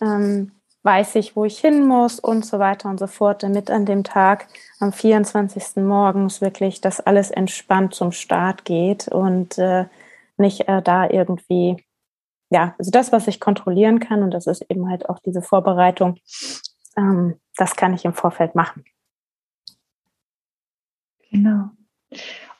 ähm, 0.00 0.52
weiß 0.84 1.16
ich, 1.16 1.34
wo 1.34 1.44
ich 1.44 1.58
hin 1.58 1.84
muss 1.84 2.20
und 2.20 2.46
so 2.46 2.60
weiter 2.60 2.88
und 2.88 3.00
so 3.00 3.08
fort, 3.08 3.42
damit 3.42 3.72
an 3.72 3.84
dem 3.84 4.04
Tag 4.04 4.46
am 4.78 4.92
24. 4.92 5.82
morgens 5.82 6.40
wirklich 6.40 6.80
das 6.80 7.00
alles 7.00 7.32
entspannt 7.32 7.94
zum 7.94 8.12
Start 8.12 8.64
geht 8.64 9.08
und 9.08 9.58
äh, 9.58 9.86
nicht 10.36 10.68
äh, 10.68 10.80
da 10.80 11.10
irgendwie 11.10 11.84
ja, 12.50 12.74
also 12.78 12.90
das, 12.90 13.12
was 13.12 13.28
ich 13.28 13.40
kontrollieren 13.40 14.00
kann, 14.00 14.22
und 14.22 14.30
das 14.30 14.46
ist 14.46 14.62
eben 14.70 14.88
halt 14.88 15.08
auch 15.08 15.18
diese 15.18 15.42
Vorbereitung, 15.42 16.18
ähm, 16.96 17.40
das 17.56 17.76
kann 17.76 17.94
ich 17.94 18.04
im 18.04 18.14
Vorfeld 18.14 18.54
machen. 18.54 18.84
Genau. 21.30 21.70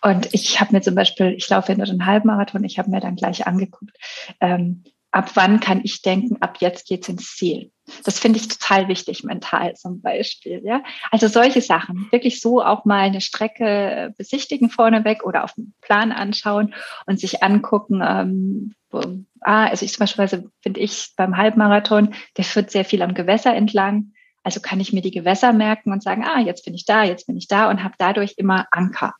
Und 0.02 0.32
ich 0.32 0.60
habe 0.60 0.72
mir 0.74 0.82
zum 0.82 0.94
Beispiel, 0.94 1.32
ich 1.32 1.48
laufe 1.48 1.72
in 1.72 1.82
einen 1.82 2.06
Halbmarathon, 2.06 2.64
ich 2.64 2.78
habe 2.78 2.90
mir 2.90 3.00
dann 3.00 3.16
gleich 3.16 3.46
angeguckt, 3.46 3.96
ähm, 4.40 4.84
ab 5.10 5.30
wann 5.34 5.60
kann 5.60 5.80
ich 5.82 6.02
denken, 6.02 6.36
ab 6.40 6.58
jetzt 6.60 6.86
geht's 6.86 7.08
ins 7.08 7.34
Ziel. 7.36 7.72
Das 8.04 8.18
finde 8.18 8.38
ich 8.38 8.48
total 8.48 8.88
wichtig, 8.88 9.24
mental 9.24 9.74
zum 9.74 10.00
Beispiel. 10.00 10.60
Ja? 10.64 10.82
Also 11.10 11.28
solche 11.28 11.60
Sachen. 11.60 12.08
Wirklich 12.10 12.40
so 12.40 12.62
auch 12.62 12.84
mal 12.84 13.00
eine 13.00 13.20
Strecke 13.20 14.14
besichtigen 14.16 14.70
vorneweg 14.70 15.24
oder 15.24 15.44
auf 15.44 15.54
den 15.54 15.74
Plan 15.80 16.12
anschauen 16.12 16.74
und 17.06 17.20
sich 17.20 17.42
angucken. 17.42 18.02
Ähm, 18.04 18.74
wo, 18.90 19.00
ah, 19.40 19.66
also 19.66 19.84
ich 19.84 19.92
zum 19.92 20.00
Beispiel 20.00 20.50
finde 20.62 20.80
ich 20.80 21.12
beim 21.16 21.36
Halbmarathon, 21.36 22.14
der 22.36 22.44
führt 22.44 22.70
sehr 22.70 22.84
viel 22.84 23.02
am 23.02 23.14
Gewässer 23.14 23.54
entlang. 23.54 24.12
Also 24.42 24.60
kann 24.60 24.80
ich 24.80 24.92
mir 24.92 25.02
die 25.02 25.10
Gewässer 25.10 25.52
merken 25.52 25.92
und 25.92 26.02
sagen, 26.02 26.24
ah, 26.24 26.40
jetzt 26.40 26.64
bin 26.64 26.74
ich 26.74 26.86
da, 26.86 27.04
jetzt 27.04 27.26
bin 27.26 27.36
ich 27.36 27.48
da 27.48 27.68
und 27.68 27.82
habe 27.84 27.94
dadurch 27.98 28.34
immer 28.36 28.66
Anker. 28.70 29.14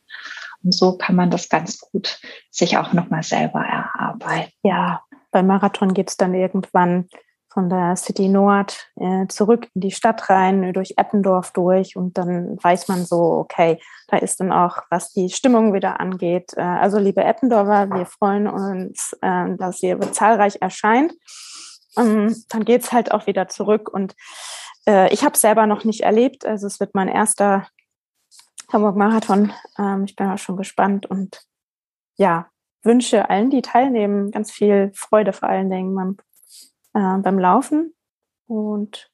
Und 0.63 0.73
so 0.73 0.97
kann 0.97 1.15
man 1.15 1.29
das 1.29 1.49
ganz 1.49 1.79
gut 1.79 2.19
sich 2.49 2.77
auch 2.77 2.93
nochmal 2.93 3.23
selber 3.23 3.61
erarbeiten. 3.61 4.51
Ja, 4.63 5.01
beim 5.31 5.47
Marathon 5.47 5.93
geht 5.93 6.09
es 6.09 6.17
dann 6.17 6.33
irgendwann 6.33 7.07
von 7.51 7.69
der 7.69 7.95
City 7.95 8.29
Nord 8.29 8.89
äh, 8.95 9.27
zurück 9.27 9.67
in 9.73 9.81
die 9.81 9.91
Stadt 9.91 10.29
rein, 10.29 10.73
durch 10.73 10.93
Eppendorf 10.97 11.51
durch 11.51 11.95
und 11.95 12.17
dann 12.17 12.57
weiß 12.61 12.87
man 12.87 13.05
so, 13.05 13.17
okay, 13.33 13.79
da 14.07 14.17
ist 14.17 14.39
dann 14.39 14.51
auch, 14.51 14.83
was 14.89 15.11
die 15.13 15.29
Stimmung 15.29 15.73
wieder 15.73 15.99
angeht. 15.99 16.53
Äh, 16.55 16.61
also 16.61 16.99
liebe 16.99 17.23
Eppendorfer, 17.23 17.89
wir 17.89 18.05
freuen 18.05 18.47
uns, 18.47 19.17
äh, 19.21 19.55
dass 19.57 19.81
ihr 19.81 19.99
zahlreich 20.11 20.61
erscheint. 20.61 21.13
Ähm, 21.97 22.35
dann 22.49 22.65
geht's 22.65 22.91
halt 22.91 23.11
auch 23.11 23.25
wieder 23.25 23.47
zurück 23.47 23.89
und 23.89 24.15
äh, 24.87 25.11
ich 25.13 25.23
habe 25.23 25.37
selber 25.37 25.65
noch 25.65 25.83
nicht 25.83 26.01
erlebt, 26.01 26.45
also 26.45 26.67
es 26.67 26.79
wird 26.79 26.95
mein 26.95 27.07
erster 27.07 27.67
Hamburg 28.71 28.95
Marathon. 28.95 29.51
Ähm, 29.77 30.05
ich 30.05 30.15
bin 30.15 30.27
auch 30.27 30.37
schon 30.37 30.57
gespannt 30.57 31.05
und 31.07 31.41
ja, 32.17 32.47
wünsche 32.83 33.29
allen, 33.29 33.49
die 33.49 33.61
teilnehmen, 33.61 34.31
ganz 34.31 34.51
viel 34.51 34.91
Freude 34.93 35.33
vor 35.33 35.49
allen 35.49 35.69
Dingen 35.69 35.95
beim, 35.95 36.17
äh, 36.93 37.17
beim 37.17 37.39
Laufen. 37.39 37.93
Und 38.47 39.09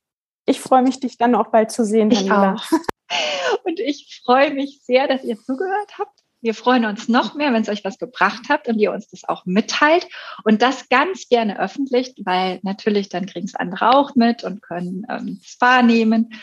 ich 0.46 0.60
freue 0.60 0.84
mich, 0.84 1.00
dich 1.00 1.18
dann 1.18 1.36
auch 1.36 1.48
bald 1.48 1.72
zu 1.72 1.84
sehen, 1.86 2.12
ich 2.12 2.32
Auch. 2.32 2.64
Und 3.64 3.80
ich 3.80 4.22
freue 4.24 4.54
mich 4.54 4.82
sehr, 4.84 5.08
dass 5.08 5.24
ihr 5.24 5.38
zugehört 5.38 5.98
habt. 5.98 6.20
Wir 6.42 6.54
freuen 6.54 6.86
uns 6.86 7.08
noch 7.08 7.34
mehr, 7.34 7.54
wenn 7.54 7.64
es 7.64 7.70
euch 7.70 7.84
was 7.84 7.98
gebracht 7.98 8.50
habt 8.50 8.68
und 8.68 8.78
ihr 8.78 8.92
uns 8.92 9.08
das 9.08 9.28
auch 9.28 9.46
mitteilt 9.46 10.08
und 10.44 10.62
das 10.62 10.90
ganz 10.90 11.28
gerne 11.28 11.60
öffentlich, 11.60 12.14
weil 12.24 12.60
natürlich 12.62 13.10
dann 13.10 13.26
kriegen 13.26 13.48
es 13.48 13.56
andere 13.56 13.96
auch 13.96 14.14
mit 14.14 14.44
und 14.44 14.62
können 14.62 15.08
ähm, 15.10 15.42
es 15.44 15.60
wahrnehmen. 15.60 16.34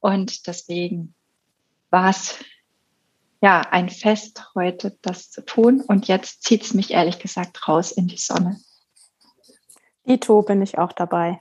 Und 0.00 0.48
deswegen 0.48 1.14
war 1.90 2.10
es 2.10 2.38
ja, 3.42 3.60
ein 3.60 3.88
Fest 3.88 4.50
heute, 4.54 4.96
das 5.02 5.30
zu 5.30 5.44
tun. 5.44 5.80
Und 5.80 6.08
jetzt 6.08 6.44
zieht 6.44 6.62
es 6.62 6.74
mich 6.74 6.92
ehrlich 6.92 7.18
gesagt 7.18 7.68
raus 7.68 7.92
in 7.92 8.06
die 8.06 8.16
Sonne. 8.16 8.58
Ito 10.04 10.42
bin 10.42 10.62
ich 10.62 10.78
auch 10.78 10.92
dabei. 10.92 11.40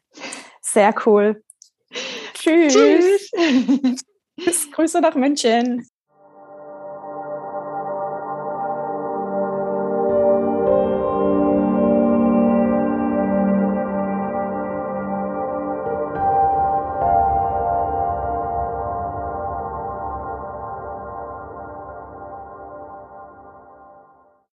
Sehr 0.62 0.94
cool. 1.06 1.44
Tschüss. 2.34 2.74
Tschüss. 2.74 4.72
Grüße 4.72 5.02
nach 5.02 5.16
München. 5.16 5.88